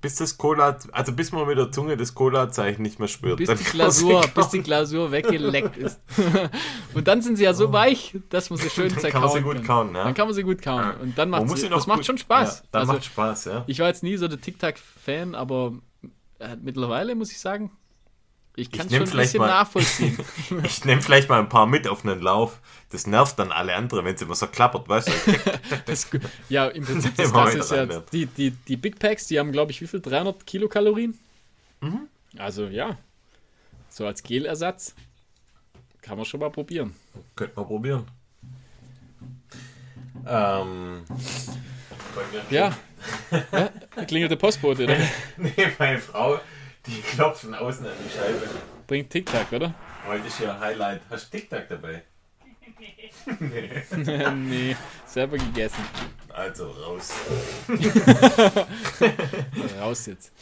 [0.01, 3.37] Bis das Cola, also bis man mit der Zunge das Cola-Zeichen nicht mehr spürt.
[3.37, 6.01] Bis die Glasur, bis die Glasur weggeleckt ist.
[6.95, 9.31] und dann sind sie ja so weich, dass man sie schön Dann zerkauen kann man
[9.31, 10.03] sie gut kauen, ja.
[10.03, 10.91] Dann kann man sie gut kauen.
[11.01, 12.59] Und dann macht sie, das macht schon Spaß.
[12.59, 13.65] Ja, dann also, macht Spaß, ja.
[13.69, 15.75] ich war jetzt nie so der TikTok-Fan, aber
[16.41, 17.71] äh, mittlerweile muss ich sagen,
[18.57, 20.19] ich kann es schon ein bisschen mal- nachvollziehen.
[20.65, 22.59] Ich nehme vielleicht mal ein paar mit auf einen Lauf.
[22.91, 25.13] Das nervt dann alle anderen, wenn es immer so klappert, weißt du?
[25.87, 26.09] Das,
[26.49, 29.71] ja, im Prinzip das wieder ist ja, die, die, die Big Packs, die haben, glaube
[29.71, 30.01] ich, wie viel?
[30.01, 31.19] 300 Kilokalorien?
[31.81, 32.09] Mhm.
[32.37, 32.99] Also ja,
[33.89, 34.95] so als Gelersatz
[36.03, 36.95] kann man schon mal probieren.
[37.37, 38.07] Könnte man probieren.
[40.27, 41.05] Ähm,
[42.51, 42.77] ja
[44.07, 44.97] klingelt der Postbote, oder?
[45.37, 46.41] Nee, meine Frau,
[46.91, 48.49] die klopft von außen an die Scheibe.
[48.87, 49.75] Bringt TikTok, oder?
[50.09, 51.03] Heute ist ja Highlight.
[51.11, 52.03] Hast du TikTok dabei?
[54.35, 54.77] nee,
[55.07, 55.85] selber gegessen.
[56.33, 57.13] Also raus.
[59.81, 60.33] Raus jetzt.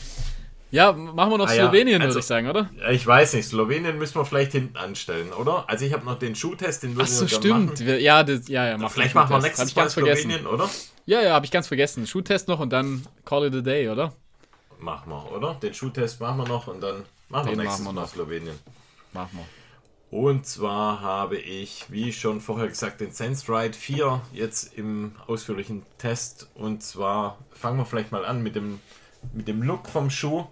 [0.70, 2.68] Ja, machen wir noch Ah ja, Slowenien, also- würde ich sagen, oder?
[2.78, 5.64] Ja, Ich weiß nicht, Slowenien müssen wir vielleicht hinten anstellen, oder?
[5.68, 7.66] Also ich habe noch den Schuhtest, den Ach würden so, wir stimmt.
[7.70, 7.86] machen.
[7.86, 8.76] Wir- Ja, das, ja, ja.
[8.78, 10.30] mach Vielleicht machen wir nächstes Mal ganz vergessen.
[10.30, 10.68] Slowenien, oder?
[11.07, 12.07] Ja, ja, habe ich ganz vergessen.
[12.07, 14.12] Schuhtest noch und dann Call it a day, oder?
[14.81, 15.55] Machen wir, oder?
[15.55, 18.12] Den Schuhtest machen wir noch und dann machen wir Den nächstes machen wir Mal noch.
[18.12, 18.59] Slowenien.
[19.12, 19.47] Machen wir.
[20.11, 26.49] Und zwar habe ich, wie schon vorher gesagt, den SenseRide 4 jetzt im ausführlichen Test.
[26.55, 28.81] Und zwar fangen wir vielleicht mal an mit dem,
[29.35, 30.47] mit dem Look vom Schuh.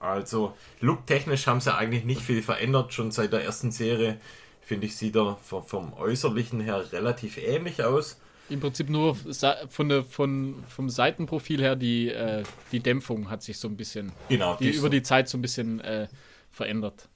[0.00, 2.92] Also looktechnisch haben sie eigentlich nicht viel verändert.
[2.92, 4.20] Schon seit der ersten Serie,
[4.62, 8.20] finde ich, sieht er vom, vom Äußerlichen her relativ ähnlich aus.
[8.50, 12.42] Im Prinzip nur von der, von, vom Seitenprofil her, die, äh,
[12.72, 15.36] die Dämpfung hat sich so ein bisschen, Genau, die ist über so- die Zeit so
[15.38, 16.08] ein bisschen äh,
[16.50, 17.08] verändert.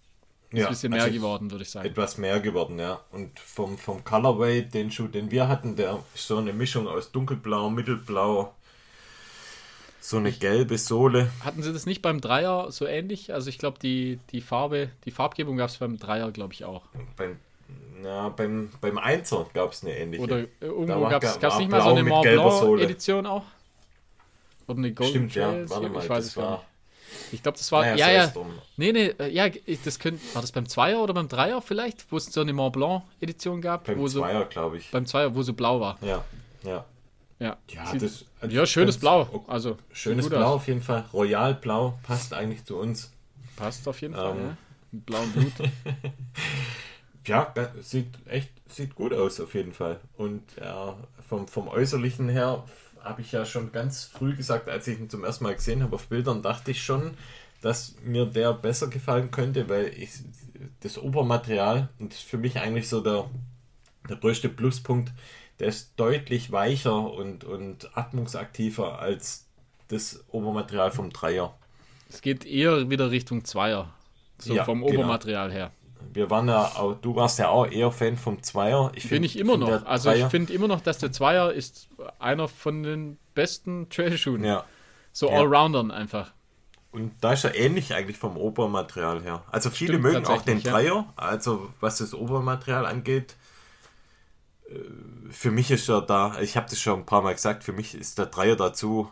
[0.51, 1.89] Ist ja, ein bisschen mehr also geworden, würde ich sagen.
[1.89, 3.01] Etwas mehr geworden, ja.
[3.11, 7.11] Und vom, vom Colorway, den Schuh, den wir hatten, der ist so eine Mischung aus
[7.11, 8.55] dunkelblau, mittelblau,
[10.01, 11.31] so eine gelbe Sohle.
[11.43, 13.33] Hatten sie das nicht beim Dreier so ähnlich?
[13.33, 16.83] Also ich glaube, die, die Farbe, die Farbgebung gab es beim Dreier, glaube ich, auch.
[17.17, 17.39] Beim,
[18.05, 20.23] ja, beim, beim Einser gab es eine ähnliche.
[20.25, 22.83] Oder äh, irgendwo gab es nicht mal so eine mit Mont gelber Blanc Sohle.
[22.85, 23.45] Edition auch?
[24.67, 25.51] Oder eine Golden Stimmt, ja.
[25.51, 25.71] Trails?
[25.71, 26.63] Warte mal, ich weiß es gar nicht.
[27.33, 27.83] Ich glaube, das war.
[27.83, 28.27] Naja, ja, ja.
[28.29, 28.51] drum.
[28.77, 30.21] Nee, nee, äh, ja, ich- das könnte.
[30.35, 32.11] War das beim Zweier oder beim Dreier vielleicht?
[32.11, 33.85] Wo es so eine Mont Blanc Edition gab?
[33.85, 34.91] Beim wo so, Zweier, glaube ich.
[34.91, 35.99] beim Zweier, wo so blau war.
[36.01, 36.25] Ja,
[36.65, 36.85] ja.
[37.39, 39.45] Ja, Ja, das, ja schönes Blau.
[39.49, 40.55] Also, Schönes gut Blau aus.
[40.57, 41.05] auf jeden Fall.
[41.13, 43.13] Royal Blau passt eigentlich zu uns.
[43.57, 44.39] Passt auf jeden Fall, Ähm.
[44.47, 44.57] ja.
[44.93, 45.53] Mit blauem Blut.
[47.27, 50.01] Ja, sieht echt sieht gut aus auf jeden Fall.
[50.17, 50.97] Und ja,
[51.29, 52.65] vom, vom Äußerlichen her
[53.03, 55.95] habe ich ja schon ganz früh gesagt, als ich ihn zum ersten Mal gesehen habe
[55.97, 57.15] auf Bildern, dachte ich schon,
[57.61, 60.11] dass mir der besser gefallen könnte, weil ich
[60.81, 63.29] das Obermaterial, und das ist für mich eigentlich so der,
[64.09, 65.13] der größte Pluspunkt,
[65.59, 69.47] der ist deutlich weicher und, und atmungsaktiver als
[69.89, 71.57] das Obermaterial vom Dreier.
[72.09, 73.93] es geht eher wieder Richtung Zweier.
[74.39, 75.01] So Ja, vom genau.
[75.01, 75.71] Obermaterial her.
[76.13, 78.91] Wir waren ja auch, du warst ja auch eher Fan vom Zweier.
[78.95, 79.85] Ich Bin find- ich immer noch.
[79.87, 81.89] Also ich Dreier- finde immer noch, dass der Zweier ist
[82.19, 84.45] einer von den besten Trailschuhen.
[84.45, 84.65] Ja.
[85.13, 85.39] So Ja.
[85.39, 86.33] Allroundern einfach.
[86.91, 89.43] Und da ist er ähnlich eigentlich vom Obermaterial her.
[89.51, 90.73] Also viele Stimmt, mögen auch den tatsächlich, ja.
[90.73, 93.37] Dreier, also was das Obermaterial angeht.
[94.69, 94.75] Äh,
[95.31, 97.95] Für mich ist er da, ich habe das schon ein paar Mal gesagt, für mich
[97.95, 99.09] ist der Dreier dazu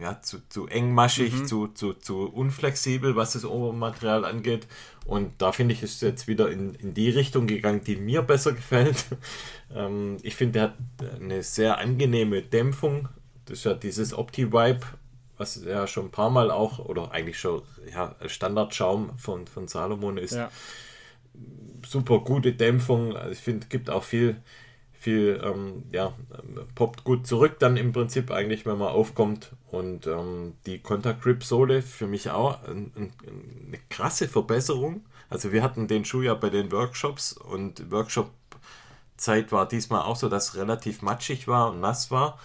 [0.00, 1.46] ja, zu, zu engmaschig, Mhm.
[1.46, 4.66] zu, zu, zu unflexibel, was das Obermaterial angeht.
[5.08, 8.20] Und da finde ich, ist es jetzt wieder in, in die Richtung gegangen, die mir
[8.20, 9.06] besser gefällt.
[9.74, 10.74] ähm, ich finde, der hat
[11.22, 13.08] eine sehr angenehme Dämpfung.
[13.46, 14.80] Das ist ja dieses Opti-Vibe,
[15.38, 20.18] was ja schon ein paar Mal auch, oder eigentlich schon ja, Standardschaum von, von Salomon
[20.18, 20.50] ist Ja.
[21.86, 23.16] super gute Dämpfung.
[23.16, 24.36] Also ich finde, gibt auch viel,
[24.98, 29.52] viel, ähm, ja, ähm, poppt gut zurück dann im Prinzip eigentlich, wenn man aufkommt.
[29.70, 33.12] Und ähm, die Contact Grip Sohle für mich auch ein, ein,
[33.66, 35.02] eine krasse Verbesserung.
[35.30, 38.30] Also wir hatten den Schuh ja bei den Workshops und Workshop
[39.16, 42.38] Zeit war diesmal auch so, dass relativ matschig war und nass war.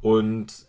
[0.00, 0.66] Und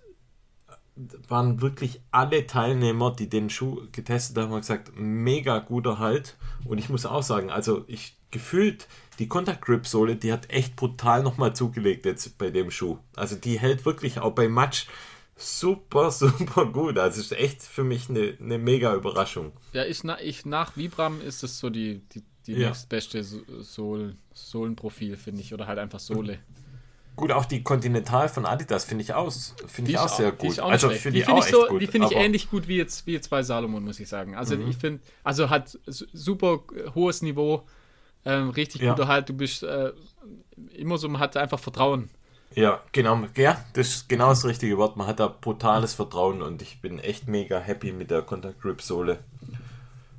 [1.27, 6.38] waren wirklich alle Teilnehmer, die den Schuh getestet haben, haben gesagt, mega guter Halt.
[6.65, 8.88] Und ich muss auch sagen, also ich gefühlt,
[9.19, 12.97] die Contact Grip Sohle, die hat echt brutal nochmal zugelegt jetzt bei dem Schuh.
[13.15, 14.88] Also die hält wirklich auch bei Matsch
[15.38, 16.97] super, super gut.
[16.97, 19.53] Also es ist echt für mich eine, eine mega Überraschung.
[19.72, 22.69] Ja, ich, ich nach Vibram ist es so die, die, die Ja.
[22.69, 25.53] nächstbeste So- Sohlen, Sohlenprofil, finde ich.
[25.53, 26.39] Oder halt einfach Sohle.
[27.15, 30.60] Gut, auch die Continental von Adidas finde ich aus, finde ich auch sehr gut.
[30.60, 33.14] Auch also finde die, find ich, so, die finde ich ähnlich gut wie jetzt, wie
[33.14, 34.35] jetzt bei Salomon, muss ich sagen.
[34.35, 34.68] Also mhm.
[34.69, 36.64] ich finde, also hat super
[36.95, 37.68] hohes Niveau,
[38.26, 38.91] ähm, richtig ja.
[38.91, 39.30] guter Halt.
[39.30, 39.91] Du bist äh,
[40.76, 42.10] immer so, man hat einfach Vertrauen.
[42.56, 44.95] Ja, genau, ja, das ist genau das richtige Wort.
[44.95, 48.82] Man hat da brutales Vertrauen und ich bin echt mega happy mit der Contact Grip
[48.82, 49.20] Sohle.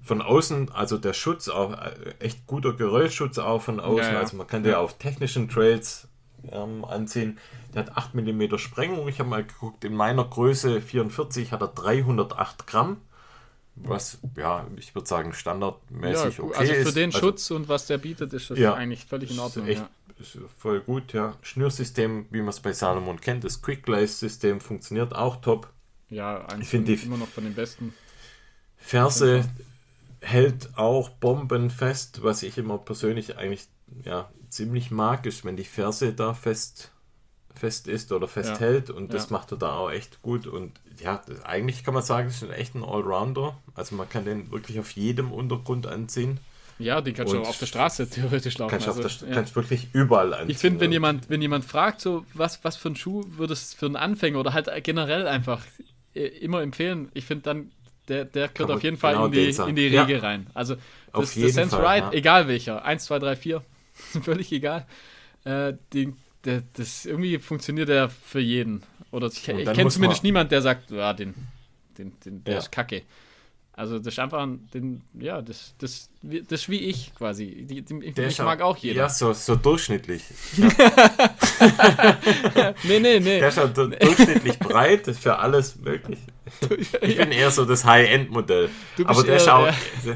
[0.03, 3.99] Von außen, also der Schutz auch, äh, echt guter Geröllschutz auch von außen.
[3.99, 4.19] Ja, ja.
[4.19, 6.09] Also man kann ja auf technischen Trails
[6.51, 7.39] ähm, ansehen.
[7.73, 9.09] Der hat 8 mm Sprengung.
[9.09, 12.99] Ich habe mal geguckt, in meiner Größe 44 hat er 308 Gramm.
[13.77, 16.97] Was, ja, ich würde sagen, standardmäßig ja, okay Also für ist.
[16.97, 19.67] den also, Schutz und was der bietet, ist das ja, eigentlich völlig in Ordnung.
[19.67, 20.21] Ist echt, ja.
[20.21, 21.37] ist voll gut, ja.
[21.43, 25.69] Schnürsystem, wie man es bei Salomon kennt, das Quick-Glaze-System funktioniert auch top.
[26.09, 27.95] Ja, ich finde immer noch von den besten.
[28.77, 29.45] Ferse
[30.21, 33.67] hält auch bombenfest, was ich immer persönlich eigentlich
[34.05, 36.93] ja, ziemlich magisch, wenn die Ferse da fest,
[37.55, 38.95] fest ist oder festhält ja.
[38.95, 42.43] und das macht er da auch echt gut und ja, eigentlich kann man sagen, das
[42.43, 46.39] ist echt ein Allrounder, also man kann den wirklich auf jedem Untergrund anziehen.
[46.79, 48.71] Ja, die kannst du auch auf der Straße theoretisch laufen.
[48.73, 49.35] Kannst, also, der, ja.
[49.35, 50.51] kannst wirklich überall anziehen.
[50.51, 53.79] Ich finde, wenn jemand, wenn jemand fragt, so was, was für ein Schuh würdest du
[53.79, 55.65] für einen Anfänger oder halt generell einfach
[56.15, 57.71] äh, immer empfehlen, ich finde dann,
[58.09, 60.23] der, der gehört auf jeden Fall genau in die, in die Regel ja.
[60.23, 60.49] rein.
[60.53, 60.75] Also
[61.13, 62.13] das, das Sense Fall, Ride, ja.
[62.13, 63.63] egal welcher, 1, 2, 3, 4,
[64.23, 64.87] völlig egal.
[65.45, 68.83] Äh, den, der, das irgendwie funktioniert der für jeden.
[69.15, 71.35] Oder ich, ich kenne zumindest niemand, der sagt, ja, den,
[71.97, 72.59] den, den, der ja.
[72.59, 73.03] ist kacke.
[73.73, 77.65] Also das ist einfach, den, ja, das, das, das ist wie ich quasi.
[77.69, 79.03] Die, die, ich, ich mag auch jeder.
[79.03, 80.25] Ja, so, so durchschnittlich.
[82.83, 83.39] nee, nee, nee.
[83.39, 86.19] Der ist ja durchschnittlich breit, für alles möglich.
[87.01, 88.69] Ich bin eher so das High-End-Modell.
[89.05, 89.73] Aber der schaut.
[90.05, 90.15] Ja.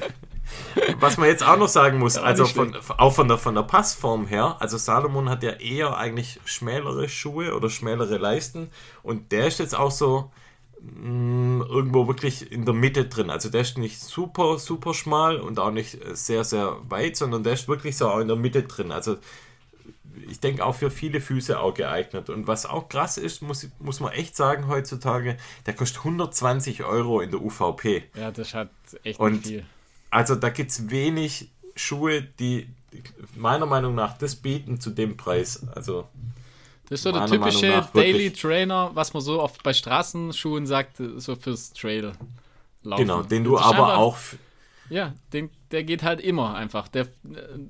[1.00, 4.26] Was man jetzt auch noch sagen muss, also von, auch von der, von der Passform
[4.26, 8.70] her, also Salomon hat ja eher eigentlich schmälere Schuhe oder schmälere Leisten
[9.02, 10.30] und der ist jetzt auch so
[10.80, 13.30] mh, mm, irgendwo wirklich in der Mitte drin.
[13.30, 17.54] Also der ist nicht super, super schmal und auch nicht sehr, sehr weit, sondern der
[17.54, 18.92] ist wirklich so auch in der Mitte drin.
[18.92, 19.16] Also
[20.28, 22.28] ich denke auch für viele Füße auch geeignet.
[22.28, 27.20] Und was auch krass ist, muss, muss man echt sagen heutzutage, der kostet 120 Euro
[27.20, 28.04] in der UVP.
[28.14, 28.70] Ja, das hat
[29.04, 29.64] echt und viel
[30.10, 32.68] also da gibt es wenig Schuhe, die
[33.36, 35.66] meiner Meinung nach das bieten zu dem Preis.
[35.74, 36.09] Also
[36.89, 41.36] das ist so der typische Daily Trainer, was man so oft bei Straßenschuhen sagt, so
[41.36, 42.12] fürs Trail
[42.82, 43.02] laufen.
[43.02, 44.18] Genau, den du aber einfach, auch.
[44.89, 46.89] Ja, den, der geht halt immer einfach.
[46.89, 47.06] Der,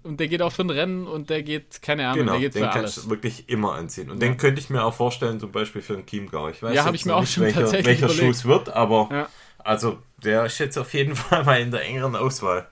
[0.05, 2.55] und der geht auch für ein Rennen und der geht, keine Ahnung, genau, der geht
[2.55, 4.09] den für kannst du wirklich immer anziehen.
[4.11, 4.29] Und ja.
[4.29, 6.49] den könnte ich mir auch vorstellen, zum Beispiel für einen Chiemgau.
[6.49, 9.09] Ich weiß ja, habe ich mir auch schon welcher, tatsächlich welcher Schuh es wird, aber
[9.11, 9.29] ja.
[9.69, 12.67] Also der ist jetzt auf jeden Fall mal in der engeren Auswahl.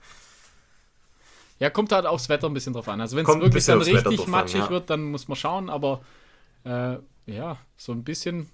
[1.59, 3.01] Ja, kommt halt aufs Wetter ein bisschen drauf an.
[3.01, 4.69] Also wenn es wirklich dann richtig matschig ja.
[4.69, 6.01] wird, dann muss man schauen, aber
[6.65, 6.97] äh,
[7.27, 8.49] ja, so ein bisschen.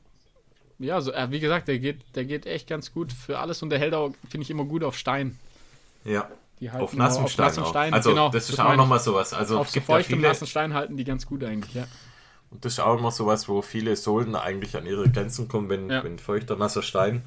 [0.79, 3.69] Ja, so, äh, wie gesagt, der geht, der geht echt ganz gut für alles und
[3.69, 5.37] der hält auch, finde ich, immer gut auf Stein.
[6.03, 6.27] Ja.
[6.73, 7.55] auf nassem Stein.
[7.55, 7.93] Nass Stein.
[7.93, 9.33] Also, genau, das ist das auch nochmal sowas.
[9.33, 11.87] Also, auf so feuchtem, ja nassen Stein halten die ganz gut eigentlich, ja.
[12.51, 15.89] Und das ist auch immer sowas, wo viele Sohlen eigentlich an ihre Grenzen kommen, wenn,
[15.89, 16.03] ja.
[16.03, 17.23] wenn feuchter, nasser Stein.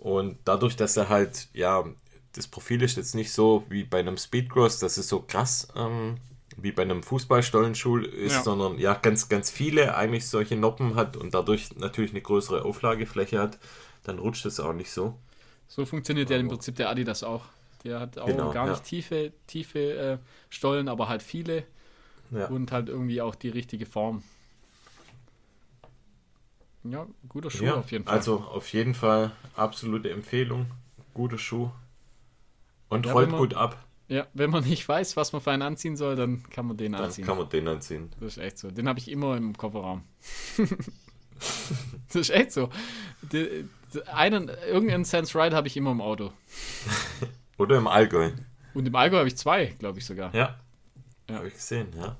[0.00, 1.84] Und dadurch, dass er halt, ja,
[2.32, 6.16] das Profil ist jetzt nicht so wie bei einem Speedcross, dass es so krass ähm,
[6.56, 8.42] wie bei einem Fußballstollenschuh ist, ja.
[8.42, 13.38] sondern ja, ganz, ganz viele eigentlich solche Noppen hat und dadurch natürlich eine größere Auflagefläche
[13.38, 13.58] hat,
[14.04, 15.14] dann rutscht es auch nicht so.
[15.68, 17.44] So funktioniert ja im Prinzip der Adidas auch.
[17.84, 18.84] Der hat auch genau, gar nicht ja.
[18.84, 20.18] tiefe, tiefe äh,
[20.48, 21.64] Stollen, aber halt viele
[22.30, 22.46] ja.
[22.46, 24.22] und halt irgendwie auch die richtige Form.
[26.84, 28.14] Ja, guter Schuh ja, auf jeden Fall.
[28.14, 30.66] Also auf jeden Fall absolute Empfehlung.
[31.12, 31.70] Guter Schuh.
[32.88, 33.84] Und ja, rollt man, gut ab.
[34.08, 36.92] Ja, wenn man nicht weiß, was man für einen anziehen soll, dann kann man den
[36.92, 37.26] dann anziehen.
[37.26, 38.10] Dann kann man den anziehen.
[38.18, 38.70] Das ist echt so.
[38.70, 40.02] Den habe ich immer im Kofferraum.
[42.08, 42.70] das ist echt so.
[43.22, 46.32] Die, die, einen, irgendeinen Sense Ride habe ich immer im Auto.
[47.58, 48.30] Oder im Allgäu.
[48.74, 50.34] Und im Allgäu habe ich zwei, glaube ich sogar.
[50.34, 50.58] Ja.
[51.28, 51.36] ja.
[51.36, 52.16] Habe ich gesehen, ja.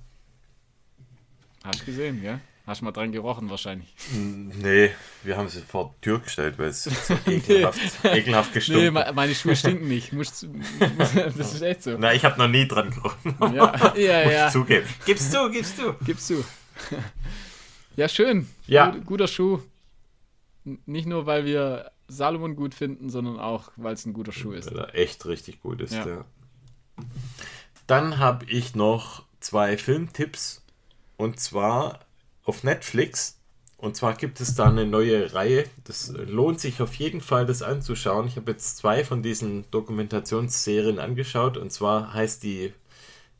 [1.64, 2.40] Hast du gesehen, ja?
[2.66, 3.94] Hast du mal dran gerochen wahrscheinlich?
[4.14, 4.90] Nee,
[5.22, 6.90] wir haben sie vor die Tür gestellt, weil es so
[7.26, 10.12] ekelhaft, ekelhaft gestunken Nee, meine Schuhe stinken nicht.
[10.12, 10.46] Muss,
[11.14, 11.96] das ist echt so.
[11.98, 13.34] Na, ich habe noch nie dran gerochen.
[13.54, 14.46] Ja, ja, Muss ja.
[14.46, 14.86] Ich zugeben.
[15.06, 15.94] Gibst du, gibst du.
[16.04, 16.44] Gibst du.
[17.96, 18.48] Ja, schön.
[18.66, 18.90] Ja.
[18.90, 19.60] Gut, guter Schuh.
[20.64, 24.70] Nicht nur, weil wir Salomon gut finden, sondern auch, weil es ein guter Schuh ist.
[24.70, 26.06] Weil er echt richtig gut ist, ja.
[26.06, 26.24] ja.
[27.86, 30.62] Dann habe ich noch zwei Filmtipps.
[31.16, 32.00] Und zwar
[32.44, 33.38] auf Netflix.
[33.76, 35.64] Und zwar gibt es da eine neue Reihe.
[35.84, 38.26] Das lohnt sich auf jeden Fall, das anzuschauen.
[38.26, 41.56] Ich habe jetzt zwei von diesen Dokumentationsserien angeschaut.
[41.56, 42.74] Und zwar heißt die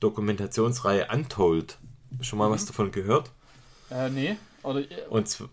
[0.01, 1.78] Dokumentationsreihe Untold.
[2.22, 2.52] Schon mal mhm.
[2.52, 3.31] was davon gehört?
[3.90, 4.36] Äh, nee.
[4.62, 5.44] Oder, und,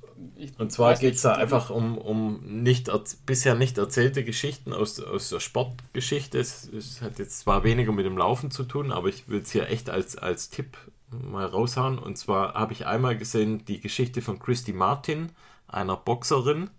[0.58, 2.90] und zwar geht es da einfach um, um nicht
[3.26, 6.38] bisher nicht erzählte Geschichten aus, aus der Sportgeschichte.
[6.40, 9.52] Es, es, hat jetzt zwar weniger mit dem Laufen zu tun, aber ich will es
[9.52, 10.78] hier echt als, als Tipp
[11.12, 12.00] mal raushauen.
[12.00, 15.32] Und zwar habe ich einmal gesehen die Geschichte von Christy Martin,
[15.68, 16.70] einer Boxerin,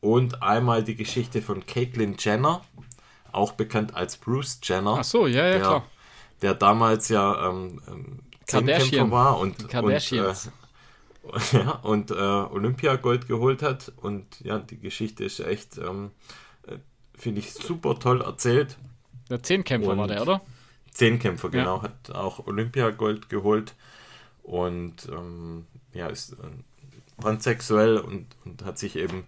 [0.00, 2.62] und einmal die Geschichte von Caitlyn Jenner,
[3.32, 4.96] auch bekannt als Bruce Jenner.
[4.98, 5.86] Ach so, ja, ja, der, klar.
[6.42, 10.32] Der damals ja ähm, ähm Zehnkämpfer war und, und, äh,
[11.52, 13.92] ja, und äh, Olympiagold geholt hat.
[14.00, 16.10] Und ja, die Geschichte ist echt, ähm,
[16.66, 16.76] äh,
[17.14, 18.76] finde ich, super toll erzählt.
[19.28, 20.40] Der Zehnkämpfer und war der, oder?
[20.92, 21.76] Zehnkämpfer, genau.
[21.76, 21.82] Ja.
[21.82, 23.74] Hat auch Olympiagold geholt
[24.42, 29.24] und ähm, ja, ist äh, transsexuell und, und hat sich eben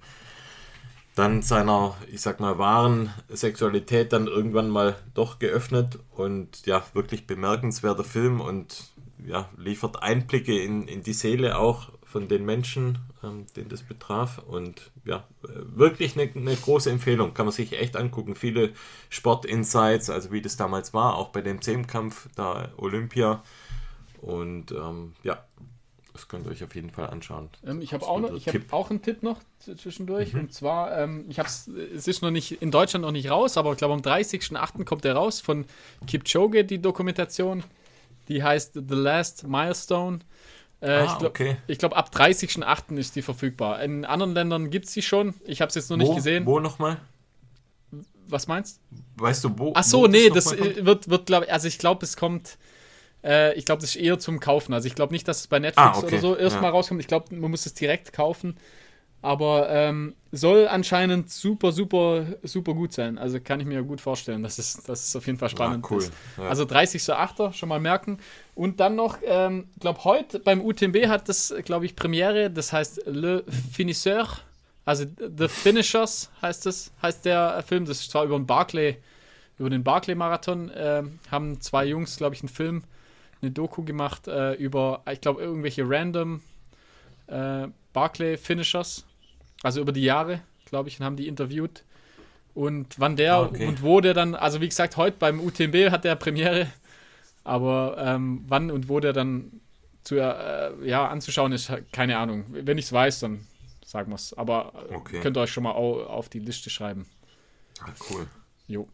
[1.15, 7.27] dann seiner, ich sag mal, wahren Sexualität dann irgendwann mal doch geöffnet und ja, wirklich
[7.27, 8.93] bemerkenswerter Film und
[9.27, 14.39] ja, liefert Einblicke in, in die Seele auch von den Menschen, ähm, den das betraf.
[14.47, 17.33] Und ja, wirklich eine, eine, große Empfehlung.
[17.33, 18.35] Kann man sich echt angucken.
[18.35, 18.75] Viele
[19.09, 23.43] Sportinsights, also wie das damals war, auch bei dem Zehnkampf da Olympia.
[24.21, 25.43] Und ähm, ja,
[26.13, 27.49] das könnt ihr euch auf jeden Fall anschauen.
[27.65, 30.35] Ähm, ich habe auch, noch, hab auch einen Tipp noch zwischendurch.
[30.35, 30.41] Mhm.
[30.41, 33.73] Und zwar, ähm, ich hab's, es ist noch nicht in Deutschland noch nicht raus, aber
[33.73, 34.85] ich glaube am 30.08.
[34.85, 35.65] kommt der raus von
[36.07, 37.65] Kipchoge, die Dokumentation.
[38.29, 40.21] Die heißt The Last Milestone.
[40.83, 41.57] Äh, ah, ich glaube, okay.
[41.79, 42.97] glaub, ab 30.08.
[42.97, 43.81] ist die verfügbar.
[43.83, 45.35] In anderen Ländern gibt es die schon.
[45.45, 46.45] Ich habe es jetzt noch wo, nicht gesehen.
[46.45, 46.99] Wo nochmal?
[48.27, 49.23] Was meinst du?
[49.23, 49.73] Weißt du, wo?
[49.77, 52.59] Ach so, wo nee, das wird, wird glaube also ich glaube, es kommt.
[53.23, 54.75] Äh, ich glaube, das ist eher zum Kaufen.
[54.75, 56.07] Also ich glaube nicht, dass es bei Netflix ah, okay.
[56.07, 56.71] oder so erstmal ja.
[56.71, 57.01] rauskommt.
[57.01, 58.57] Ich glaube, man muss es direkt kaufen.
[59.23, 63.19] Aber ähm, soll anscheinend super, super, super gut sein.
[63.19, 65.89] Also kann ich mir gut vorstellen, dass es, dass es auf jeden Fall spannend ah,
[65.91, 65.99] cool.
[65.99, 66.13] ist.
[66.37, 66.49] Ja.
[66.49, 67.53] Also 30.8.
[67.53, 68.19] schon mal merken.
[68.57, 73.03] Und dann noch, ähm, glaube heute beim UTMB hat das, glaube ich, Premiere, das heißt
[73.07, 74.27] Le Finisseur,
[74.85, 77.85] also The Finishers heißt das, heißt der Film.
[77.85, 78.97] Das ist zwar über den Barclay,
[79.59, 82.83] über den Barclay-Marathon, äh, haben zwei Jungs, glaube ich, einen Film,
[83.41, 86.43] eine Doku gemacht äh, über, ich glaube, irgendwelche random
[87.29, 89.05] äh, Barclay-Finishers
[89.63, 91.85] also über die Jahre, glaube ich, und haben die interviewt.
[92.55, 93.67] Und wann der ah, okay.
[93.67, 96.71] und wo der dann, also wie gesagt, heute beim UTMB hat der Premiere,
[97.45, 99.61] aber ähm, wann und wo der dann
[100.05, 102.45] zu, äh, ja, anzuschauen ist, keine Ahnung.
[102.49, 103.47] Wenn ich es weiß, dann
[103.85, 104.35] sagen wir es.
[104.35, 105.21] Aber okay.
[105.21, 107.07] könnt ihr euch schon mal auf die Liste schreiben.
[107.81, 108.27] Ah, cool.
[108.67, 108.89] Jo.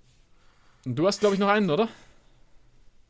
[0.84, 1.88] Und du hast, glaube ich, noch einen, oder?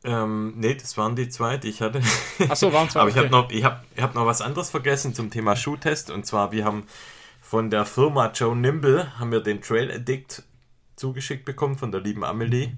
[0.04, 2.00] Ähm, nee, das waren die zwei, die ich hatte.
[2.48, 3.00] Achso, waren zwei.
[3.00, 6.10] Aber ich habe noch, ich hab, ich hab noch was anderes vergessen zum Thema Schuhtest.
[6.10, 6.86] Und zwar, wir haben
[7.48, 10.42] von der Firma Joe Nimble haben wir den Trail Addict
[10.96, 12.76] zugeschickt bekommen von der lieben Amelie.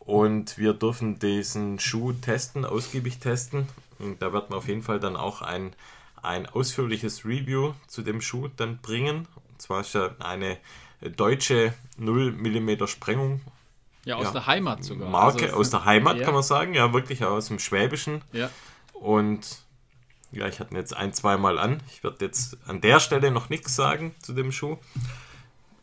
[0.00, 3.68] Und wir dürfen diesen Schuh testen, ausgiebig testen.
[4.00, 5.72] Und da wird man auf jeden Fall dann auch ein,
[6.20, 9.28] ein ausführliches Review zu dem Schuh dann bringen.
[9.50, 10.56] Und zwar ist ja eine
[11.16, 13.40] deutsche 0 mm Sprengung.
[14.04, 15.08] Ja, aus ja, der Heimat sogar.
[15.08, 16.24] Marke also, aus der Heimat ja.
[16.24, 18.22] kann man sagen, ja, wirklich aus dem Schwäbischen.
[18.32, 18.50] Ja.
[18.94, 19.58] Und
[20.30, 21.80] ja, ich hatte ihn jetzt ein, zweimal an.
[21.90, 24.76] Ich werde jetzt an der Stelle noch nichts sagen zu dem Schuh.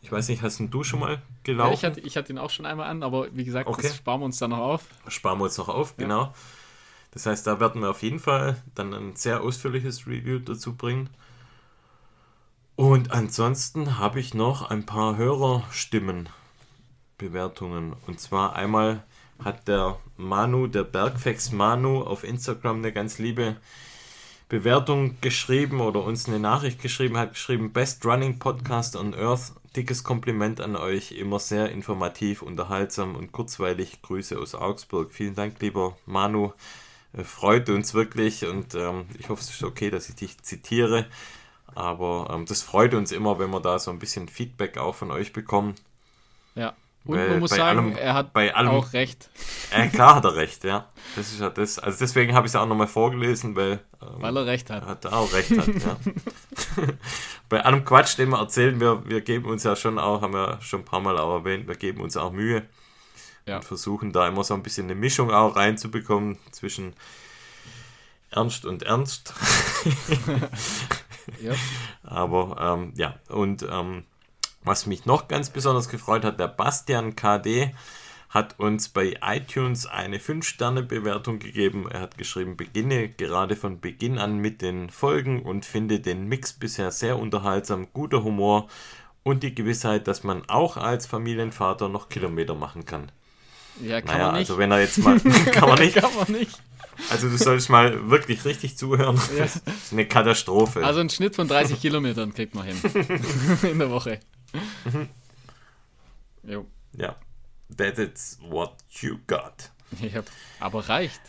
[0.02, 1.70] Ich weiß nicht, hast du schon mal gelaufen?
[1.70, 3.82] Ja, ich, hatte, ich hatte ihn auch schon einmal an, aber wie gesagt, okay.
[3.82, 4.84] das sparen wir uns dann noch auf.
[5.08, 6.04] Sparen wir uns noch auf, ja.
[6.04, 6.34] genau.
[7.10, 11.10] Das heißt, da werden wir auf jeden Fall dann ein sehr ausführliches Review dazu bringen.
[12.76, 16.28] Und ansonsten habe ich noch ein paar Hörerstimmen,
[17.18, 17.96] Bewertungen.
[18.06, 19.02] Und zwar einmal
[19.42, 23.56] hat der Manu, der Bergfex Manu auf Instagram eine ganz liebe
[24.48, 29.52] Bewertung geschrieben oder uns eine Nachricht geschrieben, hat geschrieben, Best Running Podcast on Earth.
[29.74, 34.00] Dickes Kompliment an euch, immer sehr informativ, unterhaltsam und kurzweilig.
[34.02, 35.12] Grüße aus Augsburg.
[35.12, 36.52] Vielen Dank, lieber Manu.
[37.12, 41.06] Äh, freut uns wirklich und ähm, ich hoffe, es ist okay, dass ich dich zitiere.
[41.74, 45.10] Aber ähm, das freut uns immer, wenn wir da so ein bisschen Feedback auch von
[45.10, 45.74] euch bekommen.
[46.54, 46.74] Ja.
[47.06, 49.30] Und Weil man muss sagen, allem, er hat bei allem, auch recht.
[49.70, 50.88] Äh, klar hat er recht, ja.
[51.14, 51.78] Das ist ja das.
[51.78, 54.82] Also deswegen habe ich es auch nochmal vorgelesen, weil, ähm, weil er recht hat.
[54.82, 55.96] Er hat auch recht hat, ja.
[57.48, 60.58] bei allem Quatsch, den wir erzählen, wir, wir geben uns ja schon auch, haben wir
[60.62, 62.64] schon ein paar Mal auch erwähnt, wir geben uns auch Mühe
[63.46, 63.56] ja.
[63.56, 66.94] und versuchen da immer so ein bisschen eine Mischung auch reinzubekommen zwischen
[68.30, 69.32] Ernst und Ernst.
[71.40, 71.54] ja.
[72.02, 74.04] Aber ähm, ja, und ähm,
[74.66, 77.72] was mich noch ganz besonders gefreut hat, der Bastian KD
[78.28, 81.88] hat uns bei iTunes eine 5-Sterne-Bewertung gegeben.
[81.90, 86.52] Er hat geschrieben, beginne gerade von Beginn an mit den Folgen und finde den Mix
[86.52, 88.68] bisher sehr unterhaltsam, guter Humor
[89.22, 93.10] und die Gewissheit, dass man auch als Familienvater noch Kilometer machen kann.
[93.80, 94.50] Ja, kann naja, man nicht.
[94.50, 95.20] also wenn er jetzt mal.
[95.52, 95.96] kann man nicht.
[95.96, 96.60] kann man nicht.
[97.10, 99.20] Also du solltest mal wirklich richtig zuhören.
[99.36, 99.44] Ja.
[99.44, 100.84] Das ist eine Katastrophe.
[100.84, 102.76] Also einen Schnitt von 30 Kilometern kriegt man hin.
[103.70, 104.20] In der Woche.
[104.84, 105.08] Mhm.
[106.42, 106.66] Jo.
[106.92, 107.16] ja.
[107.76, 109.70] That is what you got.
[110.00, 110.22] Ja,
[110.60, 111.20] aber reicht.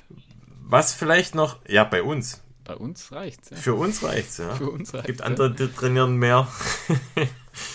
[0.62, 2.42] Was vielleicht noch, ja, bei uns.
[2.64, 3.58] Bei uns reicht ja.
[3.58, 4.54] Für uns reicht's, ja.
[4.54, 6.48] Für uns reicht's, Gibt andere, die trainieren mehr.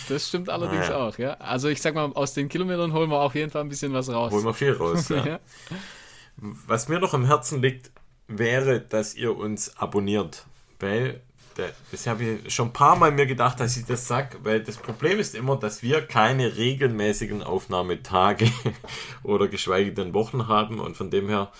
[0.09, 0.97] Das stimmt allerdings Naja.
[0.99, 1.33] auch, ja.
[1.35, 4.09] Also ich sag mal, aus den Kilometern holen wir auf jeden Fall ein bisschen was
[4.11, 4.33] raus.
[4.33, 5.27] Holen wir viel raus, ja.
[5.27, 5.41] ja.
[6.37, 7.91] Was mir noch am Herzen liegt,
[8.29, 10.47] wäre, dass ihr uns abonniert.
[10.79, 11.23] Weil,
[11.91, 14.77] das habe ich schon ein paar Mal mir gedacht, dass ich das sage, weil das
[14.77, 18.51] Problem ist immer, dass wir keine regelmäßigen Aufnahmetage
[19.23, 21.53] oder geschweige denn Wochen haben und von dem her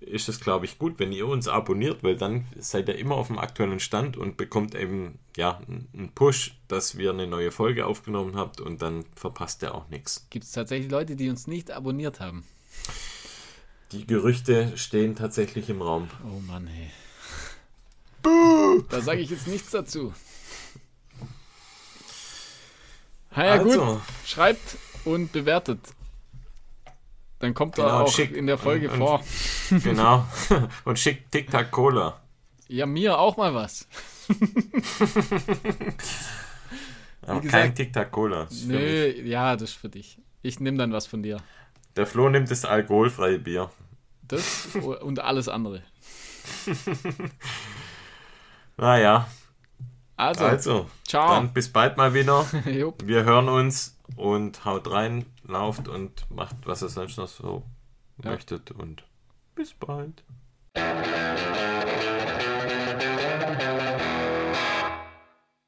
[0.00, 3.28] ist es, glaube ich, gut, wenn ihr uns abonniert, weil dann seid ihr immer auf
[3.28, 8.36] dem aktuellen Stand und bekommt eben ja einen Push, dass wir eine neue Folge aufgenommen
[8.36, 10.26] habt und dann verpasst ihr auch nichts.
[10.30, 12.44] Gibt es tatsächlich Leute, die uns nicht abonniert haben?
[13.92, 16.08] Die Gerüchte stehen tatsächlich im Raum.
[16.24, 16.90] Oh Mann, hey.
[18.22, 20.12] Da sage ich jetzt nichts dazu.
[23.34, 23.72] Na ja, gut.
[23.72, 24.00] Also.
[24.26, 25.80] Schreibt und bewertet.
[27.38, 29.24] Dann kommt er Genau, auch schick- in der Folge und- und- vor.
[29.84, 30.26] Genau.
[30.84, 32.20] Und schickt Tic-Tac Cola.
[32.66, 33.86] Ja, mir auch mal was.
[37.22, 38.42] Aber gesagt- kein Tic-Tac Cola.
[38.44, 38.76] ist für mich.
[38.80, 40.18] Nö, ja, das ist für dich.
[40.42, 41.40] Ich nehme dann was von dir.
[41.96, 43.70] Der Flo nimmt das alkoholfreie Bier.
[44.26, 45.82] Das und alles andere.
[48.80, 49.28] Naja.
[50.16, 51.34] Also, also ciao.
[51.34, 52.46] Dann bis bald mal wieder.
[53.04, 57.62] Wir hören uns und haut rein, lauft und macht, was ihr sonst noch so
[58.24, 58.30] ja.
[58.30, 58.70] möchtet.
[58.70, 59.04] Und
[59.54, 60.24] bis bald.